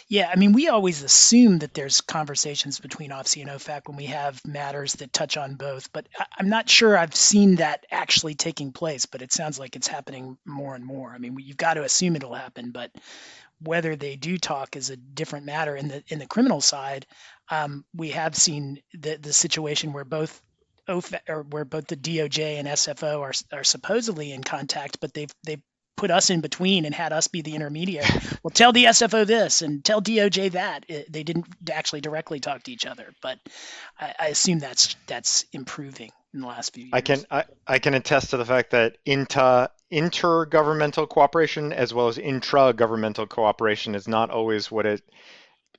Yeah, 0.07 0.29
I 0.31 0.35
mean, 0.35 0.53
we 0.53 0.67
always 0.67 1.01
assume 1.01 1.59
that 1.59 1.73
there's 1.73 2.01
conversations 2.01 2.79
between 2.79 3.11
OFSI 3.11 3.41
and 3.41 3.49
OFAC 3.49 3.87
when 3.87 3.97
we 3.97 4.05
have 4.05 4.45
matters 4.45 4.93
that 4.95 5.13
touch 5.13 5.37
on 5.37 5.55
both, 5.55 5.91
but 5.93 6.07
I- 6.19 6.25
am 6.39 6.49
not 6.49 6.69
sure 6.69 6.97
I've 6.97 7.15
seen 7.15 7.55
that 7.55 7.85
actually 7.89 8.35
taking 8.35 8.73
place. 8.73 9.05
But 9.05 9.21
it 9.21 9.31
sounds 9.31 9.57
like 9.57 9.75
it's 9.75 9.87
happening 9.87 10.37
more 10.45 10.75
and 10.75 10.85
more. 10.85 11.11
I 11.11 11.17
mean, 11.17 11.37
you've 11.39 11.57
got 11.57 11.75
to 11.75 11.83
assume 11.83 12.15
it'll 12.15 12.33
happen, 12.35 12.71
but 12.71 12.91
whether 13.59 13.95
they 13.95 14.15
do 14.15 14.37
talk 14.37 14.75
is 14.75 14.89
a 14.89 14.97
different 14.97 15.45
matter. 15.45 15.75
In 15.75 15.87
the 15.87 16.03
in 16.07 16.19
the 16.19 16.27
criminal 16.27 16.61
side, 16.61 17.05
um, 17.49 17.85
we 17.93 18.09
have 18.11 18.35
seen 18.35 18.81
the 18.93 19.17
the 19.17 19.33
situation 19.33 19.93
where 19.93 20.05
both 20.05 20.41
OFAC, 20.87 21.21
or 21.29 21.43
where 21.43 21.65
both 21.65 21.87
the 21.87 21.95
DOJ 21.95 22.59
and 22.59 22.67
SFO 22.67 23.21
are 23.21 23.57
are 23.57 23.63
supposedly 23.63 24.31
in 24.31 24.43
contact, 24.43 24.99
but 24.99 25.13
they've 25.13 25.31
they've 25.45 25.61
put 26.01 26.09
us 26.09 26.31
in 26.31 26.41
between 26.41 26.85
and 26.85 26.95
had 26.95 27.13
us 27.13 27.27
be 27.27 27.41
the 27.41 27.53
intermediary. 27.53 28.07
well, 28.43 28.49
tell 28.51 28.73
the 28.73 28.85
SFO 28.85 29.25
this 29.25 29.61
and 29.61 29.85
tell 29.85 30.01
DOJ 30.01 30.53
that. 30.53 30.85
It, 30.87 31.11
they 31.11 31.21
didn't 31.21 31.45
actually 31.71 32.01
directly 32.01 32.39
talk 32.39 32.63
to 32.63 32.71
each 32.71 32.87
other, 32.87 33.13
but 33.21 33.37
I, 33.99 34.13
I, 34.19 34.27
assume 34.29 34.57
that's 34.57 34.95
that's 35.05 35.45
improving 35.53 36.09
in 36.33 36.41
the 36.41 36.47
last 36.47 36.73
few 36.73 36.85
years. 36.85 36.93
I 36.93 37.01
can 37.01 37.19
I, 37.29 37.43
I 37.67 37.79
can 37.79 37.93
attest 37.93 38.31
to 38.31 38.37
the 38.37 38.45
fact 38.45 38.71
that 38.71 38.97
inter 39.05 39.67
intergovernmental 39.91 41.07
cooperation 41.07 41.71
as 41.71 41.93
well 41.93 42.07
as 42.07 42.17
intra-governmental 42.17 43.27
cooperation 43.27 43.93
is 43.93 44.07
not 44.07 44.31
always 44.31 44.71
what 44.71 44.85
it 44.87 45.03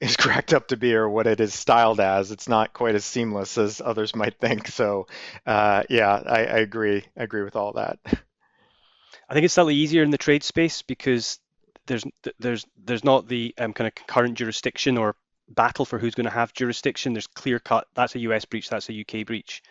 is 0.02 0.16
cracked 0.16 0.52
up 0.52 0.66
to 0.66 0.76
be 0.76 0.94
or 0.94 1.08
what 1.08 1.28
it 1.28 1.38
is 1.38 1.54
styled 1.54 2.00
as. 2.00 2.32
It's 2.32 2.48
not 2.48 2.72
quite 2.72 2.96
as 2.96 3.04
seamless 3.04 3.56
as 3.56 3.80
others 3.80 4.16
might 4.16 4.38
think. 4.40 4.66
So, 4.66 5.06
uh, 5.46 5.84
yeah, 5.88 6.10
I, 6.10 6.38
I 6.38 6.58
agree. 6.58 7.04
I 7.16 7.22
agree 7.22 7.42
with 7.42 7.54
all 7.54 7.74
that. 7.74 8.00
I 8.04 9.34
think 9.34 9.44
it's 9.44 9.54
slightly 9.54 9.76
easier 9.76 10.02
in 10.02 10.10
the 10.10 10.18
trade 10.18 10.42
space 10.42 10.82
because 10.82 11.38
there's 11.86 12.04
there's 12.40 12.66
there's 12.84 13.04
not 13.04 13.28
the 13.28 13.54
um, 13.58 13.72
kind 13.72 13.86
of 13.86 13.94
concurrent 13.94 14.36
jurisdiction 14.36 14.98
or 14.98 15.14
battle 15.48 15.84
for 15.84 15.98
who's 15.98 16.16
going 16.16 16.26
to 16.26 16.30
have 16.30 16.52
jurisdiction. 16.52 17.12
There's 17.12 17.28
clear 17.28 17.60
cut. 17.60 17.86
That's 17.94 18.16
a 18.16 18.20
US 18.20 18.44
breach. 18.44 18.68
That's 18.68 18.90
a 18.90 19.00
UK 19.00 19.24
breach. 19.24 19.62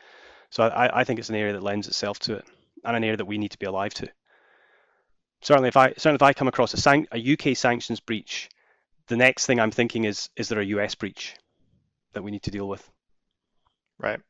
So 0.49 0.63
I, 0.63 1.01
I 1.01 1.03
think 1.03 1.19
it's 1.19 1.29
an 1.29 1.35
area 1.35 1.53
that 1.53 1.63
lends 1.63 1.87
itself 1.87 2.19
to 2.19 2.35
it, 2.35 2.45
and 2.85 2.95
an 2.95 3.03
area 3.03 3.17
that 3.17 3.25
we 3.25 3.37
need 3.37 3.51
to 3.51 3.59
be 3.59 3.65
alive 3.65 3.93
to. 3.95 4.09
Certainly, 5.41 5.69
if 5.69 5.77
I 5.77 5.89
certainly 5.97 6.15
if 6.15 6.21
I 6.21 6.33
come 6.33 6.47
across 6.47 6.73
a, 6.73 6.77
san- 6.77 7.07
a 7.11 7.33
UK 7.33 7.57
sanctions 7.57 7.99
breach, 7.99 8.49
the 9.11 9.17
next 9.17 9.45
thing 9.45 9.59
I'm 9.59 9.71
thinking 9.71 10.05
is 10.05 10.29
is 10.37 10.47
there 10.47 10.61
a 10.61 10.65
US 10.77 10.95
breach 10.95 11.35
that 12.13 12.23
we 12.23 12.31
need 12.31 12.43
to 12.43 12.51
deal 12.51 12.67
with? 12.67 12.89
Right. 13.99 14.21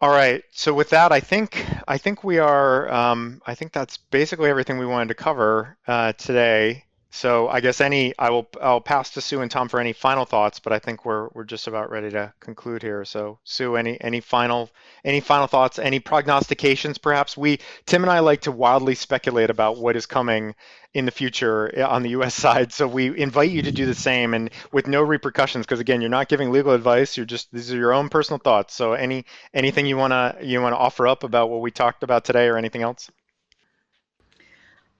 All 0.00 0.08
right. 0.08 0.42
So 0.52 0.72
with 0.72 0.88
that, 0.90 1.12
I 1.12 1.20
think 1.20 1.66
I 1.86 1.98
think 1.98 2.24
we 2.24 2.38
are. 2.38 2.90
Um, 2.90 3.42
I 3.46 3.54
think 3.54 3.72
that's 3.72 3.98
basically 3.98 4.48
everything 4.48 4.78
we 4.78 4.86
wanted 4.86 5.08
to 5.08 5.14
cover 5.14 5.76
uh, 5.86 6.14
today. 6.14 6.86
So 7.12 7.48
I 7.48 7.60
guess 7.60 7.80
any 7.80 8.14
I 8.18 8.30
will 8.30 8.48
I'll 8.60 8.80
pass 8.80 9.10
to 9.10 9.20
Sue 9.20 9.40
and 9.40 9.50
Tom 9.50 9.68
for 9.68 9.80
any 9.80 9.92
final 9.92 10.24
thoughts, 10.24 10.60
but 10.60 10.72
I 10.72 10.78
think 10.78 11.04
we're 11.04 11.28
we're 11.34 11.44
just 11.44 11.66
about 11.66 11.90
ready 11.90 12.10
to 12.10 12.32
conclude 12.38 12.82
here. 12.82 13.04
So 13.04 13.40
Sue, 13.44 13.74
any 13.76 14.00
any 14.00 14.20
final 14.20 14.70
any 15.04 15.20
final 15.20 15.48
thoughts? 15.48 15.78
Any 15.80 15.98
prognostications? 15.98 16.98
Perhaps 16.98 17.36
we 17.36 17.58
Tim 17.84 18.04
and 18.04 18.10
I 18.10 18.20
like 18.20 18.42
to 18.42 18.52
wildly 18.52 18.94
speculate 18.94 19.50
about 19.50 19.76
what 19.76 19.96
is 19.96 20.06
coming 20.06 20.54
in 20.94 21.04
the 21.04 21.10
future 21.10 21.70
eh, 21.76 21.82
on 21.82 22.02
the 22.02 22.10
US 22.10 22.34
side. 22.46 22.72
So 22.72 22.86
we 22.86 23.16
invite 23.18 23.50
you 23.50 23.62
to 23.62 23.72
do 23.72 23.86
the 23.86 23.94
same 23.94 24.32
and 24.32 24.50
with 24.72 24.86
no 24.86 25.02
repercussions 25.02 25.66
because 25.66 25.80
again, 25.80 26.00
you're 26.00 26.10
not 26.10 26.28
giving 26.28 26.52
legal 26.52 26.72
advice, 26.72 27.16
you're 27.16 27.26
just 27.26 27.50
these 27.52 27.72
are 27.72 27.76
your 27.76 27.92
own 27.92 28.08
personal 28.08 28.38
thoughts. 28.38 28.74
So 28.74 28.92
any 28.92 29.24
anything 29.52 29.86
you 29.86 29.96
want 29.96 30.12
to 30.12 30.36
you 30.42 30.60
want 30.62 30.74
to 30.74 30.78
offer 30.78 31.08
up 31.08 31.24
about 31.24 31.50
what 31.50 31.60
we 31.60 31.72
talked 31.72 32.04
about 32.04 32.24
today 32.24 32.46
or 32.46 32.56
anything 32.56 32.82
else? 32.82 33.10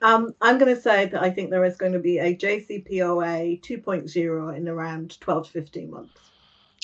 Um, 0.03 0.35
I'm 0.41 0.59
going 0.59 0.75
to 0.75 0.81
say 0.81 1.07
that 1.07 1.23
I 1.23 1.31
think 1.31 1.51
there 1.51 1.65
is 1.65 1.77
going 1.77 1.93
to 1.93 1.99
be 1.99 2.19
a 2.19 2.35
JCPOA 2.35 3.61
2.0 3.63 4.57
in 4.57 4.69
around 4.69 5.21
12 5.21 5.47
to 5.47 5.53
15 5.53 5.91
months 5.91 6.21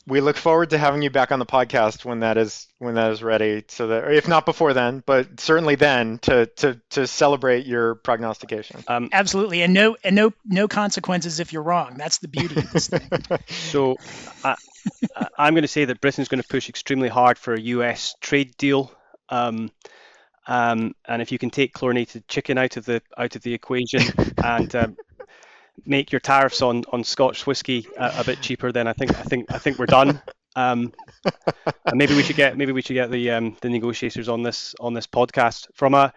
we 0.07 0.21
look 0.21 0.37
forward 0.37 0.71
to 0.71 0.79
having 0.79 1.03
you 1.03 1.11
back 1.11 1.33
on 1.33 1.41
the 1.41 1.47
podcast 1.47 2.05
when 2.05 2.21
that 2.21 2.39
is 2.39 2.69
when 2.79 2.95
that 2.95 3.11
is 3.11 3.23
ready. 3.23 3.65
So 3.69 3.89
that, 3.89 4.13
if 4.13 4.29
not 4.29 4.47
before 4.47 4.73
then, 4.73 5.03
but 5.05 5.41
certainly 5.41 5.75
then 5.75 6.19
to 6.21 6.47
to 6.47 6.81
to 6.91 7.07
celebrate 7.07 7.67
your 7.67 7.97
prognostication. 7.97 8.85
Um, 8.87 9.09
Absolutely, 9.13 9.63
and 9.63 9.75
no 9.75 9.97
and 10.05 10.15
no 10.15 10.33
no 10.45 10.69
consequences 10.69 11.41
if 11.41 11.53
you're 11.53 11.63
wrong. 11.63 11.95
That's 11.97 12.19
the 12.19 12.29
beauty 12.29 12.61
of 12.61 12.73
this 12.73 12.89
thing. 12.89 13.11
so, 13.49 13.97
I, 14.45 14.55
I'm 15.37 15.55
going 15.55 15.63
to 15.63 15.69
say 15.69 15.87
that 15.87 16.01
Britain's 16.01 16.29
going 16.29 16.43
to 16.43 16.49
push 16.49 16.69
extremely 16.69 17.09
hard 17.09 17.37
for 17.37 17.55
a 17.55 17.61
U.S. 17.61 18.15
trade 18.21 18.57
deal. 18.57 18.93
Um, 19.29 19.71
um, 20.47 20.95
and 21.07 21.21
if 21.21 21.33
you 21.33 21.39
can 21.39 21.51
take 21.51 21.73
chlorinated 21.73 22.27
chicken 22.29 22.59
out 22.59 22.77
of 22.77 22.85
the 22.85 23.03
out 23.19 23.37
of 23.37 23.43
the 23.43 23.55
equation 23.55 24.03
and 24.45 24.75
um, 24.75 24.97
make 25.85 26.13
your 26.13 26.21
tariffs 26.21 26.63
on 26.63 26.85
on 26.93 27.05
Scotch 27.05 27.47
whiskey 27.47 27.87
a, 27.97 28.15
a 28.19 28.25
bit 28.25 28.41
cheaper, 28.41 28.73
then 28.73 28.87
I 28.87 28.93
think 28.93 29.11
I 29.19 29.23
think 29.23 29.53
I 29.53 29.59
think 29.59 29.79
we're 29.79 29.87
done. 29.87 30.21
Um, 30.55 30.95
and 31.85 31.97
maybe 31.99 32.17
we 32.17 32.23
should 32.23 32.37
get 32.37 32.57
maybe 32.57 32.73
we 32.73 32.83
should 32.83 32.95
get 32.95 33.11
the 33.11 33.31
um, 33.31 33.57
the 33.61 33.69
negotiators 33.69 34.29
on 34.29 34.43
this 34.43 34.75
on 34.81 34.95
this 34.95 35.07
podcast 35.07 35.69
from 35.75 35.95
a 35.95 36.13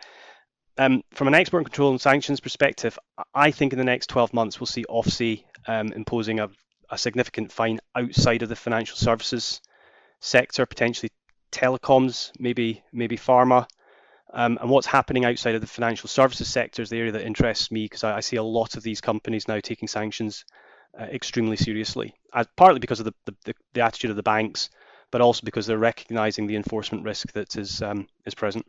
um, 0.78 1.04
from 1.12 1.28
an 1.28 1.36
export 1.36 1.66
control 1.66 1.92
and 1.92 2.00
sanctions 2.00 2.40
perspective. 2.40 2.98
I 3.34 3.52
think 3.52 3.74
in 3.74 3.80
the 3.80 3.86
next 3.86 4.08
12 4.08 4.34
months 4.34 4.60
we'll 4.60 4.68
see 4.68 4.86
OFSI 4.90 5.44
um, 5.68 5.92
imposing 5.92 6.40
a, 6.40 6.50
a 6.90 6.98
significant 6.98 7.52
fine 7.52 7.80
outside 7.96 8.42
of 8.42 8.50
the 8.50 8.56
financial 8.56 8.96
services 8.96 9.62
sector, 10.22 10.66
potentially 10.66 11.12
telecoms, 11.52 12.32
maybe 12.40 12.82
maybe 12.94 13.18
pharma. 13.18 13.68
Um, 14.32 14.60
and 14.62 14.70
what's 14.70 14.88
happening 14.88 15.26
outside 15.26 15.56
of 15.56 15.62
the 15.62 15.68
financial 15.68 16.08
services 16.08 16.48
sector 16.48 16.82
is 16.82 16.90
the 16.90 16.98
area 16.98 17.12
that 17.14 17.26
interests 17.26 17.72
me 17.72 17.86
because 17.86 18.04
I, 18.04 18.18
I, 18.18 18.20
see 18.20 18.36
a 18.36 18.44
lot 18.44 18.78
of 18.78 18.84
these 18.84 19.02
companies 19.02 19.48
now 19.48 19.60
taking 19.60 19.88
sanctions 19.88 20.46
uh, 21.00 21.06
extremely 21.06 21.58
seriously, 21.58 22.14
uh, 22.34 22.44
partly 22.56 22.80
because 22.80 23.00
of 23.00 23.06
the, 23.06 23.14
the, 23.26 23.56
the, 23.74 23.82
attitude 23.82 24.12
of 24.12 24.16
the 24.16 24.24
banks, 24.24 24.70
but 25.10 25.22
also 25.22 25.42
because 25.44 25.66
they're 25.66 25.80
recognizing 25.80 26.46
the 26.46 26.56
enforcement 26.56 27.04
risk 27.04 27.32
that 27.34 27.56
is 27.56 27.82
um, 27.82 28.08
is 28.26 28.36
present. 28.36 28.66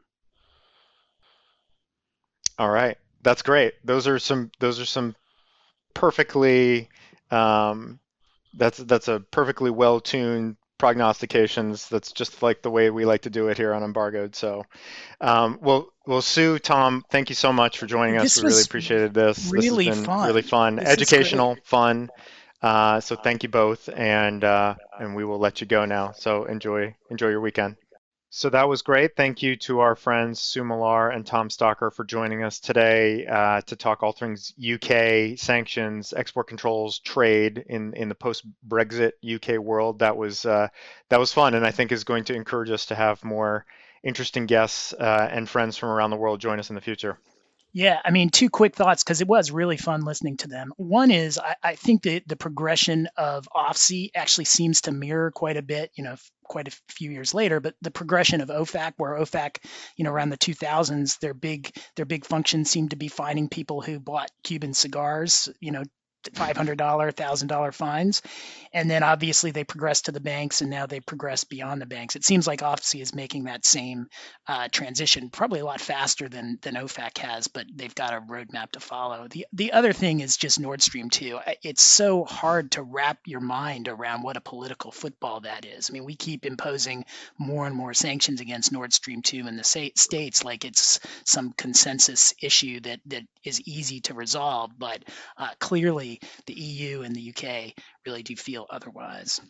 All 2.58 2.70
right, 2.70 2.96
that's 3.22 3.42
great. 3.42 3.74
Those 3.84 4.06
are 4.06 4.18
some 4.18 4.50
those 4.60 4.80
are 4.80 4.86
some 4.86 5.14
perfectly 5.92 6.88
um, 7.30 8.00
that's 8.54 8.78
that's 8.78 9.08
a 9.08 9.20
perfectly 9.20 9.70
well 9.70 10.00
tuned 10.00 10.56
prognostications. 10.80 11.88
That's 11.88 12.10
just 12.10 12.42
like 12.42 12.62
the 12.62 12.70
way 12.70 12.90
we 12.90 13.04
like 13.04 13.22
to 13.22 13.30
do 13.30 13.48
it 13.48 13.56
here 13.56 13.72
on 13.72 13.82
Embargoed. 13.82 14.34
So, 14.34 14.64
um, 15.20 15.58
well, 15.62 15.92
well, 16.06 16.22
Sue, 16.22 16.58
Tom, 16.58 17.04
thank 17.10 17.28
you 17.28 17.36
so 17.36 17.52
much 17.52 17.78
for 17.78 17.86
joining 17.86 18.16
us. 18.16 18.22
This 18.34 18.42
we 18.42 18.48
really 18.48 18.62
appreciated 18.62 19.14
this. 19.14 19.50
Really 19.52 19.84
this 19.84 19.86
has 19.88 19.96
been 19.98 20.04
fun. 20.06 20.26
Really 20.26 20.42
fun, 20.42 20.76
this 20.76 20.88
educational, 20.88 21.56
fun. 21.62 22.10
Uh, 22.62 23.00
so 23.00 23.14
thank 23.14 23.42
you 23.42 23.48
both, 23.48 23.88
and 23.88 24.42
uh, 24.42 24.74
and 24.98 25.14
we 25.14 25.24
will 25.24 25.38
let 25.38 25.60
you 25.60 25.66
go 25.66 25.84
now. 25.84 26.12
So 26.12 26.44
enjoy 26.44 26.94
enjoy 27.10 27.28
your 27.28 27.40
weekend. 27.40 27.76
So 28.32 28.48
that 28.50 28.68
was 28.68 28.82
great. 28.82 29.16
Thank 29.16 29.42
you 29.42 29.56
to 29.56 29.80
our 29.80 29.96
friends 29.96 30.38
Sue 30.38 30.62
Millar 30.62 31.10
and 31.10 31.26
Tom 31.26 31.48
Stocker 31.48 31.92
for 31.92 32.04
joining 32.04 32.44
us 32.44 32.60
today 32.60 33.26
uh, 33.26 33.60
to 33.62 33.74
talk 33.74 34.04
all 34.04 34.12
things 34.12 34.54
UK 34.56 35.36
sanctions, 35.36 36.14
export 36.16 36.46
controls, 36.46 37.00
trade 37.00 37.64
in 37.66 37.92
in 37.94 38.08
the 38.08 38.14
post-Brexit 38.14 39.14
UK 39.28 39.58
world. 39.58 39.98
That 39.98 40.16
was 40.16 40.46
uh, 40.46 40.68
that 41.08 41.18
was 41.18 41.32
fun, 41.32 41.54
and 41.54 41.66
I 41.66 41.72
think 41.72 41.90
is 41.90 42.04
going 42.04 42.22
to 42.24 42.34
encourage 42.34 42.70
us 42.70 42.86
to 42.86 42.94
have 42.94 43.24
more 43.24 43.66
interesting 44.04 44.46
guests 44.46 44.92
uh, 44.92 45.28
and 45.28 45.48
friends 45.48 45.76
from 45.76 45.88
around 45.88 46.10
the 46.10 46.16
world 46.16 46.40
join 46.40 46.60
us 46.60 46.70
in 46.70 46.76
the 46.76 46.80
future. 46.80 47.18
Yeah, 47.72 48.00
I 48.04 48.10
mean, 48.10 48.30
two 48.30 48.50
quick 48.50 48.74
thoughts 48.74 49.04
because 49.04 49.20
it 49.20 49.28
was 49.28 49.52
really 49.52 49.76
fun 49.76 50.04
listening 50.04 50.36
to 50.38 50.48
them. 50.48 50.72
One 50.76 51.12
is 51.12 51.38
I, 51.38 51.54
I 51.62 51.74
think 51.76 52.02
that 52.02 52.26
the 52.26 52.34
progression 52.36 53.08
of 53.16 53.48
OFSI 53.54 54.10
actually 54.14 54.46
seems 54.46 54.80
to 54.82 54.92
mirror 54.92 55.30
quite 55.30 55.56
a 55.56 55.62
bit, 55.62 55.92
you 55.94 56.02
know, 56.02 56.16
quite 56.42 56.66
a 56.66 56.76
few 56.88 57.12
years 57.12 57.32
later, 57.32 57.60
but 57.60 57.76
the 57.80 57.92
progression 57.92 58.40
of 58.40 58.48
OFAC, 58.48 58.94
where 58.96 59.14
OFAC, 59.16 59.58
you 59.96 60.04
know, 60.04 60.10
around 60.10 60.30
the 60.30 60.36
2000s, 60.38 61.20
their 61.20 61.32
big 61.34 61.72
their 61.94 62.06
big 62.06 62.24
function 62.24 62.64
seemed 62.64 62.90
to 62.90 62.96
be 62.96 63.06
finding 63.06 63.48
people 63.48 63.80
who 63.80 64.00
bought 64.00 64.30
Cuban 64.42 64.74
cigars, 64.74 65.48
you 65.60 65.70
know, 65.70 65.84
$500, 66.24 66.76
$1,000 66.76 67.74
fines. 67.74 68.22
And 68.72 68.90
then 68.90 69.02
obviously 69.02 69.50
they 69.50 69.64
progress 69.64 70.02
to 70.02 70.12
the 70.12 70.20
banks 70.20 70.60
and 70.60 70.70
now 70.70 70.86
they 70.86 71.00
progress 71.00 71.44
beyond 71.44 71.80
the 71.80 71.86
banks. 71.86 72.16
It 72.16 72.24
seems 72.24 72.46
like 72.46 72.60
OFSI 72.60 73.00
is 73.00 73.14
making 73.14 73.44
that 73.44 73.64
same 73.64 74.06
uh, 74.46 74.68
transition, 74.70 75.30
probably 75.30 75.60
a 75.60 75.64
lot 75.64 75.80
faster 75.80 76.28
than, 76.28 76.58
than 76.62 76.74
OFAC 76.74 77.18
has, 77.18 77.48
but 77.48 77.66
they've 77.74 77.94
got 77.94 78.14
a 78.14 78.20
roadmap 78.20 78.72
to 78.72 78.80
follow. 78.80 79.26
The, 79.28 79.46
the 79.52 79.72
other 79.72 79.92
thing 79.92 80.20
is 80.20 80.36
just 80.36 80.60
Nord 80.60 80.82
Stream 80.82 81.10
2. 81.10 81.40
It's 81.62 81.82
so 81.82 82.24
hard 82.24 82.72
to 82.72 82.82
wrap 82.82 83.18
your 83.26 83.40
mind 83.40 83.88
around 83.88 84.22
what 84.22 84.36
a 84.36 84.40
political 84.40 84.92
football 84.92 85.40
that 85.40 85.64
is. 85.64 85.90
I 85.90 85.92
mean, 85.92 86.04
we 86.04 86.16
keep 86.16 86.46
imposing 86.46 87.04
more 87.38 87.66
and 87.66 87.74
more 87.74 87.94
sanctions 87.94 88.40
against 88.40 88.72
Nord 88.72 88.92
Stream 88.92 89.22
2 89.22 89.46
in 89.46 89.56
the 89.56 89.64
states 89.64 90.44
like 90.44 90.64
it's 90.64 91.00
some 91.24 91.52
consensus 91.52 92.34
issue 92.42 92.80
that, 92.80 93.00
that 93.06 93.22
is 93.44 93.60
easy 93.66 94.00
to 94.00 94.14
resolve, 94.14 94.70
but 94.78 95.02
uh, 95.36 95.48
clearly 95.58 96.09
the 96.46 96.54
EU 96.54 97.02
and 97.02 97.14
the 97.14 97.30
UK 97.30 97.74
really 98.06 98.22
do 98.22 98.34
feel 98.34 98.66
otherwise. 98.70 99.40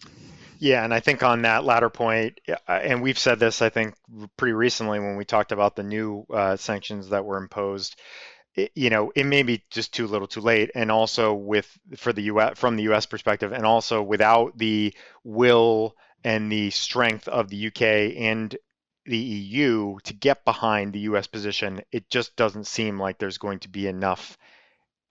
Yeah, 0.59 0.85
and 0.85 0.93
I 0.93 1.01
think 1.01 1.23
on 1.23 1.43
that 1.43 1.65
latter 1.65 1.89
point, 1.91 2.41
and 2.69 3.01
we've 3.01 3.19
said 3.19 3.39
this, 3.39 3.63
I 3.63 3.69
think, 3.69 3.95
pretty 4.37 4.53
recently 4.53 4.99
when 4.99 5.17
we 5.17 5.25
talked 5.25 5.53
about 5.53 5.77
the 5.77 5.83
new 5.83 6.27
uh, 6.33 6.57
sanctions 6.57 7.09
that 7.11 7.25
were 7.25 7.39
imposed. 7.39 7.97
It, 8.55 8.73
you 8.75 8.91
know, 8.91 9.13
it 9.15 9.25
may 9.25 9.43
be 9.43 9.63
just 9.71 9.95
too 9.95 10.07
little, 10.07 10.27
too 10.27 10.41
late, 10.41 10.71
and 10.75 10.91
also 10.91 11.33
with 11.33 11.67
for 11.97 12.13
the 12.13 12.23
U.S. 12.23 12.59
from 12.59 12.77
the 12.77 12.83
U.S. 12.85 13.07
perspective, 13.07 13.53
and 13.53 13.65
also 13.65 14.03
without 14.03 14.59
the 14.59 14.93
will 15.25 15.95
and 16.25 16.51
the 16.51 16.71
strength 16.71 17.29
of 17.29 17.49
the 17.49 17.69
UK 17.69 17.83
and 18.17 18.57
the 19.07 19.17
EU 19.17 19.99
to 20.05 20.15
get 20.15 20.45
behind 20.45 20.93
the 20.93 21.01
US 21.01 21.27
position, 21.27 21.81
it 21.91 22.11
just 22.11 22.37
doesn't 22.37 22.67
seem 22.67 23.01
like 23.01 23.19
there's 23.19 23.39
going 23.39 23.61
to 23.61 23.69
be 23.69 23.87
enough 23.87 24.37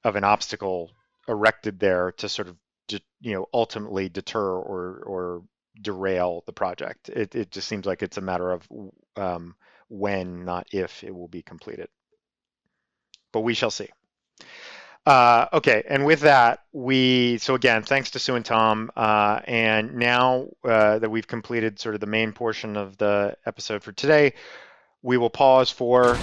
of 0.03 0.15
an 0.15 0.23
obstacle 0.23 0.91
erected 1.29 1.79
there 1.79 2.11
to 2.13 2.27
sort 2.27 2.47
of 2.47 2.57
you 3.21 3.33
know 3.33 3.45
ultimately 3.53 4.09
deter 4.09 4.41
or 4.41 5.03
or 5.05 5.43
derail 5.81 6.43
the 6.45 6.53
project. 6.53 7.09
It 7.09 7.35
it 7.35 7.51
just 7.51 7.67
seems 7.67 7.85
like 7.85 8.01
it's 8.01 8.17
a 8.17 8.21
matter 8.21 8.51
of 8.51 8.67
um, 9.15 9.55
when, 9.89 10.45
not 10.45 10.67
if, 10.71 11.03
it 11.03 11.13
will 11.13 11.27
be 11.27 11.41
completed. 11.41 11.89
But 13.31 13.41
we 13.41 13.53
shall 13.53 13.71
see. 13.71 13.89
Uh, 15.05 15.47
okay, 15.53 15.83
and 15.87 16.05
with 16.05 16.21
that, 16.21 16.59
we 16.71 17.37
so 17.39 17.55
again, 17.55 17.83
thanks 17.83 18.11
to 18.11 18.19
Sue 18.19 18.35
and 18.35 18.45
Tom, 18.45 18.91
uh, 18.95 19.39
and 19.45 19.95
now 19.95 20.49
uh, 20.63 20.99
that 20.99 21.09
we've 21.09 21.27
completed 21.27 21.79
sort 21.79 21.95
of 21.95 22.01
the 22.01 22.07
main 22.07 22.31
portion 22.31 22.75
of 22.77 22.97
the 22.97 23.35
episode 23.45 23.81
for 23.81 23.91
today, 23.91 24.33
we 25.01 25.17
will 25.17 25.29
pause 25.29 25.71
for 25.71 26.17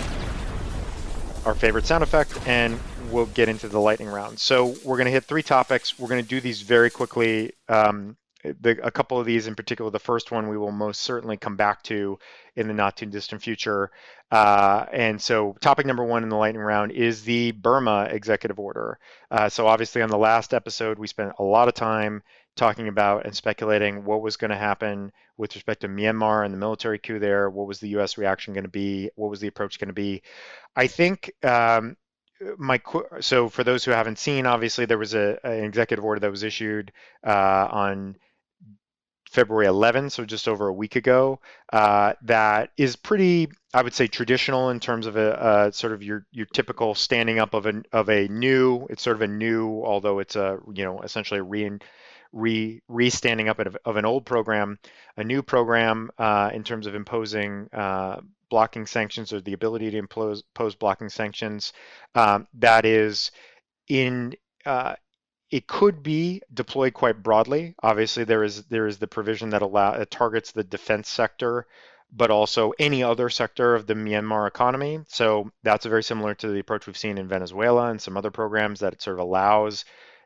our 1.44 1.54
favorite 1.54 1.86
sound 1.86 2.04
effect, 2.04 2.38
and 2.46 2.78
we'll 3.11 3.26
get 3.26 3.48
into 3.48 3.68
the 3.68 3.80
lightning 3.80 4.09
round. 4.09 4.38
So 4.38 4.74
we're 4.84 4.96
going 4.96 5.07
to 5.07 5.12
hit 5.12 5.24
three 5.24 5.42
topics. 5.42 5.98
We're 5.98 6.09
going 6.09 6.22
to 6.22 6.28
do 6.28 6.40
these 6.40 6.62
very 6.62 6.90
quickly. 6.90 7.52
Um, 7.68 8.16
the, 8.61 8.78
a 8.84 8.90
couple 8.90 9.18
of 9.18 9.26
these 9.26 9.46
in 9.46 9.54
particular, 9.54 9.90
the 9.90 9.98
first 9.98 10.30
one 10.30 10.48
we 10.48 10.57
will 10.57 10.72
most 10.72 11.02
certainly 11.02 11.36
come 11.36 11.57
back 11.57 11.82
to 11.84 12.18
in 12.54 12.68
the 12.68 12.74
not 12.74 12.96
too 12.96 13.07
distant 13.07 13.42
future. 13.42 13.90
Uh, 14.30 14.86
and 14.92 15.20
so, 15.20 15.57
topic 15.61 15.86
number 15.86 16.04
one 16.04 16.22
in 16.22 16.28
the 16.28 16.36
lightning 16.36 16.62
round 16.62 16.92
is 16.92 17.22
the 17.22 17.52
Burma 17.52 18.09
executive 18.11 18.59
order. 18.59 18.98
Uh, 19.30 19.48
so, 19.48 19.66
obviously, 19.66 20.02
on 20.02 20.11
the 20.11 20.18
last 20.18 20.52
episode, 20.52 20.98
we 20.98 21.07
spent 21.07 21.32
a 21.38 21.42
lot 21.42 21.68
of 21.68 21.74
time 21.74 22.22
talking 22.57 22.88
about 22.88 23.24
and 23.24 23.36
speculating 23.36 24.04
what 24.04 24.22
was 24.22 24.36
going 24.36 24.50
to 24.50 24.57
happen 24.57 25.12
with 25.36 25.54
respect 25.54 25.82
to 25.82 25.88
Myanmar 25.88 26.44
and 26.44 26.52
the 26.52 26.59
military 26.59 26.98
coup 26.98 27.18
there. 27.18 27.50
What 27.50 27.66
was 27.66 27.78
the 27.78 27.90
U.S. 27.90 28.18
reaction 28.18 28.54
going 28.54 28.64
to 28.64 28.70
be? 28.70 29.11
What 29.14 29.30
was 29.30 29.40
the 29.40 29.48
approach 29.48 29.78
going 29.78 29.88
to 29.88 29.94
be? 29.94 30.22
I 30.74 30.86
think 30.86 31.32
um, 31.44 31.96
my 32.59 32.80
so 33.20 33.49
for 33.49 33.64
those 33.64 33.84
who 33.84 33.91
haven't 33.91 34.18
seen, 34.18 34.47
obviously 34.47 34.84
there 34.87 34.99
was 34.99 35.14
a, 35.14 35.39
an 35.45 35.64
executive 35.64 36.05
order 36.05 36.20
that 36.20 36.30
was 36.30 36.43
issued 36.43 36.93
uh, 37.26 37.68
on 37.70 38.16
February 39.30 39.66
11, 39.66 40.11
so 40.11 40.24
just 40.24 40.49
over 40.49 40.68
a 40.68 40.72
week 40.72 40.97
ago, 40.97 41.41
uh, 41.72 42.14
that 42.22 42.70
is 42.76 42.97
pretty, 42.97 43.49
I 43.74 43.82
would 43.82 43.93
say, 43.95 44.07
traditional 44.07 44.70
in 44.70 44.80
terms 44.80 45.07
of 45.07 45.16
a, 45.16 45.66
a, 45.68 45.72
sort 45.72 45.93
of 45.93 46.03
your 46.03 46.26
your 46.30 46.47
typical 46.47 46.95
standing 46.95 47.39
up 47.39 47.53
of 47.53 47.66
a 47.66 47.82
of 47.93 48.09
a 48.09 48.28
new. 48.28 48.87
It's 48.89 49.03
sort 49.03 49.16
of 49.16 49.22
a 49.22 49.28
new, 49.28 49.82
although 49.84 50.20
it's 50.20 50.37
a 50.37 50.59
you 50.72 50.84
know 50.84 51.01
essentially 51.01 51.41
a 51.41 51.43
re 51.43 51.78
re 52.32 52.80
re-standing 52.89 53.49
up 53.49 53.59
of, 53.59 53.76
of, 53.84 53.97
an 53.97 54.05
old 54.05 54.24
program, 54.24 54.78
a 55.16 55.24
new 55.24 55.43
program 55.43 56.11
uh, 56.18 56.51
in 56.53 56.64
terms 56.64 56.87
of 56.87 56.95
imposing 56.95 57.68
uh, 57.72 58.20
blocking 58.49 58.86
sanctions 58.86 59.32
or 59.32 59.40
the 59.40 59.53
ability 59.53 59.90
to 59.90 59.99
impose, 59.99 60.42
impose 60.55 60.74
blocking 60.74 61.09
sanctions. 61.09 61.72
Um, 62.14 62.47
that 62.55 62.84
is 62.84 63.30
in 63.88 64.34
uh, 64.64 64.97
it 65.51 65.66
could 65.68 66.03
be 66.03 66.42
deployed 66.53 66.92
quite 66.92 67.22
broadly. 67.22 67.74
Obviously, 67.82 68.24
there 68.24 68.42
is 68.42 68.64
there 68.64 68.86
is 68.86 68.99
the 68.99 69.07
provision 69.07 69.51
that 69.51 69.62
allow 69.62 69.92
it 69.92 70.11
targets 70.11 70.53
the 70.53 70.64
defense 70.64 71.09
sector, 71.09 71.66
but 72.12 72.30
also 72.30 72.72
any 72.78 73.03
other 73.03 73.28
sector 73.28 73.74
of 73.74 73.86
the 73.86 73.94
Myanmar 73.94 74.49
economy. 74.49 75.01
So 75.09 75.51
that's 75.62 75.86
very 75.86 76.03
similar 76.03 76.34
to 76.34 76.49
the 76.49 76.59
approach 76.59 76.86
we've 76.86 76.97
seen 76.97 77.18
in 77.18 77.28
Venezuela 77.28 77.90
and 77.90 78.01
some 78.01 78.16
other 78.16 78.30
programs 78.30 78.80
that 78.80 79.01
sort 79.01 79.14
of 79.14 79.20
allows 79.20 79.84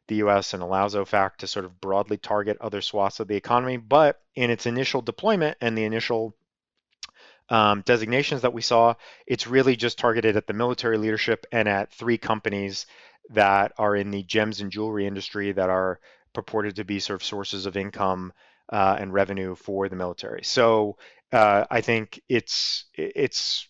the 0.09 0.17
US 0.17 0.55
and 0.55 0.63
allows 0.63 0.95
OFAC 0.95 1.37
to 1.37 1.47
sort 1.47 1.65
of 1.65 1.81
broadly 1.81 2.17
target 2.17 2.57
other 2.61 2.81
swaths 2.81 3.21
of 3.21 3.29
the 3.29 3.37
economy. 3.37 3.77
But 3.77 4.21
in 4.35 4.51
its 4.51 4.67
initial 4.67 5.03
deployment 5.03 5.59
and 5.61 5.77
the 5.77 5.85
initial 5.85 6.35
um, 7.51 7.83
designations 7.83 8.43
that 8.43 8.53
we 8.53 8.63
saw, 8.63 8.95
it's 9.27 9.47
really 9.47 9.77
just 9.77 9.99
targeted 9.99 10.37
at 10.37 10.47
the 10.47 10.53
military 10.53 10.99
leadership 10.99 11.47
and 11.53 11.69
at 11.69 11.93
three 11.93 12.19
companies 12.19 12.87
that 13.31 13.73
are 13.77 13.97
in 13.97 14.11
the 14.11 14.23
gems 14.23 14.61
and 14.61 14.71
jewelry 14.71 15.07
industry 15.07 15.53
that 15.53 15.69
are 15.69 16.01
purported 16.33 16.77
to 16.77 16.85
be 16.85 17.01
sort 17.01 17.21
of 17.21 17.25
sources 17.27 17.67
of 17.67 17.77
income 17.77 18.33
uh, 18.73 18.97
and 18.99 19.13
revenue 19.13 19.55
for 19.55 19.89
the 19.89 19.97
military. 19.97 20.45
So 20.45 20.97
uh, 21.33 21.65
I 21.71 21.81
think 21.81 22.21
it's 22.29 22.87
it's 22.95 23.69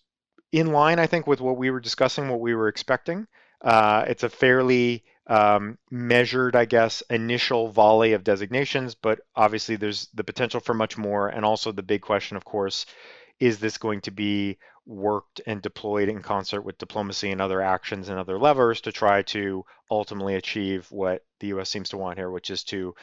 in 0.53 0.73
line, 0.73 0.99
I 0.99 1.07
think, 1.07 1.27
with 1.27 1.41
what 1.41 1.57
we 1.57 1.71
were 1.71 1.81
discussing, 1.81 2.29
what 2.29 2.41
we 2.41 2.55
were 2.55 2.69
expecting. 2.69 3.27
Uh, 3.63 4.05
it's 4.09 4.23
a 4.23 4.29
fairly 4.29 5.05
um, 5.27 5.79
measured, 5.91 6.57
I 6.57 6.65
guess, 6.65 7.03
initial 7.09 7.69
volley 7.69 8.15
of 8.15 8.25
designations, 8.25 8.95
but 8.95 9.21
obviously 9.37 9.77
there's 9.77 10.09
the 10.15 10.25
potential 10.25 10.61
for 10.61 10.75
much 10.75 10.99
more. 10.99 11.29
And 11.29 11.45
also 11.45 11.71
the 11.71 11.83
big 11.83 12.03
question, 12.03 12.37
of 12.37 12.45
course, 12.45 12.87
is 13.41 13.59
this 13.59 13.79
going 13.79 14.03
to 14.03 14.11
be 14.11 14.59
worked 14.87 15.41
and 15.47 15.63
deployed 15.63 16.09
in 16.09 16.23
concert 16.23 16.63
with 16.63 16.79
diplomacy 16.79 17.31
and 17.31 17.41
other 17.41 17.63
actions 17.63 18.09
and 18.09 18.19
other 18.19 18.39
levers 18.39 18.83
to 18.83 18.93
try 18.93 19.23
to 19.23 19.65
ultimately 19.91 20.35
achieve 20.35 20.87
what 20.91 21.25
the 21.41 21.49
US 21.49 21.71
seems 21.71 21.89
to 21.89 21.97
want 21.97 22.19
here, 22.19 22.31
which 22.31 22.51
is 22.51 22.65
to 22.65 22.95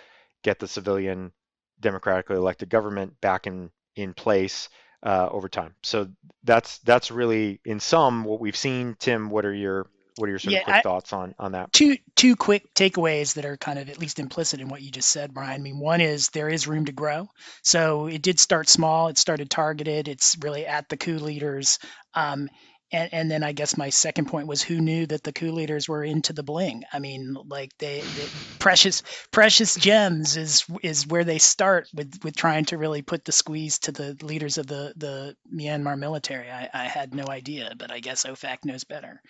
get 0.43 0.59
the 0.59 0.67
civilian 0.67 1.31
democratically 1.79 2.35
elected 2.35 2.69
government 2.69 3.19
back 3.19 3.47
in, 3.47 3.71
in 3.95 4.13
place 4.13 4.69
uh, 5.03 5.27
over 5.31 5.47
time. 5.49 5.75
So 5.83 6.09
that's 6.43 6.79
that's 6.79 7.11
really 7.11 7.59
in 7.65 7.79
sum 7.79 8.23
what 8.23 8.39
we've 8.39 8.55
seen. 8.55 8.95
Tim, 8.99 9.29
what 9.29 9.45
are 9.45 9.53
your 9.53 9.87
what 10.17 10.27
are 10.27 10.31
your 10.31 10.39
sort 10.39 10.53
yeah, 10.53 10.59
of 10.59 10.65
quick 10.65 10.75
I, 10.75 10.81
thoughts 10.81 11.13
on 11.13 11.35
on 11.39 11.51
that? 11.53 11.71
Two 11.73 11.97
two 12.15 12.35
quick 12.35 12.73
takeaways 12.73 13.35
that 13.35 13.45
are 13.45 13.57
kind 13.57 13.79
of 13.79 13.89
at 13.89 13.99
least 13.99 14.19
implicit 14.19 14.59
in 14.59 14.69
what 14.69 14.81
you 14.81 14.91
just 14.91 15.09
said, 15.09 15.33
Brian. 15.33 15.51
I 15.51 15.57
mean, 15.57 15.79
one 15.79 16.01
is 16.01 16.29
there 16.29 16.49
is 16.49 16.67
room 16.67 16.85
to 16.85 16.91
grow. 16.91 17.27
So 17.63 18.07
it 18.07 18.21
did 18.21 18.39
start 18.39 18.69
small. 18.69 19.07
It 19.07 19.17
started 19.17 19.49
targeted. 19.49 20.07
It's 20.07 20.37
really 20.41 20.65
at 20.65 20.89
the 20.89 20.97
coup 20.97 21.19
leaders. 21.19 21.79
Um, 22.13 22.49
and, 22.91 23.13
and 23.13 23.31
then 23.31 23.43
I 23.43 23.51
guess 23.51 23.77
my 23.77 23.89
second 23.89 24.27
point 24.27 24.47
was 24.47 24.61
who 24.61 24.79
knew 24.79 25.05
that 25.07 25.23
the 25.23 25.33
coup 25.33 25.51
leaders 25.51 25.89
were 25.89 26.03
into 26.03 26.31
the 26.31 26.43
bling? 26.43 26.83
I 26.93 26.99
mean, 26.99 27.35
like 27.47 27.71
they, 27.79 27.99
they 27.99 28.27
precious 28.59 29.03
precious 29.31 29.75
gems 29.75 30.37
is 30.37 30.63
is 30.81 31.05
where 31.05 31.25
they 31.25 31.37
start 31.37 31.89
with 31.93 32.19
with 32.23 32.35
trying 32.35 32.65
to 32.65 32.77
really 32.77 33.01
put 33.01 33.25
the 33.25 33.33
squeeze 33.33 33.79
to 33.79 33.91
the 33.91 34.17
leaders 34.21 34.57
of 34.57 34.67
the 34.67 34.93
the 34.95 35.35
Myanmar 35.53 35.97
military. 35.97 36.49
I, 36.49 36.69
I 36.73 36.85
had 36.85 37.13
no 37.13 37.25
idea, 37.27 37.73
but 37.77 37.91
I 37.91 37.99
guess 37.99 38.25
OFAC 38.25 38.63
knows 38.63 38.85
better. 38.85 39.21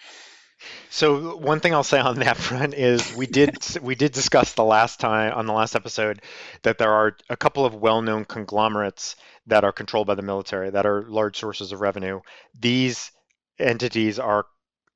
So 0.89 1.37
one 1.37 1.59
thing 1.59 1.73
I'll 1.73 1.83
say 1.83 1.99
on 1.99 2.19
that 2.19 2.37
front 2.47 2.73
is 2.73 3.15
we 3.15 3.27
did 3.27 3.55
we 3.81 3.95
did 3.95 4.11
discuss 4.11 4.53
the 4.53 4.63
last 4.63 4.99
time 4.99 5.33
on 5.33 5.45
the 5.45 5.53
last 5.53 5.75
episode 5.75 6.21
that 6.63 6.77
there 6.77 6.91
are 6.91 7.15
a 7.29 7.37
couple 7.37 7.65
of 7.65 7.75
well-known 7.75 8.25
conglomerates 8.25 9.15
that 9.47 9.63
are 9.63 9.71
controlled 9.71 10.07
by 10.07 10.15
the 10.15 10.21
military 10.21 10.69
that 10.69 10.85
are 10.85 11.03
large 11.03 11.37
sources 11.37 11.71
of 11.71 11.81
revenue. 11.81 12.19
These 12.59 13.11
entities 13.59 14.19
are 14.19 14.45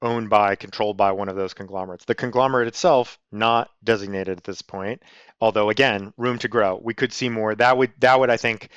owned 0.01 0.29
by 0.29 0.55
controlled 0.55 0.97
by 0.97 1.11
one 1.11 1.29
of 1.29 1.35
those 1.35 1.53
conglomerates. 1.53 2.05
The 2.05 2.15
conglomerate 2.15 2.67
itself 2.67 3.19
not 3.31 3.69
designated 3.83 4.39
at 4.39 4.43
this 4.43 4.61
point, 4.61 5.03
although 5.39 5.69
again, 5.69 6.13
room 6.17 6.39
to 6.39 6.47
grow. 6.47 6.79
We 6.81 6.93
could 6.93 7.13
see 7.13 7.29
more. 7.29 7.53
That 7.55 7.77
would 7.77 7.91
that 7.99 8.19
would 8.19 8.29
I 8.29 8.37
think 8.37 8.69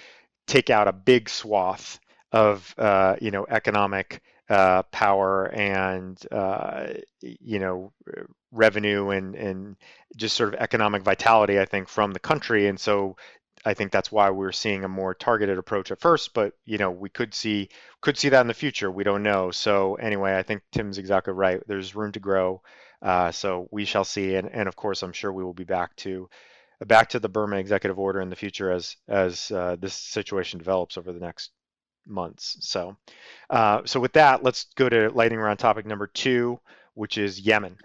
take 0.47 0.71
out 0.71 0.89
a 0.89 0.93
big 0.93 1.29
swath 1.29 1.99
of 2.33 2.75
uh, 2.77 3.17
you 3.21 3.31
know 3.31 3.47
economic 3.49 4.23
uh, 4.49 4.83
power 4.85 5.47
and 5.47 6.19
uh, 6.31 6.89
you 7.21 7.59
know 7.59 7.93
revenue 8.53 9.11
and 9.11 9.35
and 9.35 9.77
just 10.17 10.37
sort 10.37 10.55
of 10.55 10.61
economic 10.61 11.03
vitality 11.03 11.59
I 11.61 11.65
think 11.65 11.89
from 11.89 12.13
the 12.13 12.21
country. 12.21 12.69
And 12.69 12.79
so 12.79 13.17
I 13.65 13.75
think 13.75 13.93
that's 13.93 14.13
why 14.13 14.31
we're 14.31 14.53
seeing 14.53 14.85
a 14.85 14.89
more 14.89 15.15
targeted 15.15 15.59
approach 15.59 15.91
at 15.91 16.01
first 16.01 16.35
but 16.35 16.53
you 16.65 16.79
know 16.79 16.91
we 16.91 17.09
could 17.09 17.35
see 17.35 17.69
could 18.01 18.19
see 18.19 18.29
that 18.31 18.41
in 18.43 18.47
the 18.49 18.55
future. 18.55 18.91
We 18.91 19.05
don't 19.05 19.23
know. 19.23 19.51
So 19.51 19.95
anyway 19.97 20.37
I 20.37 20.43
think 20.43 20.63
Tim's 20.73 20.99
exactly 20.99 21.33
right. 21.33 21.63
There's 21.67 21.95
room 21.97 22.13
to 22.13 22.21
grow 22.21 22.63
Uh, 23.03 23.31
so 23.33 23.69
we 23.71 23.85
shall 23.85 24.05
see, 24.05 24.35
and, 24.37 24.49
and 24.51 24.67
of 24.69 24.77
course, 24.77 25.03
I'm 25.03 25.13
sure 25.13 25.33
we 25.33 25.45
will 25.45 25.55
be 25.55 25.65
back 25.65 25.95
to 25.97 26.29
back 26.87 27.11
to 27.11 27.21
the 27.21 27.29
Burma 27.29 27.57
executive 27.57 27.99
order 27.99 28.21
in 28.21 28.31
the 28.31 28.37
future 28.37 28.71
as 28.71 28.97
as 29.09 29.51
uh, 29.51 29.77
this 29.79 29.95
situation 29.95 30.59
develops 30.59 30.97
over 30.99 31.13
the 31.13 31.21
next 31.21 31.53
months. 32.07 32.57
So, 32.61 32.97
uh, 33.51 33.83
so 33.85 34.01
with 34.01 34.15
that, 34.15 34.43
let's 34.43 34.67
go 34.77 34.89
to 34.89 35.11
lightning 35.11 35.39
round 35.39 35.59
topic 35.59 35.87
number 35.87 36.07
two, 36.07 36.61
which 36.95 37.19
is 37.19 37.41
Yemen. 37.41 37.77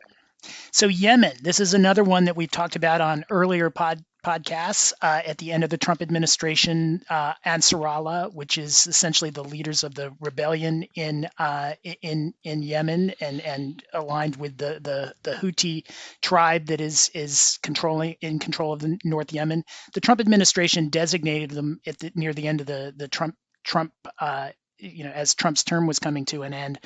So 0.71 0.87
Yemen, 0.87 1.35
this 1.41 1.59
is 1.59 1.73
another 1.73 2.03
one 2.03 2.25
that 2.25 2.35
we've 2.37 2.51
talked 2.51 2.75
about 2.75 3.01
on 3.01 3.25
earlier 3.29 3.69
pod 3.69 4.03
podcasts 4.23 4.91
uh, 5.01 5.21
at 5.25 5.37
the 5.37 5.51
end 5.51 5.63
of 5.63 5.69
the 5.69 5.77
Trump 5.77 6.01
administration, 6.01 7.01
uh, 7.09 7.33
Ansarallah, 7.45 8.33
which 8.33 8.57
is 8.57 8.85
essentially 8.87 9.29
the 9.29 9.43
leaders 9.43 9.83
of 9.83 9.95
the 9.95 10.11
rebellion 10.19 10.83
in 10.95 11.27
uh, 11.37 11.73
in 12.01 12.33
in 12.43 12.61
Yemen 12.61 13.13
and 13.21 13.41
and 13.41 13.83
aligned 13.93 14.35
with 14.35 14.57
the, 14.57 14.79
the 14.81 15.13
the 15.23 15.35
Houthi 15.35 15.85
tribe 16.21 16.67
that 16.67 16.81
is 16.81 17.09
is 17.13 17.59
controlling 17.63 18.15
in 18.21 18.39
control 18.39 18.73
of 18.73 18.79
the 18.79 18.97
North 19.03 19.31
Yemen. 19.31 19.63
The 19.93 20.01
Trump 20.01 20.19
administration 20.19 20.89
designated 20.89 21.51
them 21.51 21.79
at 21.85 21.99
the, 21.99 22.11
near 22.15 22.33
the 22.33 22.47
end 22.47 22.61
of 22.61 22.67
the 22.67 22.93
the 22.95 23.07
Trump 23.07 23.35
Trump 23.63 23.93
uh, 24.19 24.49
you 24.77 25.03
know 25.03 25.11
as 25.11 25.35
Trump's 25.35 25.63
term 25.63 25.87
was 25.87 25.99
coming 25.99 26.25
to 26.25 26.43
an 26.43 26.53
end, 26.53 26.79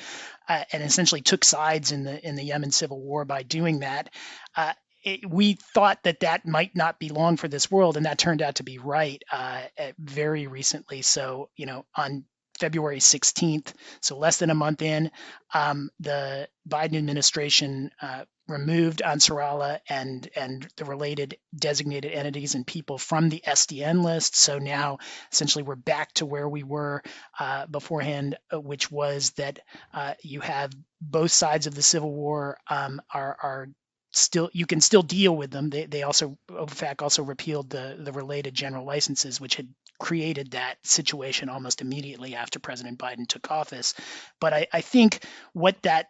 uh, 0.48 0.64
and 0.72 0.82
essentially 0.82 1.20
took 1.20 1.44
sides 1.44 1.92
in 1.92 2.04
the 2.04 2.26
in 2.26 2.36
the 2.36 2.44
Yemen 2.44 2.70
civil 2.70 3.00
war 3.00 3.24
by 3.24 3.42
doing 3.42 3.80
that. 3.80 4.10
Uh, 4.56 4.72
it, 5.02 5.28
we 5.28 5.58
thought 5.74 6.02
that 6.04 6.20
that 6.20 6.46
might 6.46 6.74
not 6.74 6.98
be 6.98 7.10
long 7.10 7.36
for 7.36 7.48
this 7.48 7.70
world, 7.70 7.96
and 7.96 8.06
that 8.06 8.18
turned 8.18 8.42
out 8.42 8.56
to 8.56 8.62
be 8.62 8.78
right 8.78 9.22
uh, 9.30 9.62
very 9.98 10.46
recently. 10.46 11.02
So 11.02 11.50
you 11.56 11.66
know 11.66 11.84
on 11.94 12.24
February 12.58 13.00
16th, 13.00 13.72
so 14.00 14.16
less 14.16 14.38
than 14.38 14.50
a 14.50 14.54
month 14.54 14.80
in, 14.80 15.10
um, 15.54 15.90
the 15.98 16.48
Biden 16.68 16.96
administration 16.96 17.90
uh, 18.00 18.24
removed 18.46 19.02
Ansarallah 19.04 19.80
and 19.88 20.28
and 20.36 20.66
the 20.76 20.84
related 20.84 21.38
designated 21.56 22.12
entities 22.12 22.54
and 22.54 22.66
people 22.66 22.98
from 22.98 23.28
the 23.28 23.42
SDN 23.46 24.02
list. 24.04 24.36
So 24.36 24.58
now 24.58 24.98
essentially 25.32 25.62
we're 25.62 25.76
back 25.76 26.12
to 26.14 26.26
where 26.26 26.48
we 26.48 26.62
were 26.62 27.02
uh, 27.38 27.66
beforehand, 27.66 28.36
uh, 28.52 28.60
which 28.60 28.90
was 28.90 29.30
that 29.32 29.60
uh, 29.92 30.14
you 30.22 30.40
have 30.40 30.72
both 31.00 31.32
sides 31.32 31.66
of 31.66 31.74
the 31.74 31.82
civil 31.82 32.12
war 32.12 32.58
um, 32.68 33.00
are 33.12 33.36
are 33.42 33.68
still 34.12 34.50
you 34.52 34.66
can 34.66 34.80
still 34.80 35.02
deal 35.02 35.36
with 35.36 35.50
them. 35.50 35.70
They, 35.70 35.86
they 35.86 36.02
also 36.02 36.38
OFAC 36.50 37.02
also 37.02 37.22
repealed 37.22 37.70
the 37.70 37.96
the 37.98 38.12
related 38.12 38.54
general 38.54 38.84
licenses, 38.84 39.40
which 39.40 39.56
had 39.56 39.68
created 39.98 40.52
that 40.52 40.76
situation 40.82 41.48
almost 41.48 41.80
immediately 41.80 42.34
after 42.34 42.58
President 42.58 42.98
Biden 42.98 43.26
took 43.26 43.50
office. 43.50 43.94
But 44.40 44.52
I, 44.52 44.66
I 44.72 44.80
think 44.80 45.24
what 45.52 45.80
that 45.82 46.06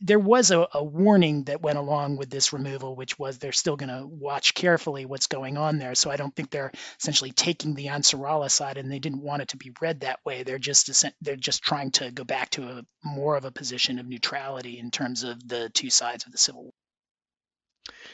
there 0.00 0.18
was 0.18 0.50
a, 0.50 0.66
a, 0.72 0.82
warning 0.82 1.44
that 1.44 1.62
went 1.62 1.78
along 1.78 2.16
with 2.16 2.30
this 2.30 2.52
removal, 2.52 2.96
which 2.96 3.18
was 3.18 3.38
they're 3.38 3.52
still 3.52 3.76
going 3.76 3.88
to 3.88 4.06
watch 4.06 4.54
carefully 4.54 5.06
what's 5.06 5.26
going 5.26 5.56
on 5.56 5.78
there. 5.78 5.94
So 5.94 6.10
I 6.10 6.16
don't 6.16 6.34
think 6.34 6.50
they're 6.50 6.72
essentially 6.98 7.30
taking 7.30 7.74
the 7.74 7.86
Ansarallah 7.86 8.50
side, 8.50 8.76
and 8.76 8.90
they 8.90 8.98
didn't 8.98 9.22
want 9.22 9.42
it 9.42 9.48
to 9.48 9.56
be 9.56 9.72
read 9.80 10.00
that 10.00 10.20
way. 10.24 10.42
They're 10.42 10.58
just 10.58 11.04
they're 11.20 11.36
just 11.36 11.62
trying 11.62 11.92
to 11.92 12.10
go 12.10 12.24
back 12.24 12.50
to 12.50 12.64
a 12.64 12.82
more 13.04 13.36
of 13.36 13.44
a 13.44 13.50
position 13.50 13.98
of 13.98 14.06
neutrality 14.06 14.78
in 14.78 14.90
terms 14.90 15.22
of 15.22 15.46
the 15.46 15.70
two 15.70 15.90
sides 15.90 16.26
of 16.26 16.32
the 16.32 16.38
civil 16.38 16.64
war. 16.64 16.72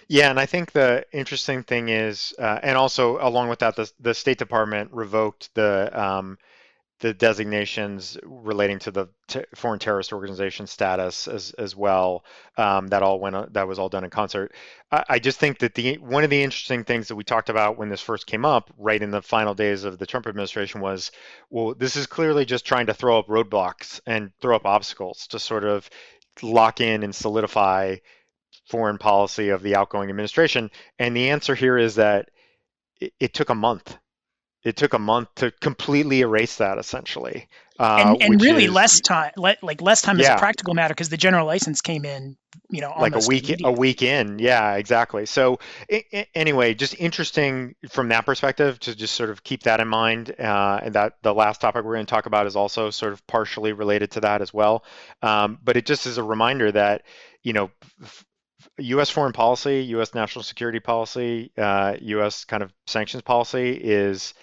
Yeah, 0.09 0.31
and 0.31 0.39
I 0.39 0.47
think 0.47 0.73
the 0.73 1.05
interesting 1.13 1.63
thing 1.63 1.89
is, 1.89 2.33
uh, 2.39 2.61
and 2.63 2.77
also 2.77 3.19
along 3.21 3.49
with 3.49 3.59
that, 3.61 3.77
the, 3.77 3.91
the 3.99 4.15
State 4.15 4.39
Department 4.39 4.93
revoked 4.93 5.55
the 5.55 5.91
um, 5.93 6.39
the 7.01 7.13
designations 7.13 8.17
relating 8.25 8.79
to 8.79 8.91
the 8.91 9.07
t- 9.29 9.45
foreign 9.55 9.79
terrorist 9.79 10.13
organization 10.13 10.67
status 10.67 11.29
as 11.29 11.51
as 11.59 11.77
well. 11.77 12.25
Um, 12.57 12.87
that 12.89 13.03
all 13.03 13.21
went 13.21 13.53
that 13.53 13.69
was 13.69 13.79
all 13.79 13.89
done 13.89 14.05
in 14.05 14.11
concert. 14.11 14.55
I, 14.91 15.05
I, 15.11 15.19
just 15.19 15.39
think 15.39 15.59
that 15.59 15.75
the 15.75 15.99
one 15.99 16.25
of 16.25 16.31
the 16.31 16.43
interesting 16.43 16.85
things 16.85 17.09
that 17.09 17.17
we 17.17 17.25
talked 17.25 17.51
about 17.51 17.77
when 17.77 17.91
this 17.91 18.01
first 18.01 18.27
came 18.27 18.45
up, 18.47 18.73
right 18.79 19.03
in 19.03 19.11
the 19.11 19.21
final 19.21 19.55
days 19.55 19.85
of 19.85 19.99
the 19.99 20.07
Trump 20.07 20.27
administration, 20.27 20.81
was 20.81 21.11
well, 21.51 21.75
this 21.75 21.97
is 21.97 22.07
clearly 22.07 22.45
just 22.47 22.65
trying 22.65 22.87
to 22.87 22.95
throw 22.95 23.19
up 23.19 23.27
roadblocks 23.27 24.01
and 24.07 24.31
throw 24.41 24.57
up 24.57 24.65
obstacles 24.65 25.27
to 25.29 25.39
sort 25.39 25.65
of 25.65 25.91
lock 26.43 26.81
in 26.81 27.03
and 27.03 27.15
solidify 27.15 27.97
foreign 28.67 28.99
policy 28.99 29.49
of 29.51 29.63
the 29.63 29.77
outgoing 29.77 30.11
administration? 30.11 30.71
And 30.99 31.17
the 31.17 31.31
answer 31.31 31.55
here 31.55 31.79
is 31.79 31.95
that 31.97 32.31
it, 33.01 33.13
it 33.21 33.35
took 33.35 33.51
a 33.51 33.55
month. 33.55 33.97
It 34.65 34.77
took 34.77 34.95
a 34.95 34.99
month 34.99 35.29
to 35.37 35.53
completely 35.61 36.23
erase 36.23 36.57
that, 36.57 36.79
essentially. 36.79 37.47
Uh, 37.79 38.17
and, 38.19 38.23
and 38.33 38.43
really 38.43 38.65
is, 38.65 38.73
less 38.73 39.01
time, 39.01 39.31
like 39.37 39.81
less 39.81 40.03
time 40.03 40.19
yeah. 40.19 40.25
as 40.25 40.31
a 40.31 40.39
practical 40.39 40.75
matter, 40.75 40.93
because 40.93 41.09
the 41.09 41.17
general 41.17 41.47
license 41.47 41.81
came 41.81 42.05
in, 42.05 42.37
you 42.69 42.81
know, 42.81 42.93
like 42.99 43.15
a 43.15 43.21
week, 43.29 43.55
a 43.63 43.71
week 43.71 44.03
in. 44.03 44.41
Yeah, 44.41 44.75
exactly. 44.75 45.25
So 45.25 45.61
it, 45.89 46.29
anyway, 46.35 46.75
just 46.75 46.99
interesting 46.99 47.77
from 47.89 48.09
that 48.09 48.27
perspective 48.27 48.81
to 48.81 48.97
just 48.97 49.15
sort 49.15 49.31
of 49.31 49.45
keep 49.45 49.63
that 49.65 49.79
in 49.79 49.87
mind. 49.87 50.35
Uh, 50.37 50.81
and 50.83 50.95
that 50.97 51.13
the 51.23 51.33
last 51.33 51.61
topic 51.61 51.85
we're 51.85 51.95
going 51.95 52.07
to 52.07 52.11
talk 52.11 52.27
about 52.27 52.49
is 52.49 52.57
also 52.57 52.91
sort 52.91 53.13
of 53.13 53.25
partially 53.29 53.73
related 53.73 54.11
to 54.13 54.21
that 54.23 54.43
as 54.43 54.53
well. 54.53 54.85
Um, 55.23 55.59
but 55.63 55.77
it 55.77 55.87
just 55.87 56.07
is 56.07 56.19
a 56.19 56.25
reminder 56.25 56.73
that 56.73 57.03
you 57.45 57.53
know 57.53 57.71
U.S. 58.79 59.11
foreign 59.11 59.33
policy, 59.33 59.85
U.S. 59.91 60.15
national 60.15 60.43
security 60.43 60.81
policy, 60.81 61.53
uh, 61.57 61.97
U.S. 62.01 62.45
kind 62.45 62.63
of 62.63 62.73
sanctions 62.87 63.23
policy 63.23 63.73
is 63.73 64.35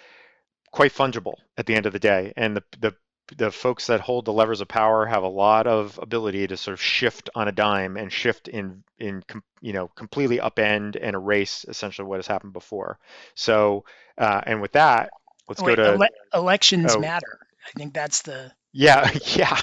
quite 0.70 0.92
fungible 0.92 1.34
at 1.56 1.66
the 1.66 1.74
end 1.74 1.86
of 1.86 1.92
the 1.92 1.98
day, 1.98 2.32
and 2.36 2.56
the, 2.56 2.62
the 2.80 2.94
the 3.36 3.50
folks 3.50 3.86
that 3.86 4.00
hold 4.00 4.26
the 4.26 4.32
levers 4.32 4.60
of 4.60 4.68
power 4.68 5.06
have 5.06 5.22
a 5.22 5.28
lot 5.28 5.66
of 5.66 5.98
ability 6.02 6.46
to 6.46 6.56
sort 6.56 6.74
of 6.74 6.80
shift 6.80 7.30
on 7.34 7.48
a 7.48 7.52
dime 7.52 7.96
and 7.96 8.12
shift 8.12 8.48
in 8.48 8.82
in 8.98 9.22
you 9.60 9.72
know 9.72 9.88
completely 9.88 10.38
upend 10.38 10.96
and 11.00 11.14
erase 11.14 11.64
essentially 11.68 12.06
what 12.06 12.18
has 12.18 12.26
happened 12.26 12.52
before. 12.52 12.98
So 13.34 13.84
and 14.18 14.58
uh, 14.58 14.60
with 14.60 14.72
that, 14.72 15.10
let's 15.48 15.62
Wait, 15.62 15.76
go 15.76 15.96
to 15.96 16.04
ele- 16.04 16.40
elections 16.40 16.94
oh, 16.94 17.00
matter. 17.00 17.38
I 17.66 17.78
think 17.78 17.94
that's 17.94 18.22
the 18.22 18.52
yeah, 18.76 19.10
yeah, 19.36 19.60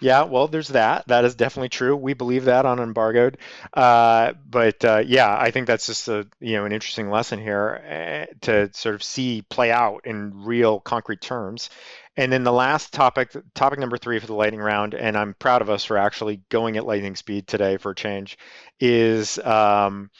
yeah. 0.00 0.22
Well, 0.24 0.48
there's 0.48 0.68
that. 0.68 1.06
That 1.08 1.24
is 1.24 1.36
definitely 1.36 1.68
true. 1.70 1.96
We 1.96 2.14
believe 2.14 2.46
that 2.46 2.66
on 2.66 2.80
embargoed. 2.80 3.38
Uh, 3.72 4.32
but 4.48 4.84
uh, 4.84 5.02
yeah, 5.06 5.36
I 5.38 5.52
think 5.52 5.66
that's 5.68 5.86
just 5.86 6.08
a 6.08 6.26
you 6.40 6.54
know 6.56 6.64
an 6.64 6.72
interesting 6.72 7.08
lesson 7.10 7.38
here 7.40 8.26
uh, 8.30 8.34
to 8.42 8.70
sort 8.74 8.96
of 8.96 9.02
see 9.02 9.42
play 9.42 9.70
out 9.70 10.02
in 10.06 10.32
real 10.44 10.80
concrete 10.80 11.20
terms. 11.20 11.70
And 12.16 12.32
then 12.32 12.42
the 12.42 12.52
last 12.52 12.92
topic, 12.92 13.32
topic 13.54 13.78
number 13.78 13.96
three 13.96 14.18
for 14.18 14.26
the 14.26 14.34
lightning 14.34 14.60
round, 14.60 14.94
and 14.94 15.16
I'm 15.16 15.34
proud 15.34 15.62
of 15.62 15.70
us 15.70 15.84
for 15.84 15.96
actually 15.96 16.42
going 16.48 16.76
at 16.76 16.84
lightning 16.84 17.14
speed 17.14 17.46
today 17.46 17.76
for 17.76 17.92
a 17.92 17.94
change, 17.94 18.36
is 18.80 19.38
um, 19.38 20.10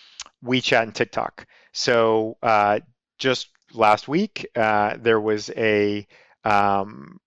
WeChat 0.45 0.83
and 0.85 0.95
TikTok. 0.95 1.47
So 1.73 2.37
uh, 2.43 2.81
just 3.19 3.49
last 3.75 4.09
week, 4.09 4.47
uh, 4.57 4.97
there 5.01 5.21
was 5.21 5.51
a 5.57 6.07
um, 6.45 7.19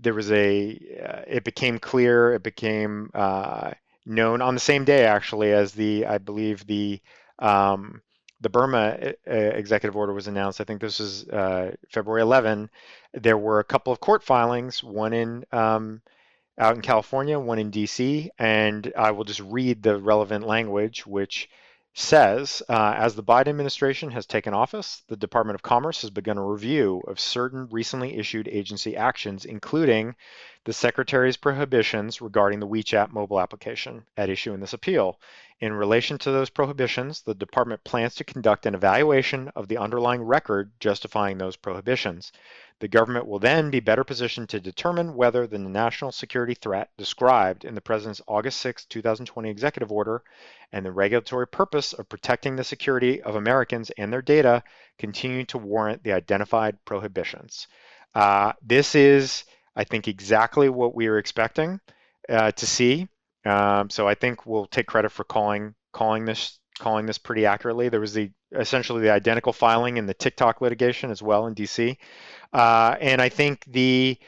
there 0.00 0.14
was 0.14 0.30
a 0.30 0.72
uh, 1.04 1.22
it 1.26 1.44
became 1.44 1.78
clear 1.78 2.34
it 2.34 2.42
became 2.42 3.10
uh, 3.14 3.72
known 4.06 4.42
on 4.42 4.54
the 4.54 4.60
same 4.60 4.84
day 4.84 5.04
actually 5.04 5.52
as 5.52 5.72
the 5.72 6.06
I 6.06 6.18
believe 6.18 6.66
the 6.66 7.00
um, 7.38 8.02
the 8.40 8.48
Burma 8.48 9.14
uh, 9.28 9.32
executive 9.32 9.96
order 9.96 10.12
was 10.12 10.26
announced. 10.26 10.60
I 10.60 10.64
think 10.64 10.80
this 10.80 10.98
was 10.98 11.28
uh, 11.28 11.74
February 11.90 12.22
11. 12.22 12.70
There 13.12 13.36
were 13.36 13.60
a 13.60 13.64
couple 13.64 13.92
of 13.92 14.00
court 14.00 14.22
filings, 14.22 14.82
one 14.82 15.12
in 15.12 15.44
um, 15.52 16.00
out 16.58 16.76
in 16.76 16.82
California, 16.82 17.38
one 17.38 17.58
in 17.58 17.70
D.C., 17.70 18.30
and 18.38 18.92
I 18.96 19.10
will 19.12 19.24
just 19.24 19.40
read 19.40 19.82
the 19.82 19.98
relevant 19.98 20.46
language, 20.46 21.06
which 21.06 21.48
says, 21.94 22.62
uh, 22.68 22.94
as 22.96 23.14
the 23.14 23.22
Biden 23.22 23.48
administration 23.48 24.10
has 24.10 24.26
taken 24.26 24.54
office, 24.54 25.02
the 25.08 25.16
Department 25.16 25.54
of 25.56 25.62
Commerce 25.62 26.02
has 26.02 26.10
begun 26.10 26.38
a 26.38 26.46
review 26.46 27.02
of 27.06 27.18
certain 27.18 27.68
recently 27.70 28.16
issued 28.16 28.48
agency 28.48 28.96
actions, 28.96 29.44
including 29.44 30.14
the 30.64 30.72
Secretary's 30.72 31.36
prohibitions 31.36 32.20
regarding 32.20 32.60
the 32.60 32.66
WeChat 32.66 33.12
mobile 33.12 33.40
application 33.40 34.04
at 34.16 34.28
issue 34.28 34.52
in 34.52 34.60
this 34.60 34.72
appeal. 34.72 35.18
In 35.60 35.72
relation 35.72 36.18
to 36.18 36.30
those 36.30 36.50
prohibitions, 36.50 37.22
the 37.22 37.34
department 37.34 37.84
plans 37.84 38.14
to 38.16 38.24
conduct 38.24 38.66
an 38.66 38.74
evaluation 38.74 39.48
of 39.54 39.68
the 39.68 39.78
underlying 39.78 40.22
record 40.22 40.72
justifying 40.80 41.38
those 41.38 41.56
prohibitions. 41.56 42.32
The 42.80 42.88
government 42.88 43.26
will 43.26 43.38
then 43.38 43.70
be 43.70 43.80
better 43.80 44.04
positioned 44.04 44.48
to 44.50 44.60
determine 44.60 45.14
whether 45.14 45.46
the 45.46 45.58
national 45.58 46.12
security 46.12 46.54
threat 46.54 46.88
described 46.96 47.66
in 47.66 47.74
the 47.74 47.82
President's 47.82 48.22
August 48.26 48.58
6, 48.60 48.86
2020 48.86 49.50
executive 49.50 49.92
order 49.92 50.22
and 50.72 50.84
the 50.84 50.92
regulatory 50.92 51.46
purpose 51.46 51.92
of 51.92 52.08
protecting 52.08 52.56
the 52.56 52.64
security 52.64 53.20
of 53.20 53.34
Americans 53.34 53.90
and 53.98 54.10
their 54.10 54.22
data 54.22 54.62
continue 54.98 55.44
to 55.44 55.58
warrant 55.58 56.02
the 56.04 56.12
identified 56.14 56.82
prohibitions. 56.86 57.66
Uh, 58.14 58.54
this 58.62 58.94
is, 58.94 59.44
I 59.80 59.84
think, 59.84 60.08
exactly 60.08 60.68
what 60.68 60.94
we 60.94 61.06
are 61.06 61.16
expecting 61.16 61.80
uh, 62.28 62.52
to 62.52 62.66
see. 62.66 63.08
Um, 63.46 63.88
so 63.88 64.06
I 64.06 64.14
think 64.14 64.44
we'll 64.44 64.66
take 64.66 64.86
credit 64.86 65.10
for 65.10 65.24
calling 65.24 65.74
calling 65.92 66.26
this 66.26 66.58
calling 66.78 67.06
this 67.06 67.16
pretty 67.16 67.46
accurately. 67.46 67.88
There 67.88 68.00
was 68.00 68.12
the 68.12 68.30
essentially 68.52 69.00
the 69.00 69.10
identical 69.10 69.54
filing 69.54 69.96
in 69.96 70.04
the 70.04 70.12
TikTok 70.12 70.60
litigation 70.60 71.10
as 71.10 71.22
well 71.22 71.46
in 71.46 71.54
DC. 71.54 71.96
Uh, 72.52 72.96
and 73.00 73.22
I 73.22 73.30
think 73.30 73.64
the 73.66 74.18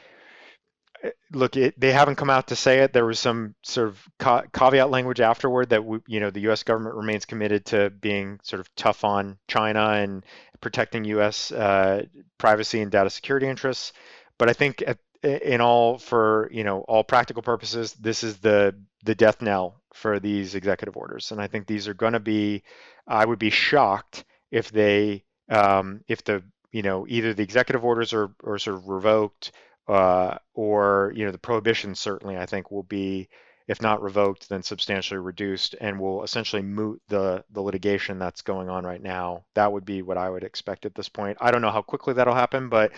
look, 1.31 1.55
it, 1.55 1.79
they 1.79 1.91
haven't 1.91 2.15
come 2.15 2.29
out 2.31 2.47
to 2.47 2.55
say 2.55 2.79
it. 2.79 2.93
There 2.93 3.05
was 3.05 3.19
some 3.19 3.53
sort 3.63 3.89
of 3.89 4.07
ca- 4.19 4.45
caveat 4.53 4.89
language 4.89 5.19
afterward 5.19 5.69
that 5.69 5.83
we, 5.85 5.99
you 6.07 6.19
know 6.19 6.31
the 6.31 6.41
U.S. 6.41 6.63
government 6.63 6.95
remains 6.95 7.25
committed 7.25 7.65
to 7.67 7.91
being 7.91 8.39
sort 8.41 8.59
of 8.59 8.73
tough 8.75 9.03
on 9.03 9.37
China 9.47 9.89
and 9.89 10.25
protecting 10.61 11.03
U.S. 11.05 11.51
Uh, 11.51 12.05
privacy 12.39 12.81
and 12.81 12.91
data 12.91 13.11
security 13.11 13.47
interests. 13.47 13.93
But 14.37 14.49
I 14.49 14.53
think 14.53 14.83
at, 14.87 14.97
in 15.23 15.61
all 15.61 15.97
for 15.97 16.49
you 16.51 16.63
know 16.63 16.81
all 16.81 17.03
practical 17.03 17.41
purposes, 17.41 17.93
this 17.93 18.23
is 18.23 18.37
the 18.37 18.75
the 19.03 19.15
death 19.15 19.41
knell 19.41 19.81
for 19.93 20.19
these 20.19 20.55
executive 20.55 20.97
orders, 20.97 21.31
and 21.31 21.41
I 21.41 21.47
think 21.47 21.67
these 21.67 21.87
are 21.87 21.93
going 21.93 22.13
to 22.13 22.19
be. 22.19 22.63
I 23.07 23.25
would 23.25 23.39
be 23.39 23.49
shocked 23.49 24.23
if 24.51 24.71
they 24.71 25.23
um, 25.49 26.01
if 26.07 26.23
the 26.23 26.43
you 26.71 26.81
know 26.81 27.05
either 27.07 27.33
the 27.33 27.43
executive 27.43 27.83
orders 27.83 28.13
are, 28.13 28.31
are 28.43 28.57
sort 28.57 28.77
of 28.77 28.87
revoked 28.87 29.51
uh, 29.87 30.37
or 30.53 31.13
you 31.15 31.25
know 31.25 31.31
the 31.31 31.37
prohibition 31.37 31.95
certainly 31.95 32.37
I 32.37 32.45
think 32.45 32.71
will 32.71 32.83
be 32.83 33.29
if 33.67 33.81
not 33.81 34.01
revoked 34.01 34.49
then 34.49 34.61
substantially 34.61 35.19
reduced 35.19 35.75
and 35.79 35.99
will 35.99 36.23
essentially 36.23 36.61
moot 36.61 37.01
the 37.07 37.43
the 37.51 37.61
litigation 37.61 38.19
that's 38.19 38.41
going 38.41 38.69
on 38.69 38.85
right 38.85 39.01
now. 39.01 39.43
That 39.55 39.71
would 39.71 39.85
be 39.85 40.01
what 40.01 40.17
I 40.17 40.29
would 40.29 40.43
expect 40.43 40.85
at 40.85 40.95
this 40.95 41.09
point. 41.09 41.37
I 41.39 41.51
don't 41.51 41.61
know 41.61 41.71
how 41.71 41.81
quickly 41.81 42.13
that'll 42.13 42.33
happen 42.33 42.69
but 42.69 42.91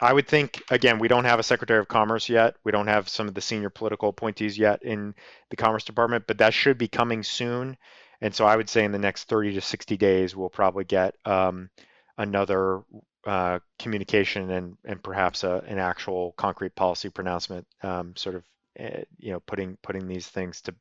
I 0.00 0.12
would 0.12 0.28
think 0.28 0.62
again 0.70 0.98
we 0.98 1.08
don't 1.08 1.24
have 1.24 1.40
a 1.40 1.44
secretary 1.44 1.80
of 1.80 1.88
commerce 1.88 2.28
yet. 2.28 2.56
We 2.64 2.72
don't 2.72 2.86
have 2.86 3.08
some 3.08 3.28
of 3.28 3.34
the 3.34 3.40
senior 3.40 3.70
political 3.70 4.08
appointees 4.08 4.56
yet 4.58 4.82
in 4.82 5.14
the 5.50 5.56
commerce 5.56 5.84
department 5.84 6.26
but 6.26 6.38
that 6.38 6.54
should 6.54 6.78
be 6.78 6.88
coming 6.88 7.22
soon. 7.22 7.76
And 8.20 8.34
so 8.34 8.46
I 8.46 8.56
would 8.56 8.68
say 8.68 8.84
in 8.84 8.92
the 8.92 8.98
next 8.98 9.24
30 9.24 9.54
to 9.54 9.60
60 9.60 9.96
days 9.96 10.36
we'll 10.36 10.48
probably 10.48 10.84
get 10.84 11.16
um, 11.24 11.70
another 12.16 12.82
uh, 13.26 13.58
communication 13.78 14.50
and 14.50 14.76
and 14.84 15.02
perhaps 15.02 15.44
a, 15.44 15.62
an 15.66 15.78
actual 15.78 16.32
concrete 16.36 16.74
policy 16.74 17.08
pronouncement, 17.08 17.66
um, 17.82 18.14
sort 18.16 18.34
of 18.34 18.42
you 18.78 19.32
know 19.32 19.40
putting 19.40 19.76
putting 19.82 20.06
these 20.06 20.26
things 20.26 20.60
to 20.62 20.74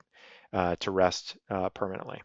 uh, 0.53 0.75
to 0.79 0.91
rest 0.91 1.37
uh, 1.49 1.69
permanently. 1.69 2.21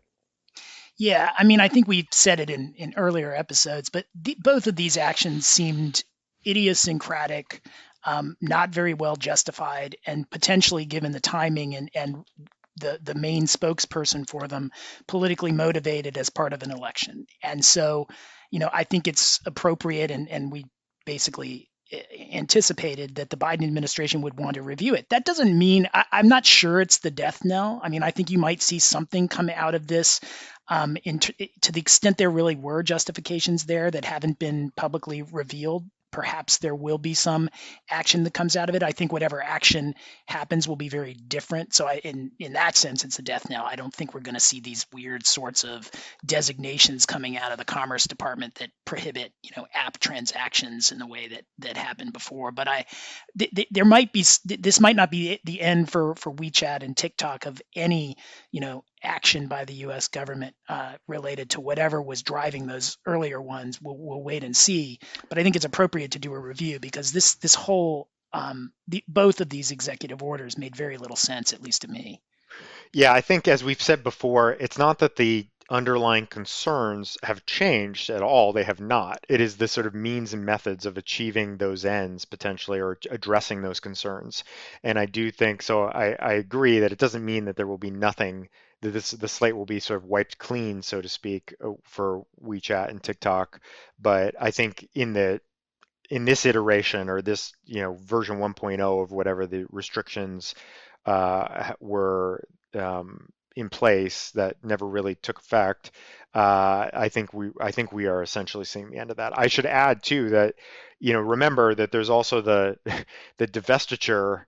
Yeah, 0.99 1.31
I 1.37 1.45
mean, 1.45 1.61
I 1.61 1.69
think 1.69 1.87
we've 1.87 2.09
said 2.11 2.41
it 2.41 2.51
in 2.51 2.75
in 2.77 2.95
earlier 2.97 3.35
episodes, 3.35 3.91
but 3.91 4.07
both 4.39 4.67
of 4.67 4.77
these 4.77 4.97
actions 4.97 5.47
seemed 5.47 6.03
idiosyncratic, 6.47 7.67
um, 8.05 8.37
not 8.41 8.71
very 8.71 8.95
well 8.95 9.17
justified, 9.17 9.97
and 10.07 10.29
potentially, 10.31 10.87
given 10.87 11.13
the 11.13 11.21
timing 11.21 11.75
and 11.75 11.91
and 11.95 12.25
the 12.77 12.99
the 13.03 13.15
main 13.15 13.45
spokesperson 13.45 14.29
for 14.29 14.49
them, 14.49 14.71
politically 15.07 15.53
motivated 15.53 16.17
as 16.17 16.31
part 16.31 16.53
of 16.53 16.63
an 16.63 16.71
election. 16.71 17.27
And 17.43 17.65
so, 17.65 18.09
you 18.51 18.59
know, 18.59 18.71
I 18.73 18.85
think 18.85 19.07
it's 19.07 19.41
appropriate, 19.45 20.11
and 20.11 20.29
and 20.31 20.51
we 20.51 20.65
basically 21.05 21.69
eh, 21.75 21.76
anticipated 22.33 23.17
that 23.17 23.31
the 23.31 23.37
Biden 23.37 23.65
administration 23.65 24.23
would 24.23 24.39
want 24.39 24.55
to 24.55 24.63
review 24.63 24.95
it. 24.95 25.09
That 25.11 25.25
doesn't 25.25 25.57
mean 25.57 25.89
I, 25.95 26.05
am 26.13 26.29
not 26.29 26.45
sure 26.45 26.81
it's 26.81 26.99
the 26.99 27.11
death 27.11 27.45
knell. 27.45 27.81
I 27.83 27.89
mean, 27.89 28.03
I 28.03 28.11
think 28.11 28.31
you 28.31 28.39
might 28.39 28.63
see 28.63 28.79
something 28.79 29.29
come 29.29 29.51
out 29.51 29.75
of 29.75 29.87
this. 29.87 30.21
Um, 30.69 30.97
in, 31.05 31.21
to 31.21 31.73
the 31.73 31.81
extent 31.81 32.19
there 32.19 32.31
really 32.31 32.57
were 32.57 32.83
justifications 32.83 33.65
there 33.65 33.89
that 33.89 34.05
haven't 34.05 34.41
been 34.41 34.73
publicly 34.77 35.23
revealed 35.23 35.85
perhaps 36.11 36.59
there 36.59 36.75
will 36.75 36.99
be 36.99 37.15
some 37.15 37.49
action 37.91 38.25
that 38.25 38.35
comes 38.35 38.57
out 38.57 38.69
of 38.69 38.75
it. 38.75 38.83
I 38.83 38.93
think 38.93 39.13
whatever 39.13 39.43
action 39.43 39.95
happens 40.27 40.67
will 40.67 40.77
be 40.77 40.89
very 40.89 41.15
different. 41.15 41.75
So 41.75 41.87
I, 41.87 41.97
in 42.05 42.33
in 42.39 42.55
that 42.55 42.77
sense, 42.77 43.05
it's 43.05 43.19
a 43.19 43.23
death 43.23 43.49
knell. 43.51 43.65
I 43.65 43.77
don't 43.77 43.93
think 43.93 44.15
we're 44.15 44.21
going 44.21 44.35
to 44.35 44.41
see 44.41 44.61
these 44.61 44.87
weird 44.93 45.27
sorts 45.27 45.65
of 45.65 45.91
designations 46.25 47.07
coming 47.07 47.37
out 47.37 47.53
of 47.53 47.59
the 47.59 47.65
Commerce 47.65 48.07
Department 48.07 48.57
that 48.57 48.71
prohibit 48.85 49.33
you 49.43 49.51
know 49.57 49.67
app 49.75 49.99
transactions 49.99 50.93
in 50.93 50.99
the 50.99 51.07
way 51.07 51.29
that 51.29 51.45
that 51.59 51.77
happened 51.77 52.13
before. 52.13 52.53
But 52.53 52.69
I 52.69 52.87
th- 53.39 53.51
th- 53.55 53.69
there 53.71 53.85
might 53.85 54.13
be 54.13 54.25
this 54.45 54.81
might 54.81 54.97
not 54.97 55.11
be 55.11 55.41
the 55.45 55.61
end 55.61 55.91
for 55.91 56.15
for 56.17 56.33
WeChat 56.33 56.83
and 56.83 56.97
TikTok 56.97 57.47
of 57.47 57.61
any 57.75 58.17
you 58.53 58.61
know 58.61 58.85
action 59.07 59.47
by 59.49 59.65
the 59.65 59.75
U.S. 59.75 60.09
government 60.09 60.55
uh, 60.69 60.95
related 61.07 61.51
to 61.51 61.61
whatever 61.61 62.03
was 62.03 62.23
driving 62.23 62.67
those 62.67 62.99
earlier 63.07 63.41
ones. 63.41 63.81
We'll, 63.81 63.97
we'll, 63.97 64.23
wait 64.23 64.45
and 64.45 64.57
see. 64.57 64.99
But 65.29 65.39
I 65.39 65.43
think 65.43 65.57
it's 65.57 65.65
appropriate 65.65 66.13
to 66.13 66.19
do 66.19 66.35
a 66.35 66.39
review 66.39 66.81
because 66.81 67.13
this 67.13 67.37
this 67.37 67.55
whole 67.55 68.09
um, 68.33 68.73
the, 68.89 69.03
both 69.09 69.41
of 69.41 69.49
these 69.49 69.71
executive 69.71 70.23
orders 70.23 70.59
made 70.59 70.77
very 70.77 70.99
little 70.99 71.17
sense, 71.17 71.53
at 71.53 71.63
least 71.63 71.83
to 71.83 71.89
me. 71.89 72.21
Yeah, 72.93 73.13
I 73.13 73.21
think 73.21 73.49
as 73.49 73.65
we've 73.65 73.81
said 73.81 74.03
before, 74.03 74.53
it's 74.53 74.79
not 74.79 74.99
that 74.99 75.17
the 75.17 75.47
underlying 75.69 76.27
concerns 76.27 77.19
have 77.23 77.45
changed 77.45 78.11
at 78.11 78.23
all. 78.23 78.53
They 78.53 78.63
have 78.65 78.81
not. 78.81 79.25
It 79.29 79.41
is 79.41 79.57
the 79.57 79.69
sort 79.69 79.87
of 79.87 79.95
means 79.95 80.33
and 80.33 80.45
methods 80.45 80.87
of 80.87 80.97
achieving 80.97 81.57
those 81.57 81.85
ends 81.85 82.25
potentially 82.25 82.81
or 82.81 82.99
addressing 83.11 83.63
those 83.63 83.81
concerns. 83.81 84.45
And 84.83 84.99
I 84.99 85.07
do 85.07 85.31
think 85.31 85.63
so. 85.63 85.85
I, 85.85 86.13
I 86.13 86.33
agree 86.35 86.81
that 86.81 86.93
it 86.93 86.99
doesn't 86.99 87.25
mean 87.25 87.47
that 87.47 87.57
there 87.57 87.67
will 87.67 87.79
be 87.79 87.91
nothing 87.91 88.49
this 88.83 89.13
the 89.13 89.29
slate 89.29 89.57
will 89.57 89.67
be 89.67 89.81
sort 89.81 90.03
of 90.03 90.09
wiped 90.09 90.39
clean, 90.39 90.83
so 90.83 91.01
to 91.01 91.09
speak, 91.09 91.55
uh, 91.65 91.73
for 91.85 92.25
WeChat 92.43 92.91
and 92.91 93.03
TikTok. 93.03 93.61
But 93.99 94.35
I 94.41 94.51
think 94.51 94.89
in 94.95 95.13
the 95.13 95.41
in 96.11 96.25
this 96.25 96.47
iteration 96.47 97.09
or 97.09 97.23
this 97.23 97.53
you 97.65 97.83
know 97.83 97.95
version 97.95 98.39
1.0 98.39 99.03
of 99.03 99.11
whatever 99.11 99.47
the 99.47 99.67
restrictions 99.71 100.55
uh, 101.05 101.73
were 101.81 102.45
um, 102.75 103.29
in 103.57 103.69
place 103.69 104.31
that 104.33 104.57
never 104.63 104.87
really 104.87 105.15
took 105.15 105.39
effect, 105.39 105.91
uh, 106.35 106.91
I 106.93 107.09
think 107.09 107.33
we 107.33 107.51
I 107.61 107.71
think 107.71 107.93
we 107.93 108.07
are 108.07 108.23
essentially 108.23 108.65
seeing 108.65 108.91
the 108.91 108.99
end 108.99 109.11
of 109.11 109.17
that. 109.17 109.39
I 109.39 109.47
should 109.47 109.67
add 109.67 110.03
too 110.03 110.31
that 110.31 110.55
you 111.01 111.13
know 111.13 111.21
remember 111.21 111.75
that 111.75 111.91
there's 111.91 112.11
also 112.11 112.41
the 112.41 112.79
the 113.39 113.49
divestiture 113.49 114.45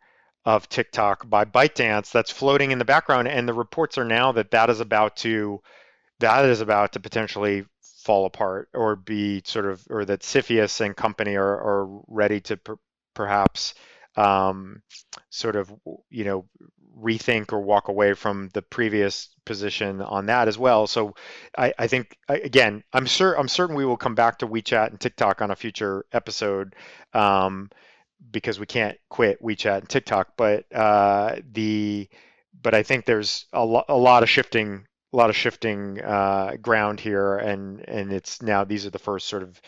of 0.49 0.66
TikTok 0.66 1.28
by 1.28 1.44
ByteDance 1.44 2.11
that's 2.11 2.30
floating 2.30 2.70
in 2.70 2.78
the 2.78 2.84
background, 2.86 3.28
and 3.28 3.46
the 3.46 3.53
reports 3.53 3.99
are 3.99 4.05
now 4.05 4.32
that 4.32 4.53
that 4.53 4.70
is 4.70 4.80
about 4.80 5.14
to 5.18 5.61
that 6.20 6.46
is 6.46 6.62
about 6.62 6.92
to 6.94 7.01
potentially 7.01 7.66
fall 7.82 8.24
apart 8.24 8.70
or 8.72 8.96
be 8.96 9.42
sort 9.44 9.66
of 9.66 9.86
or 9.90 10.07
that 10.07 10.20
CFIUS 10.22 10.80
and 10.80 10.96
company 10.96 11.36
are, 11.36 11.44
are 11.44 12.01
ready 12.07 12.40
to 12.40 12.57
per, 12.57 12.76
perhaps 13.12 13.74
um, 14.16 14.80
sort 15.28 15.55
of 15.55 15.70
you 16.09 16.24
know 16.24 16.46
rethink 16.99 17.53
or 17.53 17.61
walk 17.61 17.88
away 17.88 18.14
from 18.14 18.49
the 18.55 18.62
previous 18.62 19.28
position 19.44 20.01
on 20.01 20.24
that 20.26 20.49
as 20.49 20.57
well. 20.57 20.86
So 20.86 21.14
I, 21.59 21.74
I 21.78 21.88
think 21.88 22.16
again 22.26 22.82
I'm 22.94 23.05
sure 23.05 23.38
I'm 23.38 23.49
certain 23.49 23.76
we 23.76 23.84
will 23.84 23.99
come 23.99 24.14
back 24.14 24.38
to 24.38 24.49
WeChat 24.49 24.88
and 24.88 24.99
TikTok 24.99 25.42
on 25.42 25.51
a 25.51 25.57
future 25.57 26.07
episode. 26.11 26.74
Um, 27.12 27.68
because 28.30 28.58
we 28.60 28.66
can't 28.66 28.98
quit 29.08 29.42
WeChat 29.42 29.78
and 29.78 29.88
TikTok. 29.88 30.32
But 30.36 30.64
uh, 30.74 31.36
the 31.52 32.08
but 32.60 32.74
I 32.74 32.82
think 32.82 33.04
there's 33.04 33.46
a, 33.52 33.64
lo- 33.64 33.84
a 33.88 33.96
lot 33.96 34.22
of 34.22 34.28
shifting 34.28 34.86
a 35.12 35.16
lot 35.16 35.30
of 35.30 35.36
shifting 35.36 36.02
uh, 36.02 36.56
ground 36.60 37.00
here, 37.00 37.36
and 37.36 37.86
and 37.88 38.12
it's 38.12 38.42
now 38.42 38.64
these 38.64 38.86
are 38.86 38.90
the 38.90 38.98
first 38.98 39.28
sort 39.28 39.42
of 39.42 39.60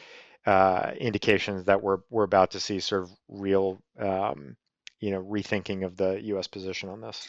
uh, 0.47 0.93
indications 0.99 1.65
that 1.65 1.83
we're 1.83 1.99
we're 2.11 2.25
about 2.25 2.53
to 2.53 2.61
see 2.61 2.81
sort 2.81 3.05
of 3.05 3.11
real 3.29 3.81
um, 3.99 4.57
you 5.01 5.11
know 5.11 5.23
rethinking 5.23 5.85
of 5.85 5.97
the 5.97 6.21
U.S. 6.25 6.47
position 6.47 6.89
on 6.89 7.01
this. 7.01 7.27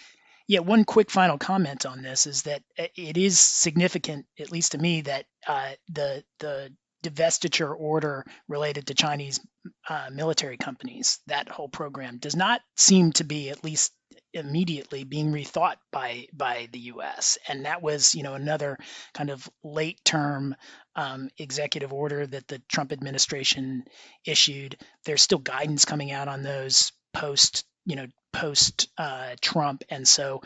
Yeah, 0.48 0.60
one 0.60 0.84
quick 0.84 1.10
final 1.10 1.38
comment 1.38 1.86
on 1.86 2.02
this 2.02 2.28
is 2.28 2.42
that 2.44 2.64
uh, 2.78 2.88
it 2.96 3.16
is 3.16 3.40
significant, 3.40 4.26
at 4.40 4.52
least 4.52 4.74
to 4.74 4.78
me, 4.78 5.02
that 5.02 5.26
uh, 5.48 5.72
the 5.88 6.24
the 6.40 6.74
divestiture 7.04 7.74
order 7.78 8.26
related 8.48 8.88
to 8.88 8.94
Chinese 8.94 9.40
uh, 9.90 10.10
military 10.12 10.58
companies, 10.58 11.20
that 11.28 11.50
whole 11.50 11.70
program 11.70 12.18
does 12.18 12.36
not 12.36 12.62
seem 12.76 13.12
to 13.14 13.24
be 13.24 13.50
at 13.50 13.64
least 13.64 13.92
immediately 14.34 15.04
being 15.04 15.32
rethought 15.32 15.76
by 15.92 16.28
by 16.34 16.68
the 16.72 16.80
U.S. 16.80 17.38
And 17.48 17.66
that 17.66 17.82
was, 17.82 18.16
you 18.16 18.24
know, 18.24 18.34
another 18.34 18.78
kind 19.14 19.30
of 19.30 19.50
late 19.64 20.00
term 20.06 20.56
um, 20.96 21.30
executive 21.38 21.94
order 21.94 22.26
that 22.26 22.48
the 22.48 22.62
Trump 22.70 22.92
administration 22.92 23.84
issued. 24.26 24.78
There's 25.06 25.22
still 25.22 25.40
guidance 25.40 25.86
coming 25.86 26.12
out 26.12 26.28
on 26.28 26.44
those 26.44 26.92
post, 27.14 27.66
you 27.86 27.96
know, 27.96 28.08
post 28.34 28.90
uh, 28.98 29.36
Trump, 29.42 29.84
and 29.90 30.08
so 30.08 30.42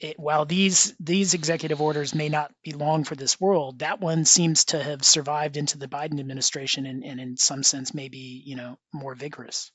it, 0.00 0.18
while 0.18 0.44
these 0.44 0.94
these 1.00 1.34
executive 1.34 1.80
orders 1.80 2.14
may 2.14 2.28
not 2.28 2.52
be 2.62 2.72
long 2.72 3.04
for 3.04 3.14
this 3.14 3.40
world, 3.40 3.80
that 3.80 4.00
one 4.00 4.24
seems 4.24 4.66
to 4.66 4.82
have 4.82 5.04
survived 5.04 5.56
into 5.56 5.78
the 5.78 5.88
Biden 5.88 6.20
administration 6.20 6.86
and, 6.86 7.04
and 7.04 7.20
in 7.20 7.36
some 7.36 7.62
sense 7.62 7.94
maybe 7.94 8.42
you 8.44 8.56
know 8.56 8.78
more 8.92 9.14
vigorous. 9.14 9.72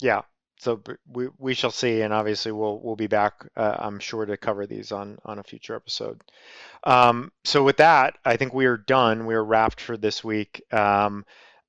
Yeah, 0.00 0.22
so 0.58 0.80
we 1.06 1.28
we 1.38 1.54
shall 1.54 1.70
see, 1.70 2.02
and 2.02 2.12
obviously 2.12 2.52
we'll 2.52 2.80
we'll 2.80 2.96
be 2.96 3.06
back. 3.06 3.46
Uh, 3.56 3.76
I'm 3.78 3.98
sure 3.98 4.24
to 4.24 4.36
cover 4.36 4.66
these 4.66 4.92
on 4.92 5.18
on 5.24 5.38
a 5.38 5.42
future 5.42 5.74
episode. 5.74 6.22
Um, 6.84 7.32
so 7.44 7.62
with 7.62 7.78
that, 7.78 8.16
I 8.24 8.36
think 8.36 8.54
we 8.54 8.66
are 8.66 8.76
done. 8.76 9.26
We 9.26 9.34
are 9.34 9.44
wrapped 9.44 9.80
for 9.80 9.96
this 9.96 10.24
week. 10.24 10.62
Um, 10.72 11.24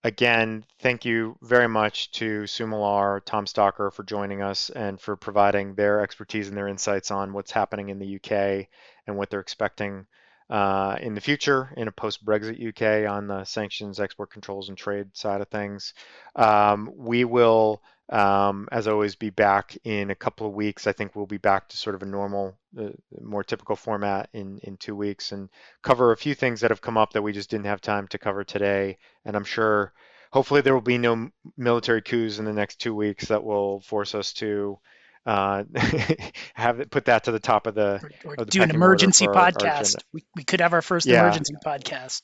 again, 0.06 0.64
thank 0.82 1.03
you 1.03 1.36
very 1.41 1.68
much 1.68 2.11
to 2.11 2.45
Sue 2.45 2.68
Millar, 2.68 3.23
Tom 3.26 3.45
Stocker 3.45 3.91
for 3.91 4.03
joining 4.03 4.44
us 4.44 4.69
and 4.69 5.02
for 5.02 5.15
providing 5.15 5.73
their 5.73 6.02
expertise 6.02 6.48
and 6.48 6.56
their 6.56 6.68
insights 6.68 7.10
on 7.10 7.34
what's 7.34 7.49
happening 7.49 7.90
in 7.90 7.98
the 7.98 8.18
UK 8.18 8.68
and 9.07 9.18
what 9.18 9.32
they're 9.32 9.40
expecting 9.40 10.06
uh, 10.48 10.95
in 11.02 11.15
the 11.15 11.22
future 11.22 11.73
in 11.76 11.88
a 11.88 11.91
post-Brexit 11.91 12.61
UK 12.64 13.10
on 13.10 13.26
the 13.26 13.44
sanctions, 13.45 13.99
export 13.99 14.30
controls, 14.30 14.69
and 14.69 14.77
trade 14.77 15.07
side 15.18 15.41
of 15.41 15.48
things. 15.48 15.95
Um, 16.36 16.91
we 16.95 17.26
will, 17.26 17.82
um, 18.10 18.68
as 18.72 18.88
always, 18.88 19.15
be 19.15 19.30
back 19.30 19.77
in 19.84 20.10
a 20.11 20.15
couple 20.15 20.48
of 20.48 20.53
weeks. 20.53 20.88
I 20.88 20.91
think 20.94 21.15
we'll 21.15 21.26
be 21.26 21.38
back 21.38 21.69
to 21.69 21.77
sort 21.77 21.95
of 21.95 22.03
a 22.03 22.06
normal, 22.06 22.57
uh, 22.80 22.90
more 23.22 23.44
typical 23.44 23.76
format 23.76 24.30
in 24.34 24.60
in 24.64 24.77
two 24.77 24.95
weeks 24.95 25.32
and 25.32 25.49
cover 25.82 26.11
a 26.11 26.18
few 26.18 26.36
things 26.36 26.61
that 26.61 26.72
have 26.72 26.82
come 26.82 26.98
up 26.98 27.14
that 27.14 27.22
we 27.23 27.34
just 27.34 27.49
didn't 27.49 27.65
have 27.65 27.82
time 27.82 28.07
to 28.10 28.18
cover 28.18 28.44
today. 28.44 28.98
And 29.26 29.36
I'm 29.36 29.44
sure, 29.44 29.94
hopefully, 30.32 30.61
there 30.61 30.73
will 30.73 30.82
be 30.82 30.98
no 30.98 31.30
military 31.57 32.02
coups 32.02 32.40
in 32.40 32.45
the 32.45 32.53
next 32.53 32.80
two 32.80 32.94
weeks 32.95 33.27
that 33.30 33.44
will 33.44 33.82
force 33.82 34.14
us 34.15 34.34
to 34.34 34.77
uh, 35.26 35.64
have 36.53 36.80
it 36.80 36.91
put 36.91 37.06
that 37.06 37.23
to 37.26 37.32
the 37.32 37.40
top 37.40 37.65
of 37.68 37.76
the 37.76 38.02
or, 38.02 38.11
or 38.23 38.38
of 38.38 38.45
the 38.48 38.52
do 38.52 38.61
an 38.61 38.69
emergency 38.72 39.26
for 39.26 39.36
our- 39.36 39.45
our 39.45 39.52
podcast. 39.52 40.03
we, 40.14 40.23
we 40.36 40.44
could 40.44 40.61
have 40.61 40.73
our 40.73 40.82
first 40.82 41.07
Yeah. 41.07 41.19
emergency 41.19 41.56
podcast. 41.65 42.22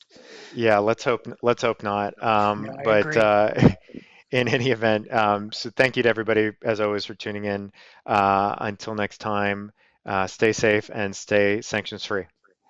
Yeah, 0.50 0.78
let's 0.78 1.04
hope 1.04 1.26
let's 1.42 1.62
hope 1.62 1.82
not. 1.82 2.20
Um, 2.22 2.64
No, 2.64 2.72
but 2.84 3.16
uh, 3.16 3.54
in 4.32 4.48
any 4.48 4.70
event, 4.70 5.12
um, 5.12 5.52
so 5.52 5.70
thank 5.70 5.96
you 5.96 6.02
to 6.02 6.08
everybody 6.08 6.52
as 6.64 6.80
always 6.80 7.04
for 7.04 7.14
tuning 7.14 7.44
in. 7.44 7.70
Uh, 8.06 8.56
until 8.58 8.94
next 8.94 9.18
time, 9.18 9.70
uh, 10.06 10.26
stay 10.26 10.52
safe 10.52 10.90
and 10.92 11.14
stay 11.14 11.60
sanctions 11.60 12.04
free. 12.04 12.24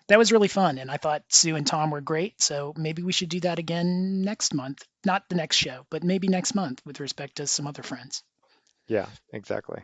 That 0.08 0.18
was 0.18 0.32
really 0.32 0.48
fun, 0.48 0.78
and 0.78 0.90
I 0.90 0.96
thought 0.96 1.22
Sue 1.28 1.56
and 1.56 1.66
Tom 1.66 1.90
were 1.90 2.00
great. 2.00 2.42
So 2.42 2.74
maybe 2.76 3.02
we 3.02 3.12
should 3.12 3.28
do 3.28 3.40
that 3.40 3.58
again 3.58 4.22
next 4.22 4.52
month. 4.52 4.84
Not 5.06 5.28
the 5.28 5.36
next 5.36 5.56
show, 5.56 5.86
but 5.90 6.02
maybe 6.02 6.28
next 6.28 6.54
month 6.54 6.82
with 6.84 7.00
respect 7.00 7.36
to 7.36 7.46
some 7.46 7.66
other 7.66 7.82
friends. 7.82 8.22
Yeah, 8.88 9.06
exactly. 9.32 9.80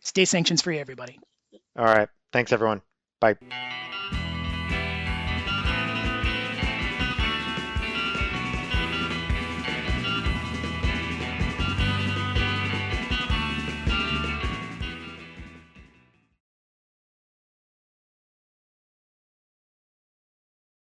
Stay 0.00 0.24
sanctions 0.24 0.62
free, 0.62 0.78
everybody. 0.78 1.20
All 1.76 1.84
right. 1.84 2.08
Thanks 2.32 2.52
everyone. 2.52 2.80
Bye. 3.20 3.36